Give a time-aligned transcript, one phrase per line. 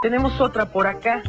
[0.00, 1.24] Tenemos otra por acá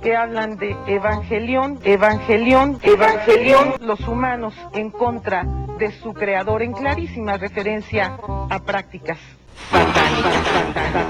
[0.00, 5.44] que hablan de evangelión, evangelión, evangelión, los humanos en contra
[5.78, 8.18] de su creador en clarísima referencia
[8.48, 9.18] a prácticas
[9.70, 11.04] satánicas, satánicas, desde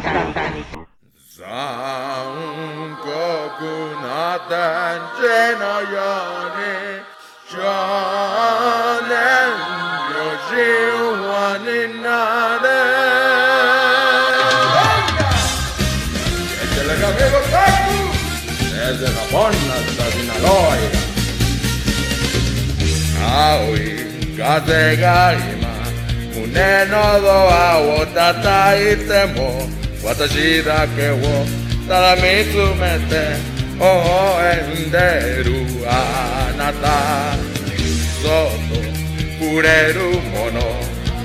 [24.50, 25.68] 風が今
[26.34, 29.62] 胸のドアを叩いても
[30.04, 31.14] 私だけを
[31.86, 33.36] ただ見つめて
[33.78, 34.98] 微笑んで
[35.44, 37.38] るあなた。
[38.20, 38.74] そっと
[39.38, 40.58] 触れるもの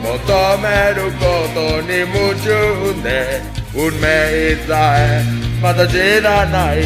[0.02, 0.14] 求
[0.60, 2.46] めることに夢中
[3.04, 3.42] で
[3.74, 5.24] 運命さえ
[5.62, 6.78] また知らない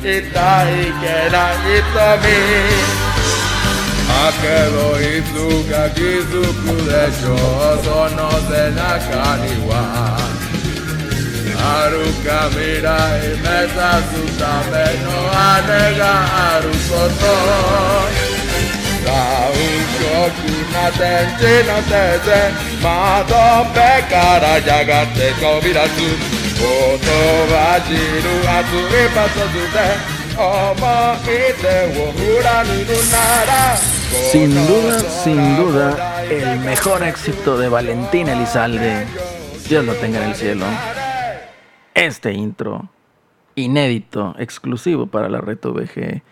[0.00, 1.56] 痛いけない
[1.92, 3.03] 瞳。
[4.22, 7.34] Akelo izuka gizuku lexo
[7.70, 9.82] Oso no zena kaniwa.
[11.72, 12.98] Aruka mira
[13.30, 16.14] imeza zuta Beno anega
[16.46, 17.36] arukoto
[19.04, 19.22] Da
[19.64, 22.40] unko kuna ten jina teze
[22.82, 26.10] Mato pekara jagateko biratzu
[26.70, 30.13] Oto bajiru jiru atzu ipatzo zuten
[34.32, 39.06] Sin duda, sin duda, el mejor éxito de Valentín Elizalde.
[39.68, 40.66] Dios lo tenga en el cielo.
[41.94, 42.88] Este intro,
[43.54, 46.22] inédito, exclusivo para la Reto VG.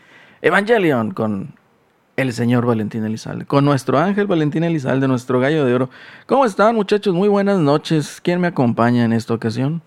[0.41, 1.55] Evangelion con
[2.17, 5.91] el señor Valentín Elizalde, con nuestro ángel Valentín Elizalde, nuestro gallo de oro.
[6.27, 7.15] ¿Cómo están muchachos?
[7.15, 8.21] Muy buenas noches.
[8.21, 9.81] ¿Quién me acompaña en esta ocasión?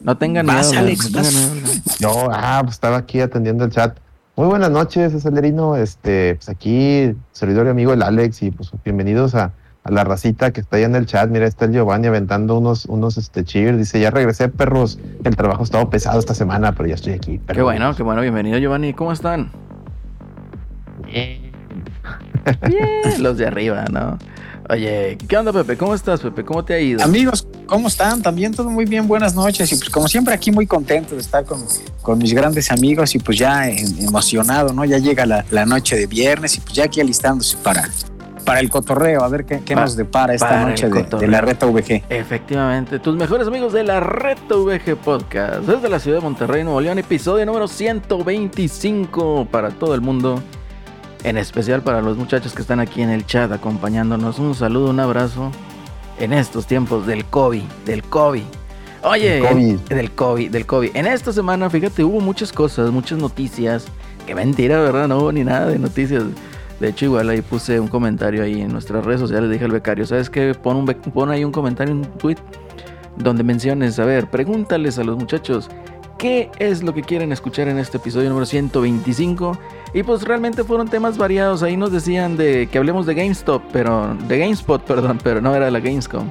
[0.00, 0.82] No tengan Vas, miedo.
[0.82, 2.30] Alex, no tengan miedo.
[2.32, 3.98] Ah, pues estaba aquí atendiendo el chat.
[4.36, 5.76] Muy buenas noches, Acelerino.
[5.76, 10.52] Este, pues aquí, servidor y amigo el Alex, y pues bienvenidos a, a la racita
[10.52, 11.30] que está ahí en el chat.
[11.30, 13.78] Mira, está el Giovanni aventando unos, unos este, cheers.
[13.78, 14.98] Dice, ya regresé, perros.
[15.24, 17.40] El trabajo estaba pesado esta semana, pero ya estoy aquí.
[17.50, 18.20] Qué bueno, qué bueno.
[18.20, 18.92] Bienvenido Giovanni.
[18.92, 19.50] ¿Cómo están?
[21.06, 21.52] Bien,
[23.20, 24.18] los de arriba, ¿no?
[24.68, 25.76] Oye, ¿qué onda Pepe?
[25.76, 26.44] ¿Cómo estás Pepe?
[26.44, 27.02] ¿Cómo te ha ido?
[27.04, 28.20] Amigos, ¿cómo están?
[28.20, 29.70] También todo muy bien, buenas noches.
[29.72, 31.64] Y pues como siempre aquí muy contento de estar con,
[32.02, 34.84] con mis grandes amigos y pues ya em- emocionado, ¿no?
[34.84, 37.88] Ya llega la, la noche de viernes y pues ya aquí alistándose para,
[38.44, 41.66] para el cotorreo, a ver qué, qué nos depara esta noche de, de la reta
[41.66, 42.02] VG.
[42.08, 46.80] Efectivamente, tus mejores amigos de la Reto VG Podcast, desde la ciudad de Monterrey, Nuevo
[46.80, 50.42] León, episodio número 125 para todo el mundo,
[51.26, 54.38] en especial para los muchachos que están aquí en el chat acompañándonos.
[54.38, 55.50] Un saludo, un abrazo
[56.20, 58.44] en estos tiempos del COVID, del COVID.
[59.02, 59.78] Oye, Del COVID.
[59.88, 60.90] del COVID, del COVID.
[60.94, 63.86] En esta semana, fíjate, hubo muchas cosas, muchas noticias.
[64.24, 65.08] Qué mentira, ¿verdad?
[65.08, 66.22] No hubo ni nada de noticias.
[66.78, 69.50] De hecho, igual ahí puse un comentario ahí en nuestras redes sociales.
[69.50, 70.54] Dije al becario, ¿sabes qué?
[70.54, 72.36] Pon, un pon ahí un comentario, un tweet,
[73.16, 75.68] donde menciones, a ver, pregúntales a los muchachos
[76.18, 79.58] qué es lo que quieren escuchar en este episodio número 125.
[79.96, 81.62] Y pues realmente fueron temas variados.
[81.62, 85.70] Ahí nos decían de que hablemos de GameStop, pero de GameSpot, perdón, pero no era
[85.70, 86.28] la Gamescom.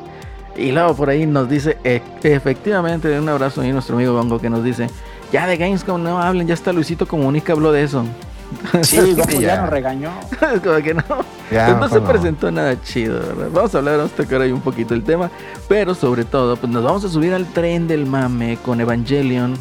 [0.56, 4.52] Y luego por ahí nos dice, e- efectivamente, un abrazo a nuestro amigo Bongo que
[4.52, 4.88] nos dice,
[5.31, 8.06] ya de Gamescom no hablen, ya está Luisito Comunica habló de eso.
[8.84, 9.62] Sí, ya ya.
[9.62, 10.12] nos regañó.
[10.64, 11.03] Como que no,
[11.52, 13.47] Ya, pues no se mejor presentó nada chido, ¿verdad?
[13.52, 15.32] Vamos a hablar, vamos a tocar ahí un poquito el tema,
[15.68, 19.58] pero sobre todo, pues nos vamos a subir al tren del mame con Evangelion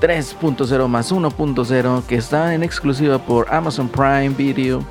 [0.00, 4.82] 3.0 más 1.0 que está en exclusiva por Amazon Prime Video.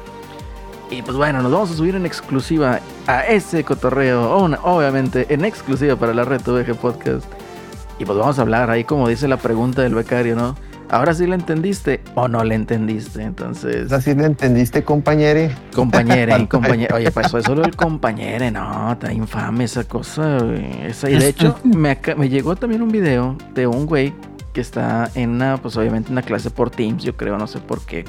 [0.92, 5.96] Y pues bueno, nos vamos a subir en exclusiva a ese cotorreo, obviamente en exclusiva
[5.96, 7.26] para la Reto VG Podcast.
[7.98, 10.56] Y pues vamos a hablar ahí como dice la pregunta del becario, ¿no?
[10.92, 13.92] Ahora sí le entendiste o no le entendiste, entonces...
[13.92, 15.52] ¿Así le entendiste, compañere?
[15.76, 16.94] Compañere, compañere.
[16.96, 20.88] Oye, pues fue solo el compañere, no, está infame esa cosa, güey.
[20.88, 24.16] Esa, y de hecho, me, me llegó también un video de un güey
[24.60, 27.80] que está en una, pues obviamente una clase por Teams, yo creo, no sé por
[27.86, 28.04] qué.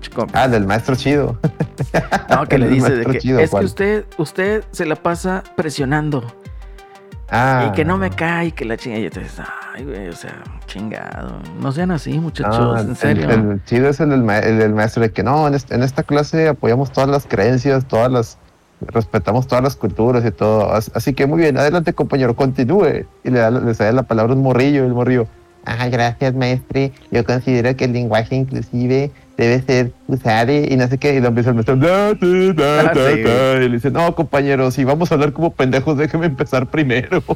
[0.00, 1.36] Chico, Ah, del maestro chido.
[2.30, 6.22] no, que le dice de que chido, es que usted, usted se la pasa presionando
[7.30, 7.66] Ah.
[7.68, 8.98] y que no me cae que la chinga.
[8.98, 9.34] Y entonces,
[9.74, 10.32] ay, güey, o sea,
[10.66, 11.40] chingado.
[11.60, 13.28] No sean así, muchachos, en serio.
[13.28, 15.82] El, chido es el del, ma- el del maestro de que no, en, est- en
[15.82, 18.38] esta clase apoyamos todas las creencias, todas las,
[18.80, 20.72] respetamos todas las culturas y todo.
[20.72, 23.04] As- Así que muy bien, adelante compañero, continúe.
[23.24, 25.26] Y le da, le da la palabra un morrillo el morrillo,
[25.68, 30.98] ah, gracias maestre, yo considero que el lenguaje inclusive debe ser usado y no sé
[30.98, 31.14] qué.
[31.14, 33.54] Y lo empieza el maestro, "Da, da, da, da, sí, da".
[33.62, 37.22] y le dice, no compañero, si vamos a hablar como pendejos, déjeme empezar primero.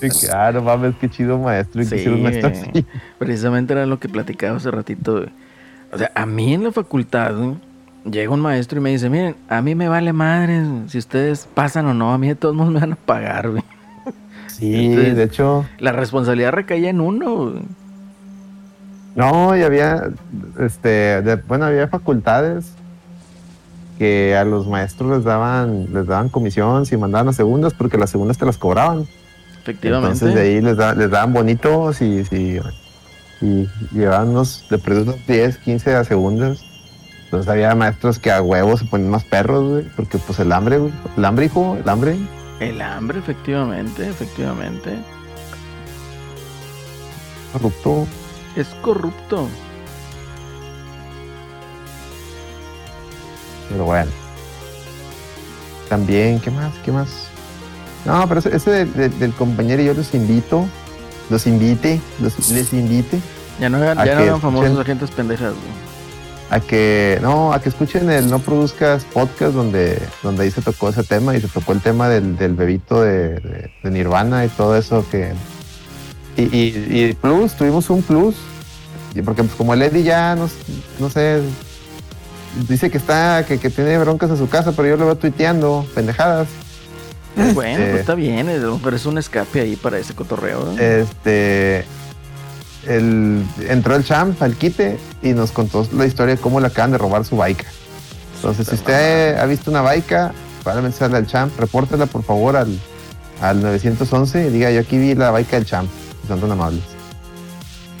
[0.00, 1.82] Que, ah, mames, qué chido maestro.
[1.84, 2.86] Sí, maestro así.
[3.18, 5.26] Precisamente era lo que platicaba hace ratito.
[5.92, 7.34] O sea, a mí en la facultad
[8.04, 11.86] llega un maestro y me dice, miren, a mí me vale madre si ustedes pasan
[11.86, 13.62] o no, a mí de todos modos me van a pagar, güey.
[14.60, 17.54] Sí, Entonces- de hecho, La responsabilidad recaía en uno.
[19.16, 20.10] no, y había,
[20.60, 22.72] este, de- bueno, había facultades
[23.98, 28.10] que a los maestros les daban, les daban comisión si mandaban a segundas, porque las
[28.10, 29.06] segundas te las cobraban.
[29.62, 30.12] Efectivamente.
[30.14, 32.60] Entonces de ahí les, da- les daban bonitos y, y,
[33.42, 36.62] y llevaban unos, de unos 10, 15 a segundas.
[37.24, 40.78] Entonces había maestros que a huevos se ponían más perros, güey, porque pues el hambre,
[40.78, 40.92] güey.
[41.16, 42.16] El hambre, hijo, el hambre.
[42.60, 44.98] El hambre, efectivamente, efectivamente.
[47.54, 48.06] Corrupto.
[48.54, 49.48] Es corrupto.
[53.70, 54.10] Pero bueno.
[55.88, 56.74] También, ¿qué más?
[56.84, 57.08] ¿Qué más?
[58.04, 60.66] No, pero ese, ese del, compañero yo los invito,
[61.28, 63.20] los invite, los, les invite
[63.58, 65.89] Ya no hagan, ¿A ya no hagan famosos agentes pendejas, güey.
[66.50, 70.88] A que, no, a que escuchen el No Produzcas podcast donde, donde ahí se tocó
[70.88, 74.48] ese tema y se tocó el tema del, del bebito de, de- de Nirvana y
[74.48, 75.32] todo eso que...
[76.36, 78.34] Y, y, y plus, tuvimos un plus,
[79.14, 80.48] y porque pues como el Eddie ya, no,
[80.98, 81.40] no sé,
[82.68, 85.86] dice que está, que, que tiene broncas en su casa, pero yo lo veo tuiteando,
[85.94, 86.48] pendejadas.
[87.54, 88.48] Bueno, Este- pues está bien,
[88.82, 90.64] pero es un escape ahí para ese cotorreo.
[90.64, 90.80] ¿no?
[90.80, 91.84] Este.
[92.86, 96.92] El, entró el champ al quite y nos contó la historia de cómo le acaban
[96.92, 97.66] de robar su baica.
[98.36, 100.32] Entonces, si usted ha visto una baica,
[100.92, 102.78] sea la del champ, repórtela por favor al,
[103.40, 105.90] al 911 y diga: Yo aquí vi la baica del champ.
[106.26, 106.84] Son tan amables.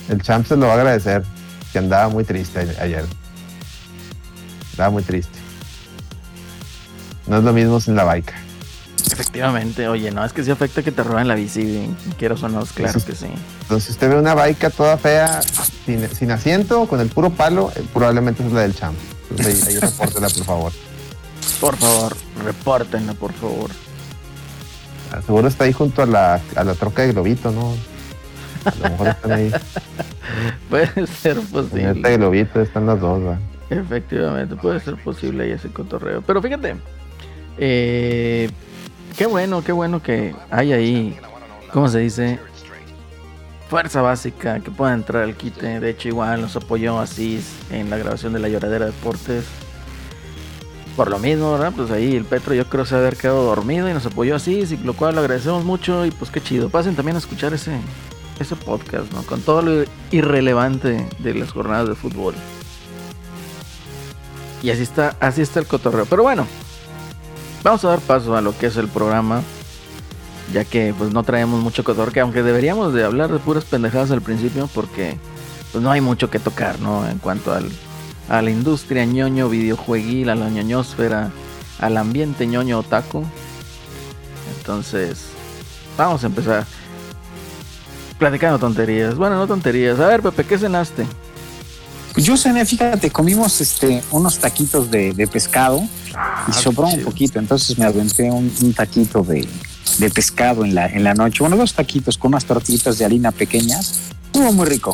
[0.08, 1.22] El champ se lo va a agradecer,
[1.72, 3.04] que andaba muy triste ayer.
[4.72, 5.38] Andaba muy triste.
[7.26, 8.34] No es lo mismo sin la baica.
[9.12, 11.88] Efectivamente, oye, no, es que sí afecta que te roben la bici, güey.
[12.18, 13.26] quieras o no, claro que sí.
[13.62, 15.40] Entonces, si usted ve una baica toda fea,
[15.86, 18.96] sin, sin asiento, con el puro palo, eh, probablemente es la del champ.
[19.30, 20.72] Entonces, ahí, ahí repórtela, por favor.
[21.60, 23.70] Por favor, repórtenla, por favor.
[25.26, 27.74] Seguro está ahí junto a la, a la troca de Globito, ¿no?
[28.64, 29.50] A lo mejor están ahí.
[30.70, 31.90] Puede ser En posible.
[31.90, 33.38] este Globito están las dos, ¿va?
[33.70, 36.22] Efectivamente, puede ser posible ahí ese cotorreo.
[36.22, 36.74] Pero fíjate,
[37.58, 38.50] eh,
[39.20, 41.14] qué bueno, qué bueno que hay ahí,
[41.74, 42.38] ¿cómo se dice?
[43.68, 45.78] Fuerza básica que pueda entrar al quite.
[45.78, 49.44] De hecho, igual nos apoyó Asís en la grabación de la lloradera de deportes.
[50.96, 51.70] Por lo mismo, ¿verdad?
[51.76, 54.78] Pues ahí el Petro yo creo se haber quedado dormido y nos apoyó Asís, y
[54.78, 56.70] lo cual lo agradecemos mucho y pues qué chido.
[56.70, 57.78] Pasen también a escuchar ese,
[58.38, 59.22] ese podcast, ¿no?
[59.24, 62.34] Con todo lo irrelevante de las jornadas de fútbol.
[64.62, 66.06] Y así está, así está el cotorreo.
[66.06, 66.46] Pero bueno,
[67.62, 69.42] vamos a dar paso a lo que es el programa.
[70.52, 74.20] Ya que pues no traemos mucho que aunque deberíamos de hablar de puras pendejadas al
[74.20, 75.16] principio, porque
[75.70, 77.08] pues no hay mucho que tocar, ¿no?
[77.08, 77.70] En cuanto al,
[78.28, 81.30] a la industria ñoño videojueguil, a la ñoñosfera,
[81.78, 83.24] al ambiente ñoño otaku.
[84.58, 85.26] Entonces,
[85.96, 86.66] vamos a empezar.
[88.18, 89.14] Platicando tonterías.
[89.14, 89.98] Bueno, no tonterías.
[90.00, 91.06] A ver, Pepe, ¿qué cenaste?
[92.12, 95.82] Pues yo cené, fíjate, comimos este, unos taquitos de, de pescado
[96.48, 99.48] y sobró un poquito, entonces me aventé un, un taquito de,
[99.98, 101.38] de pescado en la, en la noche.
[101.40, 104.00] Bueno, dos taquitos con unas tortillitas de harina pequeñas.
[104.26, 104.92] Estuvo muy rico.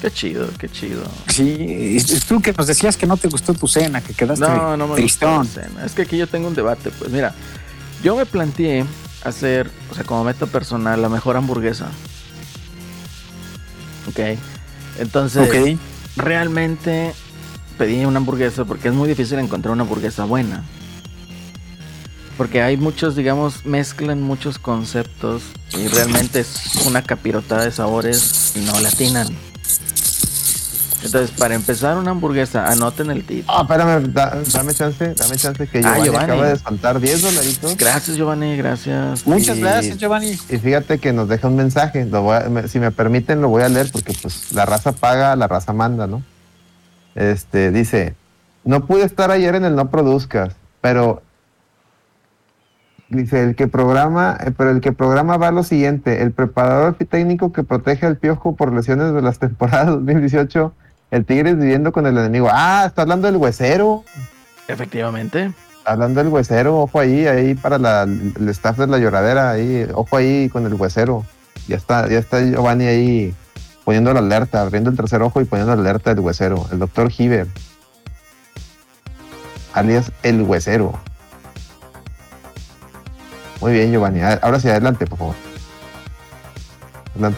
[0.00, 1.02] Qué chido, qué chido.
[1.28, 1.96] Sí,
[2.28, 4.94] tú que nos decías que no te gustó tu cena, que quedaste No, no me
[4.96, 5.38] tristón.
[5.38, 5.84] gustó la cena.
[5.86, 6.90] Es que aquí yo tengo un debate.
[6.90, 7.34] Pues mira,
[8.02, 8.84] yo me planteé
[9.24, 11.88] hacer, o sea, como meta personal, la mejor hamburguesa.
[14.08, 14.38] Ok.
[14.98, 15.78] Entonces, Ok.
[16.16, 17.14] Realmente
[17.78, 20.64] pedí una hamburguesa porque es muy difícil encontrar una hamburguesa buena.
[22.36, 25.42] Porque hay muchos, digamos, mezclan muchos conceptos
[25.72, 29.28] y realmente es una capirotada de sabores y no latinan.
[31.04, 33.44] Entonces, para empezar una hamburguesa, anoten el tip.
[33.48, 36.24] Ah, espérame, da- dame chance, dame chance que Ah, Giovanni, Giovanni.
[36.32, 37.76] acaba de soltar 10 dolaritos.
[37.76, 39.26] Gracias, Giovanni, gracias.
[39.26, 40.30] Muchas Y- gracias, Giovanni.
[40.48, 43.48] Y fíjate que nos deja un mensaje, lo voy a- me- si me permiten lo
[43.48, 46.22] voy a leer porque pues la raza paga, la raza manda, ¿no?
[47.14, 48.14] Este, dice,
[48.64, 51.22] no pude estar ayer en el No Produzcas, pero
[53.08, 56.94] dice, el que programa, eh, pero el que programa va a lo siguiente, el preparador
[56.94, 60.72] técnico que protege al piojo por lesiones de las temporadas 2018,
[61.10, 62.48] el Tigres viviendo con el enemigo.
[62.50, 64.04] Ah, está hablando del huesero.
[64.68, 65.52] Efectivamente.
[65.84, 70.16] Hablando del huesero, ojo ahí, ahí para la- el staff de la lloradera, ahí, ojo
[70.16, 71.24] ahí con el huesero.
[71.68, 73.34] Ya está, ya está Giovanni ahí
[73.84, 76.66] poniendo la alerta, abriendo el tercer ojo y poniendo la alerta del huesero.
[76.72, 77.46] El doctor Hiver,
[79.74, 80.98] alias el huesero.
[83.60, 84.20] Muy bien, Giovanni.
[84.22, 85.34] Ahora sí, adelante, por favor.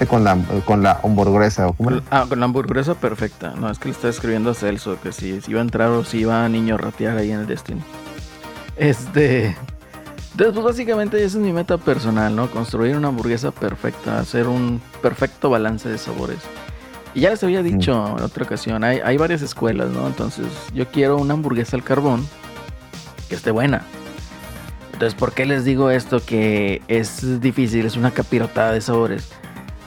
[0.09, 1.69] Con la, con la hamburguesa.
[2.11, 3.53] Ah, con la hamburguesa perfecta.
[3.57, 6.05] No, es que le está escribiendo a Celso que si, si iba a entrar o
[6.05, 7.83] si iba a niño ratear ahí en el destino.
[8.77, 9.57] Este.
[10.33, 12.51] Entonces, pues básicamente esa es mi meta personal, ¿no?
[12.51, 16.41] Construir una hamburguesa perfecta, hacer un perfecto balance de sabores.
[17.15, 20.07] Y ya les había dicho en otra ocasión, hay, hay varias escuelas, ¿no?
[20.07, 22.27] Entonces, yo quiero una hamburguesa al carbón
[23.29, 23.83] que esté buena.
[24.93, 26.21] Entonces, ¿por qué les digo esto?
[26.25, 29.31] Que es difícil, es una capirotada de sabores.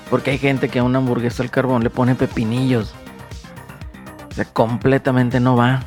[0.09, 2.93] Porque hay gente que a una hamburguesa al carbón le pone pepinillos.
[4.31, 5.83] O sea, completamente no va.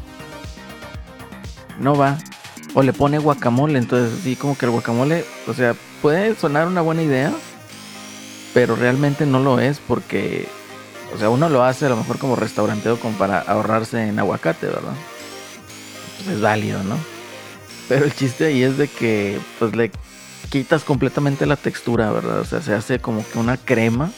[1.80, 2.18] No va.
[2.74, 3.78] O le pone guacamole.
[3.78, 7.32] Entonces, sí, como que el guacamole, o sea, puede sonar una buena idea.
[8.54, 10.46] Pero realmente no lo es porque,
[11.14, 14.66] o sea, uno lo hace a lo mejor como restauranteo como para ahorrarse en aguacate,
[14.66, 14.92] ¿verdad?
[16.18, 16.96] Pues es válido, ¿no?
[17.88, 19.90] Pero el chiste ahí es de que, pues le
[20.52, 22.40] quitas completamente la textura, ¿verdad?
[22.40, 24.10] O sea, se hace como que una crema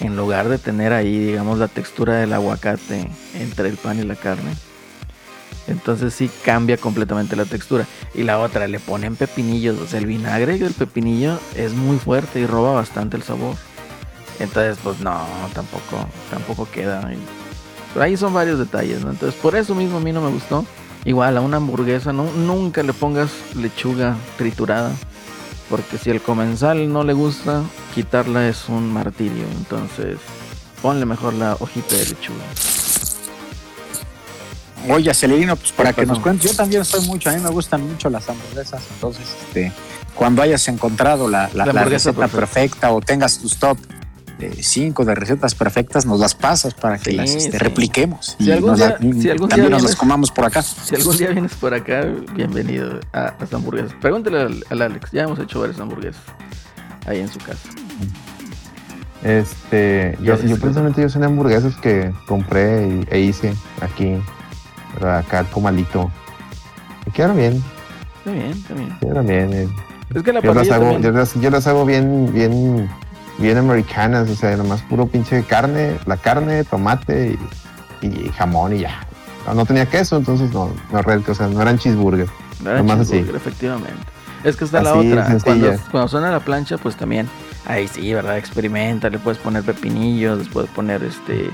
[0.00, 4.16] en lugar de tener ahí, digamos, la textura del aguacate entre el pan y la
[4.16, 4.54] carne.
[5.68, 7.86] Entonces sí cambia completamente la textura.
[8.14, 9.78] Y la otra, le ponen pepinillos.
[9.78, 13.54] O sea, el vinagre del pepinillo es muy fuerte y roba bastante el sabor.
[14.38, 17.06] Entonces, pues no, tampoco, tampoco queda.
[17.92, 19.10] Pero ahí son varios detalles, ¿no?
[19.10, 20.64] Entonces, por eso mismo a mí no me gustó.
[21.04, 24.92] Igual a una hamburguesa, nunca le pongas lechuga triturada.
[25.70, 27.62] Porque si el comensal no le gusta,
[27.94, 29.44] quitarla es un martirio.
[29.56, 30.18] Entonces,
[30.82, 32.44] ponle mejor la hojita de lechuga.
[34.88, 36.22] Oye, Celerino, pues para que nos no.
[36.24, 39.72] cuentes, yo también soy mucho, a mí me gustan mucho las hamburguesas, entonces, este,
[40.14, 42.38] cuando hayas encontrado la, la- La la hamburguesa receta perfecta.
[42.88, 42.92] perfecta.
[42.92, 43.76] o tengas tus top
[44.62, 47.58] cinco de recetas perfectas, nos las pasas para que Sí, las este, sí.
[47.58, 50.30] repliquemos Si y algún nos día- la- si algún día también nos vienes- las comamos
[50.30, 50.62] por acá.
[50.62, 53.92] Si algún día vienes por acá, bienvenido a las hamburguesas.
[54.00, 56.22] Pregúntale al, al Alex, ya hemos hecho varias hamburguesas
[57.06, 57.68] ahí en su casa.
[59.22, 64.14] Este, yo, yo se precisamente yo hice hamburguesas que compré y- e hice aquí,
[64.94, 65.18] ¿verdad?
[65.18, 66.10] acá comalito.
[67.06, 67.62] Y quedaron bien,
[68.18, 68.98] Está bien, está bien.
[69.00, 69.52] quedaron bien.
[69.52, 69.68] eh.
[70.14, 72.88] Es que la Yo las hago, yo las, yo las hago bien, bien,
[73.40, 77.38] bien americanas, o sea, nomás puro pinche carne, la carne, tomate
[78.02, 79.00] y, y jamón y ya.
[79.46, 82.28] No, no tenía queso, entonces no, no, o sea, no eran cheeseburger.
[82.62, 83.18] No era Nomás así.
[83.18, 83.94] efectivamente.
[84.44, 85.38] Es que está la Así, otra.
[85.44, 87.28] Cuando, cuando suena la plancha, pues también.
[87.66, 88.38] Ahí sí, ¿verdad?
[88.38, 91.50] Experimenta, le puedes poner pepinillos, les puedes poner este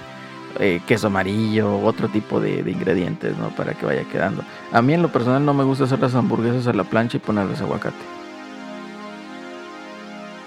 [0.61, 3.49] eh, queso amarillo, otro tipo de, de ingredientes, ¿no?
[3.50, 4.45] Para que vaya quedando.
[4.73, 7.21] A mí en lo personal no me gusta hacer las hamburguesas a la plancha y
[7.21, 7.97] ponerles aguacate.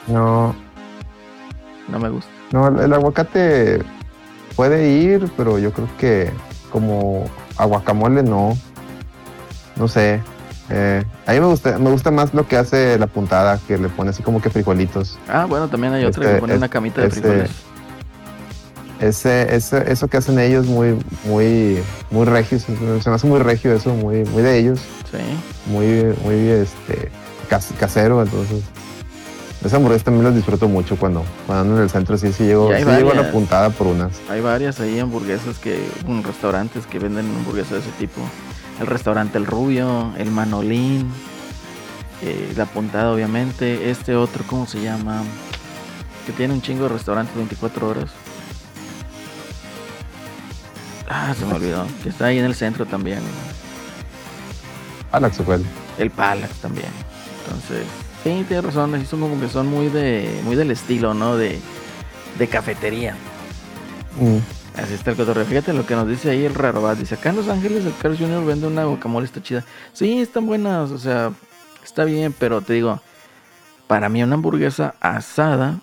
[0.07, 0.55] No,
[1.91, 2.29] No me gusta.
[2.51, 3.81] no, el, el aguacate
[4.55, 6.31] puede ir, pero yo creo que
[6.71, 7.25] como
[7.57, 8.57] aguacamole no.
[9.75, 10.21] No sé.
[10.71, 13.89] Eh, a mí me gusta, me gusta más lo que hace la puntada, que le
[13.89, 15.17] pone así como que frijolitos.
[15.27, 17.51] Ah, bueno, también hay otra que Este, le pone una camita de este, frijoles.
[18.99, 21.79] Ese, ese, eso que hacen ellos muy, muy,
[22.11, 25.17] muy regio, se se me hace muy regio eso, muy, muy de ellos, Sí.
[25.71, 27.09] muy, muy este
[27.49, 28.61] cas- casero, entonces.
[29.63, 32.71] Esa hamburguesa también las disfruto mucho cuando, cuando ando en el centro, sí, sí llego,
[32.71, 34.13] llego a la puntada por unas.
[34.29, 35.85] Hay varias ahí hamburguesas que,
[36.23, 38.21] restaurantes que venden hamburguesas de ese tipo.
[38.79, 41.11] El restaurante El Rubio, el Manolín,
[42.21, 43.89] eh, la puntada obviamente.
[43.91, 45.23] Este otro, ¿cómo se llama?
[46.25, 48.09] Que tiene un chingo de restaurantes 24 horas.
[51.09, 51.85] Ah, se me olvidó.
[52.01, 53.19] Que está ahí en el centro también.
[55.11, 55.65] A la Xocuel.
[55.97, 56.91] El Palax también.
[57.43, 57.85] Entonces,
[58.23, 58.95] sí, tienes razón.
[58.95, 61.37] así Son como que son muy de muy del estilo, ¿no?
[61.37, 61.59] De,
[62.37, 63.15] de cafetería.
[64.19, 64.37] Mm.
[64.79, 65.45] Así está el cotorreo.
[65.45, 66.97] Fíjate lo que nos dice ahí el Rarobat.
[66.97, 68.45] Dice, acá en Los Ángeles el Carl Jr.
[68.45, 69.63] vende una guacamole, está chida.
[69.93, 71.31] Sí, están buenas, o sea,
[71.83, 73.01] está bien, pero te digo,
[73.87, 75.81] para mí una hamburguesa asada,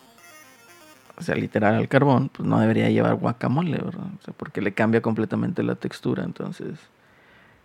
[1.19, 4.07] o sea, literal al carbón, pues no debería llevar guacamole, ¿verdad?
[4.19, 6.79] O sea, porque le cambia completamente la textura, entonces,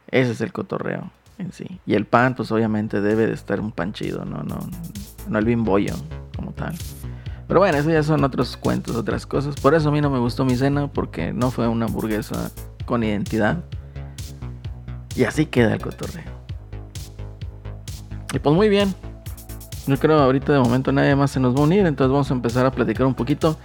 [0.09, 1.11] ese es el cotorreo
[1.41, 1.79] en sí.
[1.85, 4.59] Y el pan, pues obviamente debe de estar un pan chido, no, no,
[5.27, 5.93] no el bimbollo
[6.35, 6.75] como tal.
[7.47, 9.55] Pero bueno, eso ya son otros cuentos, otras cosas.
[9.55, 12.49] Por eso a mí no me gustó mi cena, porque no fue una hamburguesa
[12.85, 13.63] con identidad.
[15.15, 16.31] Y así queda el cotorreo.
[18.33, 18.95] Y pues muy bien.
[19.87, 22.33] Yo creo ahorita de momento nadie más se nos va a unir, entonces vamos a
[22.33, 23.57] empezar a platicar un poquito.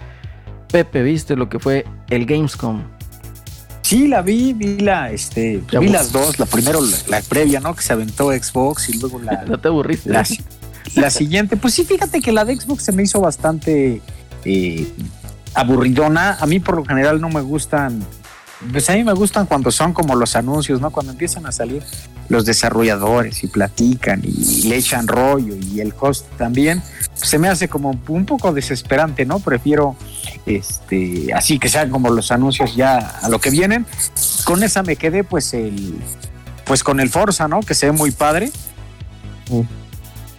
[0.69, 2.96] Pepe, ¿viste lo que fue el Gamescom?
[3.87, 5.93] Sí, la vi, vi la, este, Ya vi vos.
[5.93, 7.73] las dos, la primero, la, la previa, ¿no?
[7.73, 10.09] Que se aventó Xbox y luego la, ¿No te aburriste?
[10.09, 10.25] La,
[10.95, 14.01] la siguiente, pues sí, fíjate que la de Xbox se me hizo bastante
[14.43, 14.87] eh,
[15.53, 16.33] aburridona.
[16.37, 18.03] A mí por lo general no me gustan
[18.71, 20.89] Pues a mí me gustan cuando son como los anuncios, ¿no?
[20.89, 21.83] Cuando empiezan a salir
[22.27, 26.81] los desarrolladores y platican y le echan rollo y el host también,
[27.17, 29.39] pues se me hace como un poco desesperante, ¿no?
[29.39, 29.95] Prefiero
[30.45, 33.85] este así que sean como los anuncios ya a lo que vienen.
[34.43, 35.99] Con esa me quedé pues el
[36.65, 37.61] pues con el Forza, ¿no?
[37.61, 38.51] Que se ve muy padre.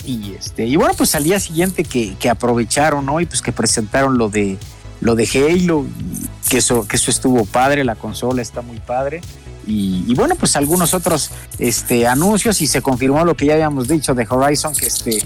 [0.04, 3.20] Y este, y bueno, pues al día siguiente que, que aprovecharon, ¿no?
[3.20, 4.58] Y pues que presentaron lo de
[5.00, 9.20] lo de Halo, y que eso, que eso estuvo padre, la consola está muy padre.
[9.66, 13.86] Y, y bueno, pues algunos otros este, anuncios y se confirmó lo que ya habíamos
[13.86, 15.22] dicho de Horizon, que, este,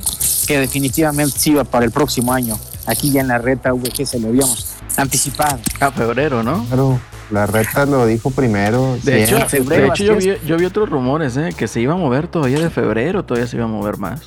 [0.49, 2.59] que definitivamente sí iba para el próximo año.
[2.87, 5.61] Aquí ya en la reta VG se lo habíamos anticipado.
[5.79, 6.64] A febrero, ¿no?
[6.67, 7.00] Claro,
[7.31, 8.99] la reta lo dijo primero.
[9.05, 11.50] De hecho, febrero, de hecho yo, vi, yo vi otros rumores, ¿eh?
[11.57, 14.23] Que se iba a mover todavía de febrero, todavía se iba a mover más.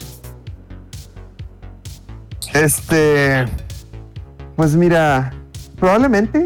[2.53, 3.45] Este,
[4.55, 5.33] pues mira,
[5.79, 6.45] probablemente,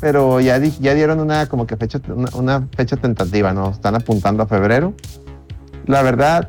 [0.00, 3.70] pero ya, di- ya dieron una como que fecha, una, una fecha tentativa, ¿no?
[3.70, 4.94] Están apuntando a febrero.
[5.86, 6.48] La verdad,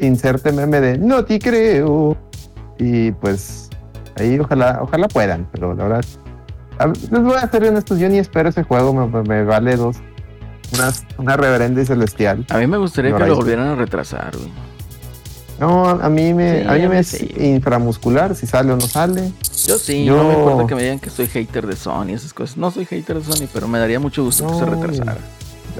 [0.00, 2.16] inserte meme de no te creo.
[2.78, 3.70] Y pues
[4.18, 6.04] ahí ojalá, ojalá puedan, pero la verdad,
[6.78, 9.96] a- les voy a ser honestos, yo ni espero ese juego, me, vale dos,
[10.74, 12.44] unas- una reverenda y celestial.
[12.50, 14.50] A mí me gustaría que lo volvieran a retrasar, güey.
[15.58, 17.30] No, a mí me, Sí, a mí a mí me es sí.
[17.38, 19.32] inframuscular si sale o no sale.
[19.66, 22.34] Yo sí, Yo- no me importa que me digan que soy hater de Sony, esas
[22.34, 22.56] cosas.
[22.58, 25.16] No soy hater de Sony, pero me daría mucho gusto que se retrasara.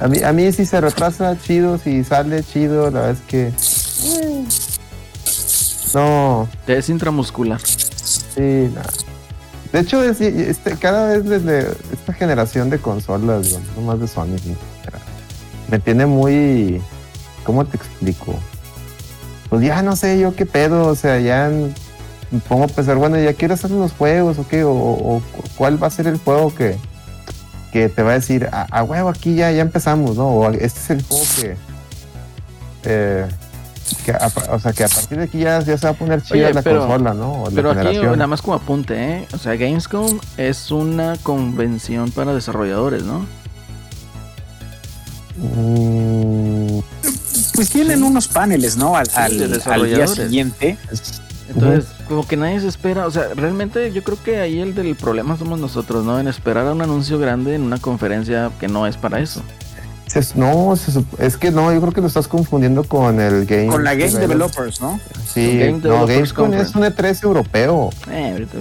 [0.00, 3.46] A mí, a mí si se retrasa, chido, si sale, chido, la verdad es que...
[3.48, 4.44] eh,
[5.94, 7.60] No, Es intramuscular.
[7.60, 8.80] sí, no.
[9.72, 14.36] De hecho, es- este, cada vez desde esta generación de consolas, no más de Sony,
[15.68, 16.80] me tiene muy...
[17.44, 18.34] ¿Cómo te explico?
[19.48, 21.50] Pues ya no sé yo qué pedo, o sea, ya
[22.30, 25.22] me pongo a pensar, bueno, ya quiero hacer los juegos o qué, o,
[25.56, 26.76] cuál va a ser el juego que,
[27.72, 30.28] que te va a decir, a, a huevo, aquí ya, ya empezamos, ¿no?
[30.28, 31.56] O este es el juego que...
[32.84, 33.26] eh,
[34.04, 36.20] que a, o sea, que a partir de aquí ya, ya se va a poner
[36.20, 37.44] chida Oye, la pero- consola, ¿no?
[37.44, 39.28] O la Pero aquí nada más como apunte, ¿eh?
[39.32, 43.24] O sea, Gamescom es una convención para desarrolladores, ¿no?
[45.36, 46.80] Mm,
[47.54, 48.96] Pues tienen unos paneles, ¿no?
[48.96, 50.78] Al, Sí, al- de al día siguiente.
[51.48, 54.94] Entonces, como que nadie se espera, o sea, realmente yo creo que ahí el del
[54.96, 56.18] problema somos nosotros, ¿no?
[56.18, 59.42] En esperar a un anuncio grande en una conferencia que no es para eso.
[60.34, 60.74] no,
[61.18, 63.66] es que no, yo creo que lo estás confundiendo con el Game...
[63.68, 64.98] Con la Game Develop- Developers, ¿no?
[65.32, 67.90] Sí, Game no, Gamescom es un E3 europeo.
[68.10, 68.58] Eh, ahorita-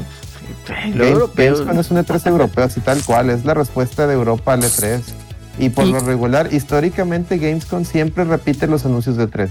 [0.67, 4.13] Game- Lo europeo- Gamescom es un E3 europeo, así tal cual, es la respuesta de
[4.13, 5.01] Europa al E3.
[5.57, 9.49] Y por Y- lo regular, históricamente Gamescom siempre repite los anuncios de E3.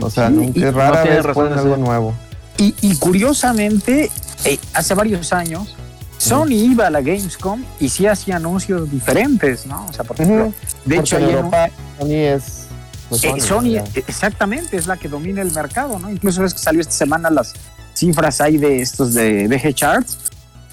[0.00, 2.14] O sea, Sí, nunca y- es rara no vez ponen de algo nuevo.
[2.56, 4.10] Y, y curiosamente,
[4.44, 5.74] eh, hace varios años,
[6.18, 9.86] Sony iba a la Gamescom y sí hacía anuncios diferentes, ¿no?
[9.86, 10.46] O sea, por ejemplo,
[10.84, 11.50] de Porque hecho, en
[11.98, 12.66] Sony es...
[13.08, 16.10] pues, eh, Sony, Sony, exactamente, es la que domina el mercado, ¿no?
[16.10, 17.54] Incluso es que salió esta semana las
[17.94, 20.18] cifras ahí de estos de VG Charts,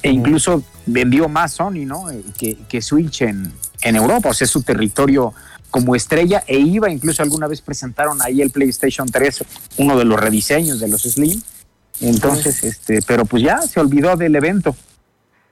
[0.01, 2.09] e incluso vendió más Sony, ¿no?
[2.09, 5.33] Eh, Que, que Switch en, en Europa, o sea, es su territorio
[5.69, 9.43] como estrella, e iba, incluso alguna vez presentaron ahí el PlayStation 3,
[9.77, 11.41] uno de los rediseños de los Slim.
[12.01, 14.75] Entonces, este, pero pues ya se olvidó del evento.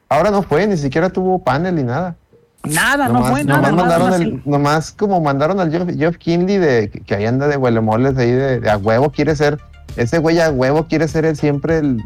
[0.09, 2.15] Ahora no fue, ni siquiera tuvo panel ni nada.
[2.63, 3.71] Nada, no nomás, fue nomás nada.
[3.75, 7.57] nada mandaron el- nomás como mandaron al Jeff, Jeff Kinley de que, ahí anda de
[7.57, 9.59] huelemoles ahí de, de a huevo quiere ser,
[9.97, 12.01] ese güey a huevo quiere ser el, siempre el,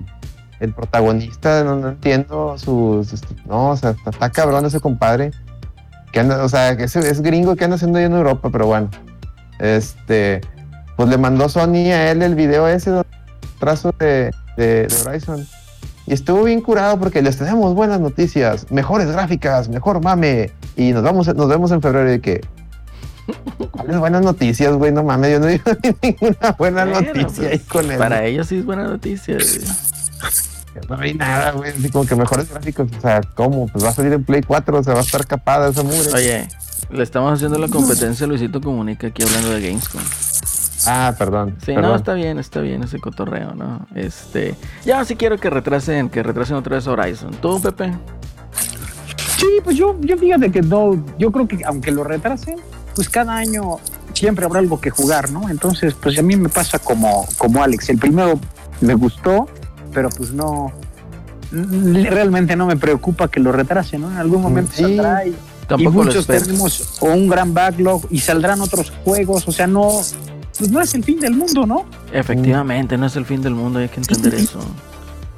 [0.60, 5.32] el protagonista, no, no entiendo sus, este, no, o sea, está, está cabrón ese compadre,
[6.12, 8.68] que anda, o sea, que ese, es gringo que anda haciendo ahí en Europa, pero
[8.68, 8.90] bueno,
[9.60, 10.42] este,
[10.96, 13.08] pues le mandó Sony a él el video ese, donde-
[13.60, 15.46] trazo de, de, de Horizon.
[16.06, 20.52] Y estuvo bien curado porque les tenemos buenas noticias, mejores gráficas, mejor mame.
[20.78, 22.42] Y nos vamos, nos vemos en febrero y que.
[23.72, 24.94] ¿Cuáles buenas noticias, güey?
[24.94, 25.64] No mames, yo no digo
[26.02, 27.98] ninguna buena Bueno, noticia pues, ahí con él.
[27.98, 29.36] Para ellos sí es buena noticia.
[29.36, 29.48] güey.
[30.90, 31.72] No hay nada, güey.
[31.72, 32.90] Así como que mejores gráficos.
[32.98, 33.68] O sea, ¿cómo?
[33.68, 36.12] Pues va a salir en Play 4, o sea, va a estar capada esa mugre.
[36.14, 36.48] Oye,
[36.90, 40.02] le estamos haciendo la competencia a Luisito Comunica aquí hablando de Gamescom.
[40.86, 41.56] Ah, perdón.
[41.60, 41.92] Sí, perdón.
[41.92, 43.86] no, está bien, está bien ese cotorreo, ¿no?
[43.96, 47.32] Este, ya sí quiero que retrasen, que retrasen otra vez Horizon.
[47.42, 47.92] ¿Tú, Pepe?
[49.38, 52.56] Sí, pues yo, yo fíjate que no, yo creo que aunque lo retrasen,
[52.96, 53.78] pues cada año
[54.14, 55.50] siempre habrá algo que jugar, ¿no?
[55.50, 57.90] Entonces, pues a mí me pasa como, como Alex.
[57.90, 58.40] El primero
[58.82, 59.48] me gustó,
[59.98, 60.72] pero pues no,
[61.52, 64.12] realmente no me preocupa que lo retrasen, ¿no?
[64.12, 64.84] En algún momento Sí.
[64.84, 65.36] saldrá y, y
[65.68, 69.90] Tampoco lo muchos tenemos o un gran backlog y saldrán otros juegos, o sea, no,
[70.60, 71.86] pues no es el fin del mundo, ¿no?
[72.14, 74.60] Efectivamente, no es el fin del mundo, hay que entender eso.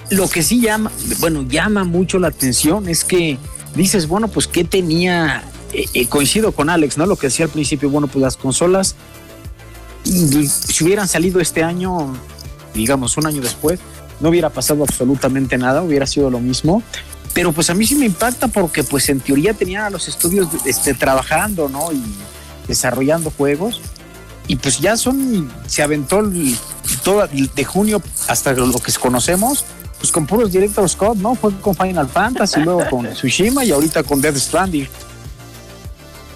[0.10, 3.38] Lo que sí llama, bueno, llama mucho la atención es que
[3.78, 5.42] dices, bueno, pues qué tenía
[5.72, 7.06] eh, eh, coincido con Alex, ¿no?
[7.06, 8.98] Lo que decía al principio, bueno, pues las consolas,
[10.04, 12.14] si hubieran salido este año,
[12.74, 13.80] digamos, un año después,
[14.20, 16.82] no hubiera pasado absolutamente nada, hubiera sido lo mismo.
[17.34, 20.48] Pero pues a mí sí me impacta porque pues en teoría tenían a los estudios
[20.66, 21.92] este, trabajando, ¿no?
[21.92, 22.02] Y
[22.68, 23.80] desarrollando juegos.
[24.48, 26.56] Y pues ya son, se aventó el-
[27.04, 29.64] todo de junio hasta lo que conocemos,
[30.00, 31.36] pues con puros Director Scott, ¿no?
[31.36, 34.88] Fue con Final Fantasy, luego con Tsushima y ahorita con Death Stranding.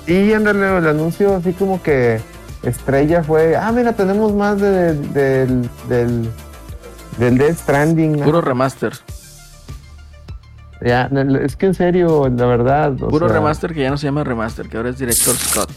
[0.06, 2.22] Y en realidad el anuncio así como que
[2.62, 6.30] estrella fue, ah, mira, tenemos más de- del, del,
[7.18, 8.20] del Death Stranding.
[8.20, 8.26] ¿no?
[8.26, 8.94] Puro remaster.
[10.82, 11.10] Ya,
[11.42, 12.92] es que en serio, la verdad.
[13.02, 15.72] o Puro sea, remaster que ya no se llama remaster, que ahora es Director Scott.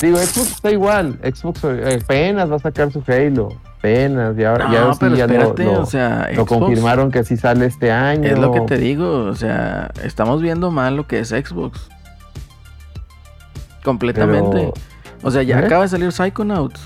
[0.00, 1.18] Digo, Xbox está igual.
[1.22, 3.48] Xbox eh, apenas va a sacar su Halo.
[3.78, 4.38] Apenas.
[4.38, 7.10] Y ahora ya, No, sí, pero ya lo- espérate, lo, o sea, lo Xbox confirmaron
[7.10, 8.28] que sí sale este año.
[8.28, 11.88] Es lo que te digo, o sea, estamos viendo mal lo que es Xbox.
[13.82, 14.56] Completamente.
[14.56, 14.74] Pero-
[15.22, 15.66] O sea, ya ¿Eh?
[15.66, 16.80] acaba de salir Psychonauts.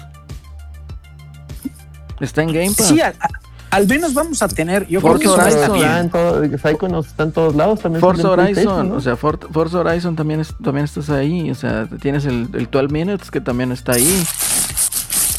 [2.21, 2.89] Está en Game Pass.
[2.89, 3.29] Sí, a- a-
[3.75, 5.63] al menos vamos a tener, yo Forza creo que eso Horizon.
[5.63, 5.91] está bien.
[6.05, 8.01] en todo, Psychonauts está en todos lados también.
[8.01, 11.51] Forza Horizon, o sea, For- Forza Horizon también, es- también estás ahí.
[11.51, 14.25] O sea, tienes el, el 12 Minutes que también está ahí.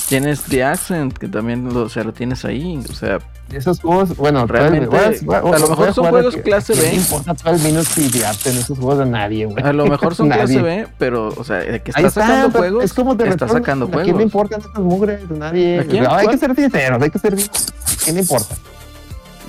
[0.08, 2.80] Tienes The Accent que también lo, o sea, lo tienes ahí.
[2.91, 3.17] O sea,
[3.52, 5.10] Esos juegos, bueno, Realmente, a
[5.58, 6.89] lo mejor son juegos que- clase B.
[6.89, 9.63] No importa 12 minutos y en esos juegos a nadie, güey.
[9.63, 10.62] a lo mejor son clase.
[10.62, 13.89] B, pero, o sea, de que está sacando juegos, Es como de está sacando ¿A
[13.89, 14.21] quién le juegos.
[14.24, 15.21] importan esas mugres?
[15.32, 15.80] Nadie.
[15.80, 16.04] ¿A quién?
[16.04, 16.36] No, hay ¿Cuál?
[16.39, 17.65] que ser sinceros, hay que ser sinceros.
[18.06, 18.56] ¿A quién le importa?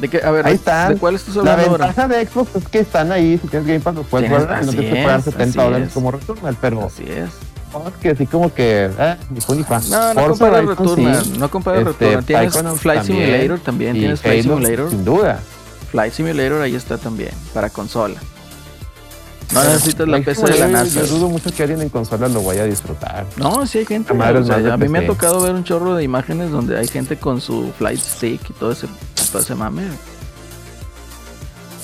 [0.01, 0.95] De que, a ver, Ahí ¿de- están.
[0.95, 1.87] ¿de cuál estás La hablando ahora?
[1.87, 3.39] ventaja de Xbox es que están ahí.
[3.41, 4.29] Si tienes Game Pass, los puedes
[4.63, 5.95] y no tienes que pagar es, 70 así dólares es.
[5.95, 6.57] como Returnal.
[6.61, 7.31] Pero Así es.
[7.89, 8.91] es que así como que.
[8.99, 9.91] Eh, ni ni.
[9.91, 12.25] No, no compares Returnal, sí, no compares este, Returnal.
[12.25, 14.91] Tienes Flight también, Simulator también, tienes Flight Simulator.
[14.91, 15.41] Sin duda.
[15.91, 18.21] Flight Simulator ahí está también, para consola.
[19.53, 21.01] No necesitas la PC de la NASA.
[21.01, 23.27] Yo dudo mucho que alguien en consola lo vaya a disfrutar.
[23.37, 24.13] No, sí hay gente.
[24.13, 27.17] O sea, a mí me ha tocado ver un chorro de imágenes donde hay gente
[27.17, 28.89] con su flight stick y todo ese,
[29.31, 29.83] todo ese mame.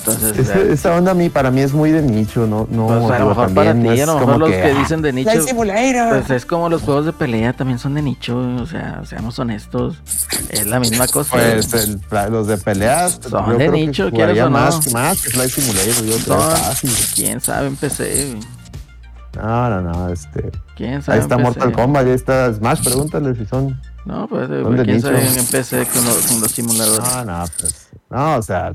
[0.05, 2.87] Entonces, Esa, eh, esa onda a mí, para mí es muy de nicho, no, no.
[2.87, 5.13] pues, a lo mejor para ti, a lo como mejor los que ah, dicen de
[5.13, 5.29] nicho.
[5.31, 9.95] Pues es como los juegos de pelea también son de nicho, o sea, seamos honestos.
[10.49, 11.31] Es la misma cosa.
[11.37, 13.19] Pues el- los de peleas.
[13.29, 14.51] Son yo de creo que nicho, jugaría ¿quieres o no?
[14.51, 16.91] más, más que Flight Simulator, yo creo fácil.
[17.15, 18.37] ¿Quién sabe en PC?
[19.35, 20.51] No, no, no, este.
[20.75, 21.71] ¿Quién sabe Ahí está Mortal?
[21.71, 23.79] Kombat, ahí está Smash, pregúntale si son.
[24.05, 26.99] No, pues de quién sabe en PC con los, con los simuladores.
[27.15, 27.89] No, no, pues.
[28.09, 28.71] No, o sea.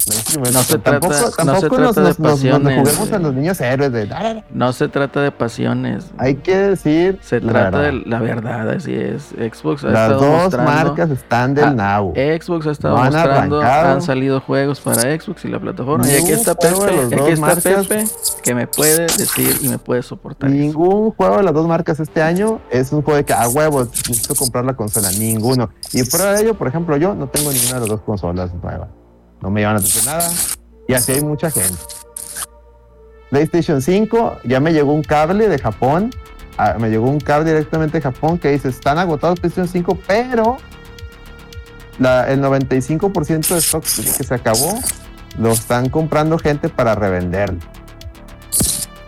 [0.50, 3.16] No se tampoco, trata- no tampoco se nos, trata de nos, nos pasiones, juguemos a
[3.16, 3.18] eh.
[3.20, 4.08] los niños héroes de.
[4.12, 6.06] "Ah, No se trata de pasiones.
[6.18, 7.18] Hay que decir.
[7.22, 8.00] Se la trata verdad.
[8.00, 9.28] de la verdad, así es.
[9.38, 12.12] Xbox ha Las estado dos marcas están del now.
[12.16, 13.92] Xbox ha estado No han mostrando, arrancado.
[13.94, 16.08] han salido juegos para Xbox y la plataforma.
[16.08, 17.54] Y aquí está Pepe, de aquí está.
[17.56, 18.04] Pepe
[18.42, 20.48] que me puede decir y me puede soportar.
[20.50, 20.58] eso.
[20.58, 23.84] Ningún juego de las dos marcas este año es un juego de que a huevo
[23.84, 25.10] necesito comprar la consola.
[25.12, 25.70] Ninguno.
[25.92, 28.88] Y fuera de ello, por ejemplo, yo no tengo ninguna de las dos consolas nuevas.
[29.40, 30.30] No me llaman a atención nada.
[30.86, 31.76] Y así hay mucha gente.
[33.30, 36.10] PlayStation 5, ya me llegó un cable de Japón.
[36.56, 40.56] ah, me llegó un cable directamente de Japón que dice: están agotados PlayStation 5, pero
[41.98, 44.78] la- el 95% de stock que se acabó
[45.38, 47.60] lo están comprando gente para revenderlo.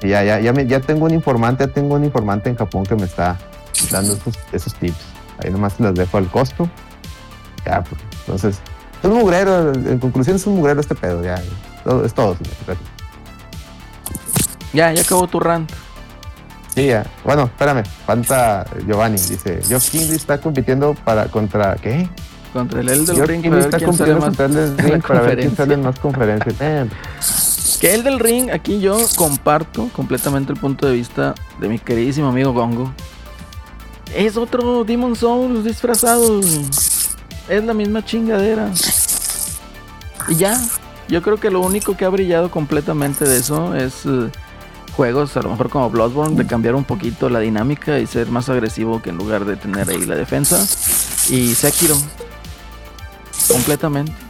[0.03, 2.95] Ya, ya, ya, me- ya tengo un informante, ya tengo un informante en Japón que
[2.97, 3.39] me está
[3.91, 4.97] dando esos, esos tips.
[5.43, 6.69] Ahí nomás les dejo el costo.
[7.67, 8.59] Ya, pues, entonces,
[9.03, 11.41] es un mugrero, en conclusión es un mugrero este pedo, ya.
[11.85, 12.37] Todo, es todo.
[12.37, 12.77] señor.
[14.73, 15.71] Ya, ya acabó tu rant.
[16.75, 17.05] Sí, ya.
[17.25, 22.09] Bueno, espérame, falta Giovanni, dice, Geoff Kingley está compitiendo para, contra, ¿qué?
[22.53, 25.39] Contra el Elden Geoff Ring Kingley está compitiendo contra Elden en la Ring para ver
[25.41, 26.55] quién sale en más conferencias.
[27.81, 32.29] Que el del ring, aquí yo comparto completamente el punto de vista de mi queridísimo
[32.29, 32.93] amigo Gongo.
[34.15, 36.41] Es otro Demon Souls disfrazado.
[37.49, 38.71] Es la misma chingadera.
[40.29, 40.61] Y ya,
[41.09, 44.31] yo creo que lo único que ha brillado completamente de eso es eh,
[44.97, 48.49] juegos, a lo mejor como Bloodborne, de cambiar un poquito la dinámica y ser más
[48.49, 50.65] agresivo que en lugar de tener ahí la defensa.
[51.29, 51.97] Y Sekiro.
[53.49, 54.30] Completamente.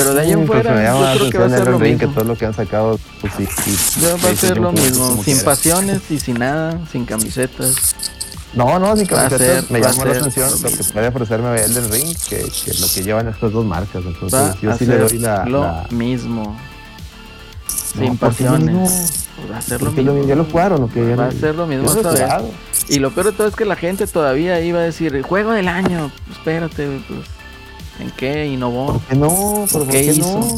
[0.00, 0.72] Pero de ahí en fuera,
[1.14, 2.12] yo creo que va a ser lo que mismo.
[2.14, 4.00] todo lo que han sacado, pues sí, sí.
[4.00, 7.94] Ya va a ser lo mismo, sin pasiones y sin nada, sin camisetas.
[8.54, 9.70] No, no, sin camisetas.
[9.70, 13.02] me llamó la atención lo lo que puede ofrecerme Elden Ring, que, que lo que
[13.02, 14.02] llevan estas dos marcas.
[14.04, 15.44] Entonces, Va yo sí le doy la.
[15.44, 16.56] lo la- mismo.
[17.92, 19.22] Sin ¿por qué lo pasiones.
[19.52, 20.24] va a ser lo mismo.
[20.26, 21.14] ya lo jugaron, ¿o qué?
[21.14, 22.24] Va a ser lo mismo esta vez.
[22.88, 25.68] Y lo peor de todo es que la gente todavía iba a decir, juego del
[25.68, 26.10] año.
[26.32, 27.20] Espérate, pues.
[28.00, 28.86] ¿En qué innovó?
[28.94, 29.28] ¿Por qué no?
[29.28, 30.38] ¿Por, por ¿Qué qué, hizo?
[30.38, 30.56] no?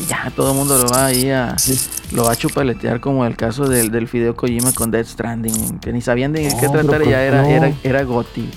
[0.00, 1.56] Y ya todo el mundo lo va ahí a.
[2.12, 5.78] Lo va a chupaletear como el caso del, del Fideo Kojima con Death Stranding.
[5.80, 8.48] Que ni sabían de No, qué tratar y ¿por ya qué era, era, era Gotti.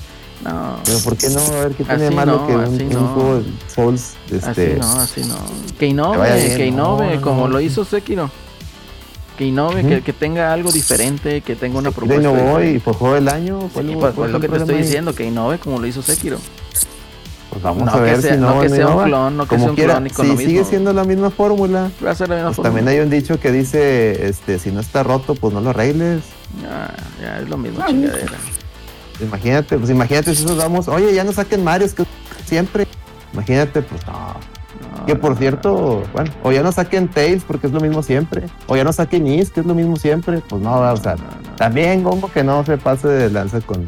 [0.43, 0.77] No.
[0.85, 1.39] Pero ¿por qué no?
[1.41, 3.07] A ver, ¿qué tiene Así malo no, que un, un no.
[3.07, 5.35] juego de Souls este, Así no, así no.
[5.71, 8.29] Que Que innove, bien, que innove, no, no, como lo hizo Sekiro.
[9.37, 12.21] Que innove, que, que tenga algo diferente, que tenga una propuesta.
[12.21, 12.71] innovó diferente.
[12.75, 13.61] y por juego del año?
[13.75, 14.81] Sí, ¿cuál- pues, es lo que te estoy ahí?
[14.81, 16.37] diciendo, que innove como lo hizo Sekiro.
[17.49, 19.49] Pues vamos No a ver sea- si no no, que sea un clon, no que
[19.49, 22.11] Como sea un quiera, clon y con si lo sigue siendo la misma fórmula, Va
[22.11, 25.03] a ser la misma pues también hay un dicho que dice, este, si no está
[25.03, 26.23] roto, pues no lo arregles.
[26.69, 28.33] Ah, ya es lo mismo, Ah, chingadera.
[29.19, 32.03] Imagínate, pues imagínate si nos vamos, oye, ya no saquen Mario, que
[32.45, 32.87] siempre.
[33.33, 34.13] Imagínate, pues no.
[34.99, 38.03] No, Que por no, cierto, bueno, o ya no saquen Tails porque es lo mismo
[38.03, 38.43] siempre.
[38.67, 40.41] O ya no saquen Is, que es lo mismo siempre.
[40.47, 41.15] Pues no, o sea,
[41.55, 43.85] también como que no se pase de lanza con.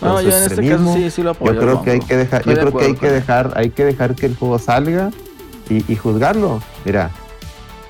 [0.00, 1.52] No, yo en este caso sí, sí lo apoyo.
[1.54, 4.14] Yo creo que hay que dejar, Estoy yo que hay que dejar, hay que dejar
[4.14, 5.10] que el juego salga
[5.70, 6.60] y, y juzgarlo.
[6.84, 7.10] Mira,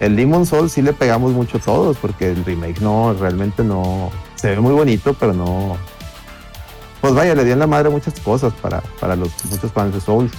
[0.01, 4.51] el Demon Soul sí le pegamos mucho todos, porque el remake no, realmente no, se
[4.51, 5.77] ve muy bonito, pero no.
[7.01, 10.01] Pues vaya, le dio en la madre muchas cosas para, para los muchos fans de
[10.01, 10.33] Souls.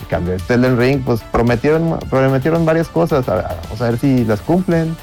[0.00, 3.98] En cambio, este Elden Ring, pues prometieron, prometieron varias cosas, a- a- vamos a ver
[3.98, 4.96] si las cumplen.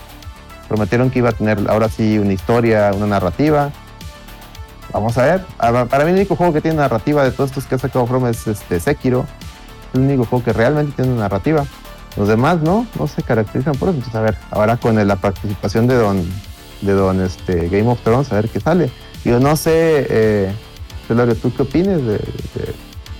[0.68, 3.72] Prometieron que iba a tener ahora sí una historia, una narrativa.
[4.94, 5.46] Vamos a ver.
[5.58, 8.26] Para mí el único juego que tiene narrativa de todos estos que ha sacado From
[8.28, 9.26] es este Sekiro.
[9.90, 11.66] Es el único juego que realmente tiene una narrativa.
[12.18, 13.98] Los demás no, no se caracterizan por eso.
[13.98, 16.24] Entonces, a ver, ahora con la participación de Don,
[16.82, 18.92] de Don este, Game of Thrones, a ver qué sale.
[19.24, 19.72] Yo no sé,
[20.10, 20.52] eh,
[21.08, 22.76] Celorio, ¿tú qué opinas de, de-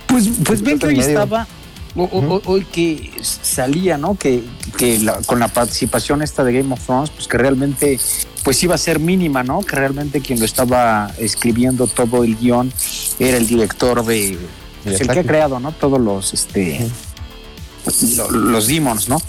[0.06, 1.46] Pues, pues ven que hoy estaba,
[1.96, 4.16] o- hoy que salía, ¿no?
[4.16, 4.42] Que,
[4.76, 7.98] que la- con la participación esta de Game of Thrones, pues que realmente
[8.42, 9.60] pues iba a ser mínima, ¿no?
[9.60, 12.72] Que realmente quien lo estaba escribiendo todo el guion
[13.18, 14.38] era el director de,
[14.84, 15.72] pues, el que ha creado, ¿no?
[15.72, 16.88] Todos los, este,
[18.16, 19.20] lo- los demons, ¿no?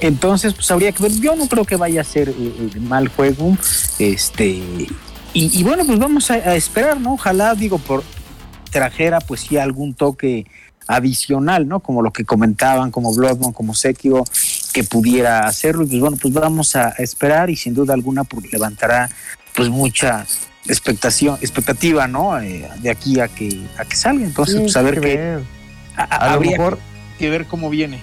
[0.00, 1.12] Entonces, pues habría que ver.
[1.12, 3.56] Yo no creo que vaya a ser eh, eh, mal juego,
[3.98, 4.88] este, y,
[5.34, 7.14] y bueno, pues vamos a, a esperar, ¿no?
[7.14, 8.02] Ojalá, digo, por
[8.70, 10.46] trajera, pues sí, algún toque
[10.86, 11.80] adicional, ¿no?
[11.80, 14.24] Como lo que comentaban, como Bloodborne, como Sekiro,
[14.72, 15.84] que pudiera hacerlo.
[15.84, 19.08] Y pues bueno, pues vamos a esperar y sin duda alguna pues, levantará
[19.54, 20.26] pues mucha
[20.66, 22.38] expectación, expectativa, ¿no?
[22.40, 24.24] Eh, de aquí a que a que salga.
[24.24, 25.16] Entonces, Sí, pues a ver qué.
[25.16, 25.40] ver.
[25.96, 26.78] a- a- lo mejor
[27.18, 27.98] que ver cómo viene.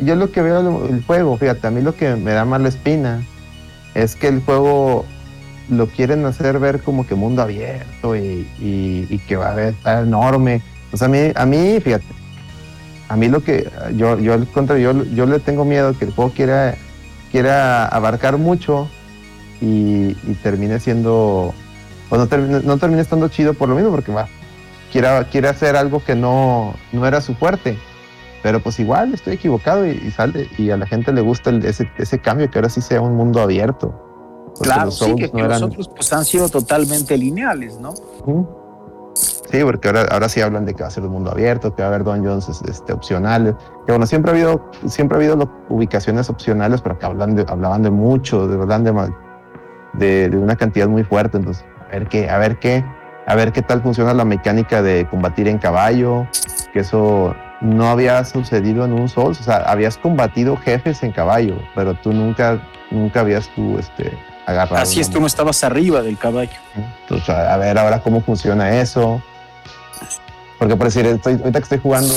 [0.00, 2.68] yo lo que veo el juego, fíjate, a mí lo que me da más la
[2.70, 3.22] espina
[3.94, 5.04] es que el juego
[5.68, 10.00] lo quieren hacer ver como que mundo abierto y, y- y que va a está
[10.00, 10.60] enorme.
[10.92, 12.04] O sea, a mí, a mí, fíjate,
[13.12, 16.12] a mí lo que yo, yo al contrario, yo, yo le tengo miedo que el
[16.14, 16.74] juego quiera,
[17.30, 18.88] quiera abarcar mucho
[19.60, 21.52] y, y termine siendo,
[22.08, 24.28] o no termine, no termine estando chido por lo mismo, porque va,
[24.90, 27.78] quiera, quiere hacer algo que no, no era su fuerte.
[28.42, 31.64] Pero pues igual estoy equivocado y, y sale y a la gente le gusta el-
[31.64, 33.94] ese, ese cambio que ahora sí sea un mundo abierto.
[34.60, 37.94] Claro, sí, que, no que los eran- otros pues han sido totalmente lineales, ¿no?
[39.52, 41.82] Sí, porque ahora, ahora sí hablan de que va a ser un mundo abierto, que
[41.82, 43.54] va a haber dungeons este, opcionales.
[43.84, 47.44] Que bueno, siempre ha habido, siempre ha habido lo- ubicaciones opcionales, pero que hablan de,
[47.46, 49.12] hablaban de mucho, de hablan de,
[49.92, 51.36] de, de una cantidad muy fuerte.
[51.36, 52.82] Entonces, a ver qué, a ver qué,
[53.26, 56.26] a ver qué tal funciona la mecánica de combatir en caballo,
[56.72, 59.38] que eso no había sucedido en un Souls.
[59.38, 62.58] O sea, habías combatido jefes en caballo, pero tú nunca,
[62.90, 64.82] nunca habías tú este, agarrado.
[64.82, 66.56] Así es, tú no estabas arriba del caballo.
[67.02, 69.22] entonces, a ver ahora cómo funciona eso.
[70.62, 72.14] Porque por decir, estoy, ahorita que estoy jugando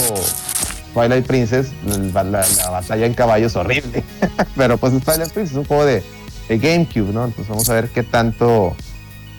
[0.94, 1.70] Twilight Princess,
[2.14, 4.04] la, la- la batalla en caballo es horrible.
[4.56, 6.04] Pero pues es Twilight Princess, es un juego de,
[6.50, 7.26] GameCube, ¿no?
[7.26, 8.76] Entonces vamos a ver qué tanto,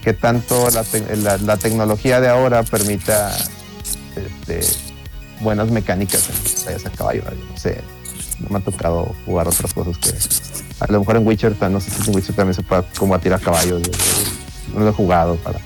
[0.02, 3.30] qué tanto la, la- tecnología de ahora permita
[4.16, 4.58] este,
[5.40, 7.22] buenas mecánicas en batallas a caballo.
[7.26, 7.56] ¿no?
[7.56, 7.80] Sé,
[8.40, 10.10] no me ha tocado jugar otras cosas que
[10.80, 13.38] a lo mejor en Witcher, no sé si en Witcher también se puede combatir a
[13.38, 13.78] caballo.
[13.78, 15.60] yo- yo No lo he jugado para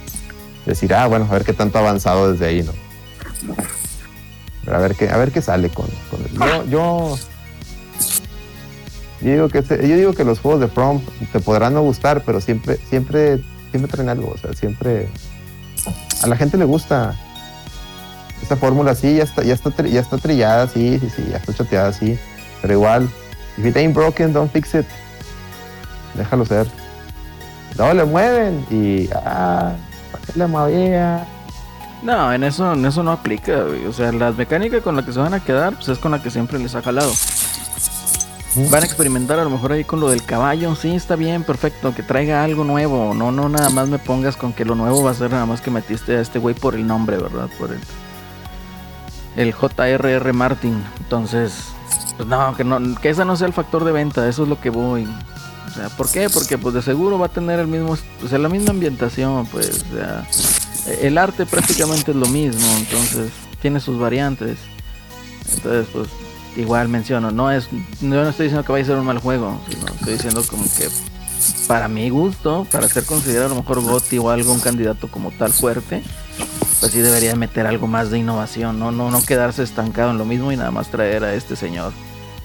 [0.67, 2.90] decir, ah, bueno, a ver qué tanto ha avanzado desde ahí, ¿no?
[4.71, 7.19] A ver qué, a ver qué sale con, con el- yo, yo,
[9.21, 11.01] digo que este- yo digo que los juegos de From
[11.33, 15.09] te podrán no gustar, pero siempre, siempre, siempre traen algo, o sea, siempre
[16.23, 17.17] a la gente le gusta
[18.43, 21.53] esta fórmula sí, ya está, ya está, ya está trillada, sí, sí, sí, ya está
[21.55, 22.19] chateada, sí,
[22.63, 23.09] pero igual,
[23.59, 24.87] if it ain't broken, don't fix it.
[26.17, 26.67] Déjalo ser.
[27.79, 29.73] No le mueven y ah,
[30.11, 31.27] ¿para qué le movía?
[32.03, 33.87] No, en eso, en eso no aplica, güey.
[33.87, 36.23] O sea, las mecánicas con las que se van a quedar, pues es con la
[36.23, 37.13] que siempre les ha jalado.
[38.71, 40.75] Van a experimentar a lo mejor ahí con lo del caballo.
[40.75, 41.95] Sí, está bien, perfecto.
[41.95, 43.15] Que traiga algo nuevo.
[43.15, 45.61] No, no, nada más me pongas con que lo nuevo va a ser nada más
[45.61, 47.49] que metiste a este güey por el nombre, ¿verdad?
[47.59, 47.81] Por el,
[49.37, 50.33] el J.R.R.
[50.33, 50.83] Martin.
[51.01, 51.67] Entonces,
[52.17, 54.61] Pues no, que no, que ese no sea el factor de venta, eso es lo
[54.61, 55.07] que voy.
[55.69, 56.29] O sea, ¿por qué?
[56.29, 59.85] Porque pues de seguro va a tener el mismo, o sea, la misma ambientación, pues,
[59.93, 60.27] o sea,
[60.87, 64.59] el arte prácticamente es lo mismo, entonces tiene sus variantes.
[65.55, 66.09] Entonces, pues,
[66.57, 69.61] igual menciono, no es, yo no estoy diciendo que vaya a ser un mal juego,
[69.69, 70.89] sino estoy diciendo como que
[71.67, 75.31] para mi gusto, para ser considerado a lo mejor GOTY o algo, un candidato como
[75.31, 76.03] tal fuerte,
[76.81, 80.25] pues sí debería meter algo más de innovación, no, no, no quedarse estancado en lo
[80.25, 81.93] mismo y nada más traer a este señor,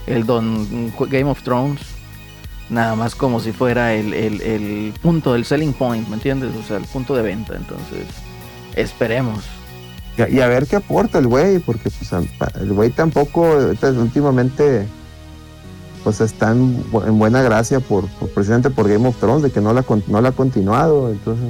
[0.07, 1.81] el don Game of Thrones,
[2.69, 6.51] nada más como si fuera el, el, el punto, el selling point, ¿me entiendes?
[6.55, 8.05] O sea, el punto de venta, entonces
[8.75, 9.43] esperemos.
[10.17, 12.11] Y, y a ver qué aporta el güey, porque pues
[12.61, 13.57] el güey tampoco
[13.99, 14.87] últimamente
[16.03, 19.51] pues está en, bu- en buena gracia por, por- precisamente por Game of Thrones, de
[19.51, 21.47] que no la, con- no la ha continuado, entonces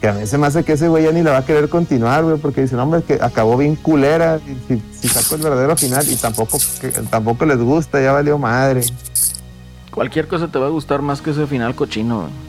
[0.00, 1.68] que a mí se me hace que ese güey ya ni la va a querer
[1.68, 5.42] continuar, güey, porque dice, no, hombre, que acabó bien culera, y si, si sacó el
[5.42, 8.80] verdadero final y tampoco, que, tampoco les gusta, ya valió madre.
[9.90, 12.20] Cualquier cosa te va a gustar más que ese final cochino.
[12.20, 12.47] güey.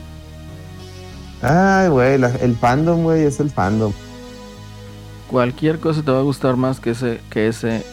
[1.41, 3.93] Ay, güey, el fandom, güey, es el fandom.
[5.30, 7.84] Cualquier cosa te va a gustar más que ese, que ese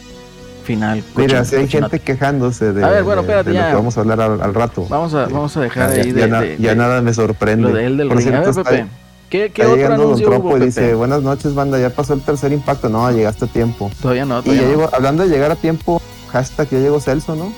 [0.63, 3.69] final Mira, si hay gente quejándose de, A ver, bueno, de- espérate, de lo ya.
[3.69, 4.85] que vamos a hablar al, al rato.
[4.89, 7.13] Vamos a, vamos a dejar Ya- ahí ya de, na- de- ya de- nada me
[7.13, 7.69] sorprende.
[7.69, 8.27] lo de él del Por ring.
[8.29, 8.89] A ver, cierto, Pepe, está-
[9.29, 10.65] ¿qué, qué está otro llegando Don Trompo hubo, y Pepe?
[10.65, 12.89] dice, buenas noches, banda, ya pasó el tercer impacto.
[12.89, 13.91] No, llegaste a tiempo.
[14.01, 14.75] Todavía no, Y todavía ya no.
[14.75, 17.53] llegó, hablando de llegar a tiempo, hashtag ya llegó Celso, ¿no?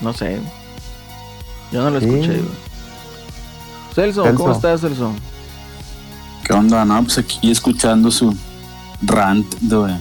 [0.00, 0.38] No sé.
[1.70, 2.06] Yo no lo Sí.
[2.06, 2.26] escuché.
[2.38, 2.69] güey.
[4.00, 4.38] Celso, Celso.
[4.38, 5.12] ¿cómo estás, Celso?
[6.44, 6.84] ¿Qué onda?
[6.84, 8.34] No, pues aquí escuchando su
[9.02, 9.94] rant de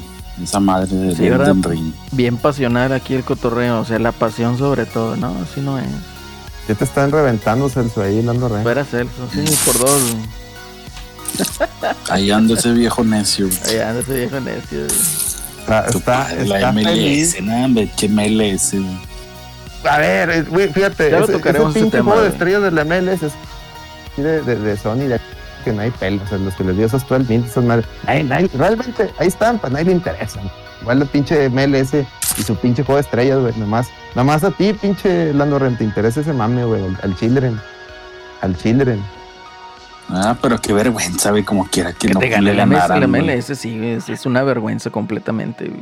[0.43, 1.61] esa madre de Sí, Elden.
[1.63, 1.93] Ring.
[2.11, 5.35] Bien pasional aquí el cotorreo, o sea, la pasión sobre todo, ¿no?
[5.43, 5.85] Así no es.
[6.67, 8.61] Ya te están reventando Celso ahí, dando re.
[8.63, 10.01] Fuera Celso, sí, por dos.
[12.09, 13.47] Ahí anda ese viejo necio.
[13.67, 14.79] Ahí anda ese viejo necio.
[14.79, 14.99] güey.
[15.59, 17.37] Está, está, la está feliz.
[18.09, 18.73] MLS.
[19.89, 22.71] A ver, eh, fíjate, Ya lo ese, tocaremos ese pinche tema, juego de estrellas de
[22.71, 23.33] la MLS es
[24.19, 25.19] así de, de, de Sony, de
[25.63, 27.85] que no hay pelos, o sea, los que les dio esos 12 minutes, esas madres.
[28.05, 30.39] Nadie- nadie- realmente, ahí están, pues nadie le interesa.
[30.81, 31.93] Igual el pinche MLS
[32.37, 35.83] y su pinche juego de estrellas, güey, nomás, nomás a ti, pinche Lando Ren, te
[35.83, 37.59] interesa ese mame, güey, al, al Children,
[38.41, 39.03] al Children.
[40.09, 42.87] Ah, pero qué vergüenza, güey, como quiera que, Que no te gane le el MLS,
[42.87, 43.07] güey.
[43.07, 45.65] MLS, sí, es, es una vergüenza completamente.
[45.65, 45.81] güey.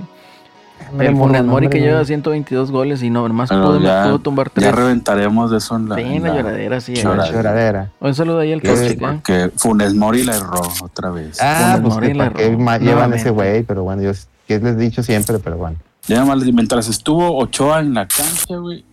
[1.00, 4.54] El Funes Mori que lleva 122 goles y no, Pero pudo, ya- pudo tumbar Ya
[4.54, 4.76] tres.
[4.76, 5.96] reventaremos de eso en la.
[5.96, 6.94] Sí, en la lloradera, sí.
[6.96, 7.28] lloradera.
[7.28, 7.34] eh.
[7.34, 7.92] Lloradera.
[8.00, 8.98] Un saludo ahí al que Toxic, ¿eh?
[9.02, 11.40] porque Funes Mori la erró otra vez.
[11.42, 12.14] Ah, Funes pues Mori que
[12.50, 13.18] llevan Nuevamente.
[13.18, 14.12] ese güey, pero bueno, yo
[14.48, 15.78] que les he dicho siempre, pero bueno.
[16.08, 18.86] Ya nada más, mientras estuvo Ochoa en la cancha, güey,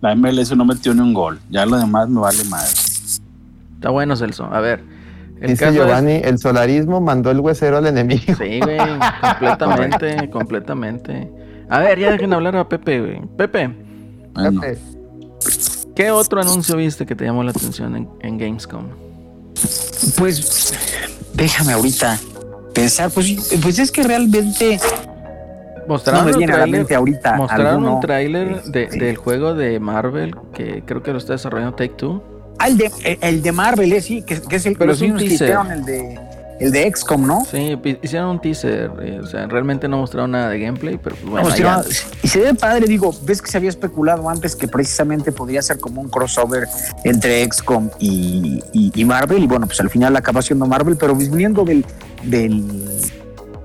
[0.00, 1.40] la MLS no metió ni un gol.
[1.50, 2.70] Ya lo demás me vale madre.
[3.74, 4.44] Está bueno, Celso.
[4.50, 4.82] A ver.
[5.44, 8.22] El Dice es- Giovanni, el solarismo mandó el huesero al enemigo.
[8.38, 8.78] Sí, güey,
[9.20, 11.30] completamente, completamente.
[11.68, 13.20] A ver, ya dejen hablar a Pepe, güey.
[13.36, 13.68] Pepe,
[14.34, 14.78] Bueno, Fíjate,
[15.94, 18.86] ¿qué otro anuncio viste que te llamó la atención en, en Gamescom?
[20.18, 20.74] Pues
[21.34, 22.18] déjame ahorita
[22.74, 24.78] pensar, pues, pues es que realmente
[25.86, 27.94] no Mostraron me un viene a la tráiler, mente ahorita mostraron alguno.
[27.96, 28.98] un tráiler de- Sí.
[28.98, 32.22] del juego de Marvel que creo que lo está desarrollando Take Two.
[32.64, 35.02] Ah, el de, el de Marvel, eh, sí, que, que es el Pero los es
[35.02, 36.18] mismos que hicieron el de
[36.60, 37.44] el de XCOM, ¿no?
[37.50, 41.28] Sí, hicieron un teaser, eh, o sea, realmente no mostraron nada de gameplay, pero pues,
[41.28, 41.82] bueno, allá-
[42.22, 45.80] y se ve padre, digo, ves que se había especulado antes que precisamente podría ser
[45.80, 46.68] como un crossover
[47.02, 51.16] entre XCOM y, y- y Marvel, y bueno, pues al final acaba siendo Marvel, pero
[51.16, 51.84] viniendo del,
[52.22, 52.64] del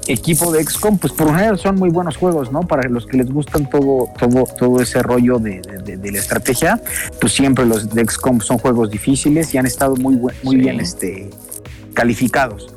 [0.07, 2.62] equipo de XCOM, pues por lo general son muy buenos juegos, ¿no?
[2.62, 6.81] Para los que les gustan todo, todo, todo ese rollo de, de- la estrategia,
[7.21, 10.55] pues siempre los de XCOM son juegos difíciles y han estado muy, muy Sí.
[10.55, 11.29] bien este,
[11.93, 12.73] calificados.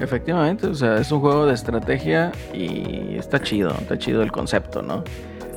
[0.00, 4.82] Efectivamente, o sea, es un juego de estrategia y está chido, está chido el concepto,
[4.82, 5.02] ¿no?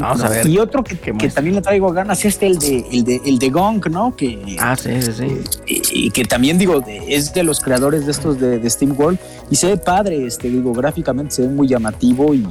[0.02, 0.48] Vamos a ver.
[0.48, 3.40] Y otro que, que también le traigo ganas es este, el de, el de, el
[3.40, 4.16] de Gong, ¿no?
[4.16, 5.42] Que, Ah, sí, sí, sí.
[5.68, 9.20] y, y que también digo es de los creadores de estos de, de Steam World
[9.50, 12.46] y se ve padre este digo gráficamente se ve muy llamativo y,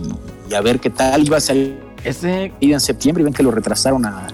[0.48, 3.50] y a ver qué tal iba a salir Ese, en septiembre y ven que lo
[3.50, 4.28] retrasaron a,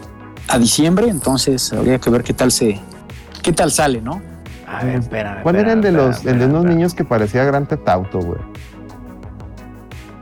[0.48, 2.80] a diciembre entonces habría que ver qué tal se
[3.42, 4.20] qué tal sale no
[4.68, 5.42] a ver, espérame.
[5.44, 6.76] ¿Cuál era el de espérame, los, el de espérame, unos espérame.
[6.76, 8.40] niños que parecía Gran Theft Auto, güey?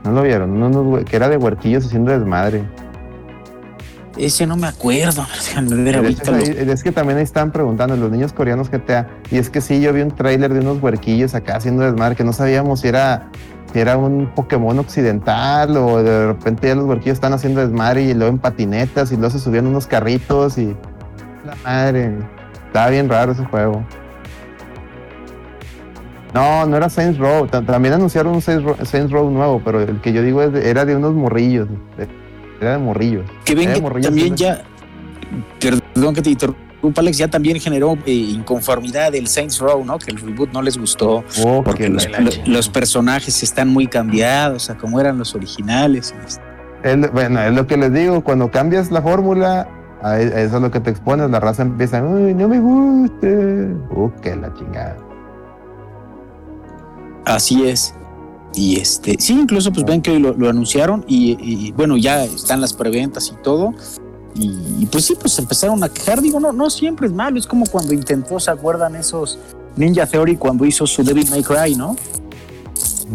[0.03, 0.59] ¿No lo vieron?
[0.85, 2.63] Güey- que era de huerquillos haciendo desmadre.
[4.17, 5.25] Ese no me acuerdo
[5.69, 9.07] ver ahorita los- ahí- es que también ahí estaban preguntando los niños coreanos GTA.
[9.31, 12.23] Y es que sí, yo vi un tráiler de unos huerquillos acá haciendo desmadre que
[12.23, 13.29] no sabíamos si era,
[13.73, 18.13] si era un Pokémon occidental o de repente ya los huerquillos están haciendo desmadre y
[18.13, 20.75] luego en patinetas y luego se subían unos carritos y...
[21.45, 22.11] La madre.
[22.67, 23.83] Estaba bien raro ese juego.
[26.33, 27.47] No, no era Saints Row.
[27.47, 30.51] Ta- También anunciaron un Saints Row, Saints Row nuevo, pero el que yo digo es
[30.51, 31.67] de- era de unos morrillos.
[31.97, 32.24] de-
[32.61, 33.23] Era de morrillo.
[33.43, 34.63] Que ven que morrillo, también ya,
[35.59, 36.65] perdón que te interrumpa
[36.97, 39.97] Alex, ya también generó eh, inconformidad el Saints Row, ¿no?
[39.97, 44.77] Que el reboot no les gustó Oh, porque que los, personajes están muy cambiados a
[44.77, 46.13] como eran los originales.
[46.83, 49.67] es- bueno, es lo que les digo, cuando cambias la fórmula,
[50.03, 53.27] e- a eso es lo que te expones, la raza empieza, uy, no me gusta.
[53.89, 54.97] Uh, que la chingada.
[57.25, 57.95] Así es.
[58.55, 62.23] Y este, sí, incluso pues ven que hoy lo, lo anunciaron y, y, bueno, ya
[62.23, 63.73] están las preventas y todo.
[64.33, 64.47] Y,
[64.79, 66.21] y, pues sí, pues empezaron a quejar.
[66.21, 67.37] Digo, no, no siempre es malo.
[67.37, 69.37] Es como cuando intentó, ¿se acuerdan esos
[69.75, 71.95] Ninja Theory cuando hizo su Devil May Cry, ¿no?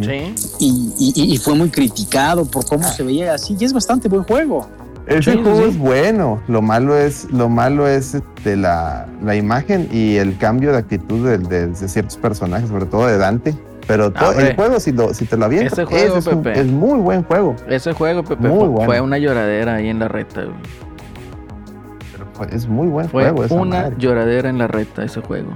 [0.03, 0.35] Sí.
[0.59, 3.57] Y, y- y fue muy criticado por cómo se veía así.
[3.59, 4.69] Y es bastante buen juego.
[5.07, 5.69] Ese sí, juego sí.
[5.71, 10.71] es bueno, lo malo es, lo malo es este, la, la imagen y el cambio
[10.73, 13.55] de actitud de, de- de ciertos personajes, sobre todo de Dante.
[13.91, 14.51] Pero hombre.
[14.51, 16.61] el juego, si, lo, si te lo avientas, Ese juego, ese es, un- Pepe.
[16.61, 17.57] es muy buen juego.
[17.69, 18.87] Ese juego, Pepe, Muy fue, bueno.
[18.87, 20.43] fue una lloradera ahí en la reta.
[20.45, 20.57] güey.
[22.13, 23.45] pero fue- es muy buen Fue juego.
[23.45, 23.97] esa una madre.
[23.99, 25.51] lloradera en la reta ese juego.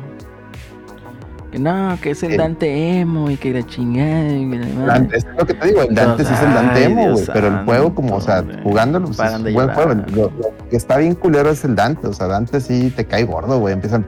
[1.52, 2.36] Que no, que es el.
[2.36, 4.26] Dante emo y que la chingada.
[4.28, 4.44] y
[4.84, 7.24] la es lo que te digo, el Dante sí es el Dante Ay, emo, güey.
[7.32, 9.74] Pero el juego, como, o sea, jugándolo, pues, es buen llorar.
[9.76, 9.94] juego.
[10.16, 12.08] Lo, lo que está bien culero es el Dante.
[12.08, 13.72] O sea, Dante sí te cae gordo, güey.
[13.74, 14.04] Empiezan.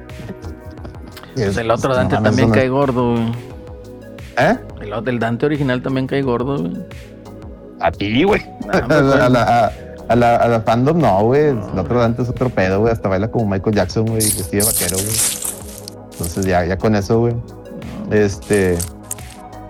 [1.36, 3.32] Pues el otro Dante también cae gordo, güey.
[4.38, 4.56] ¿Eh?
[4.80, 6.72] El, otro- el Dante original también cae gordo, güey.
[7.80, 8.42] A ti, güey.
[8.72, 9.72] A pues, la, a la-
[10.08, 11.46] a- la- a la fandom no, güey.
[11.48, 12.92] El otro Dante es otro pedo, güey.
[12.92, 14.16] Hasta baila como Michael Jackson, güey.
[14.20, 15.16] Vestido de vaquero, güey.
[16.12, 17.34] Entonces ya, ya con eso, güey.
[18.10, 18.76] Este.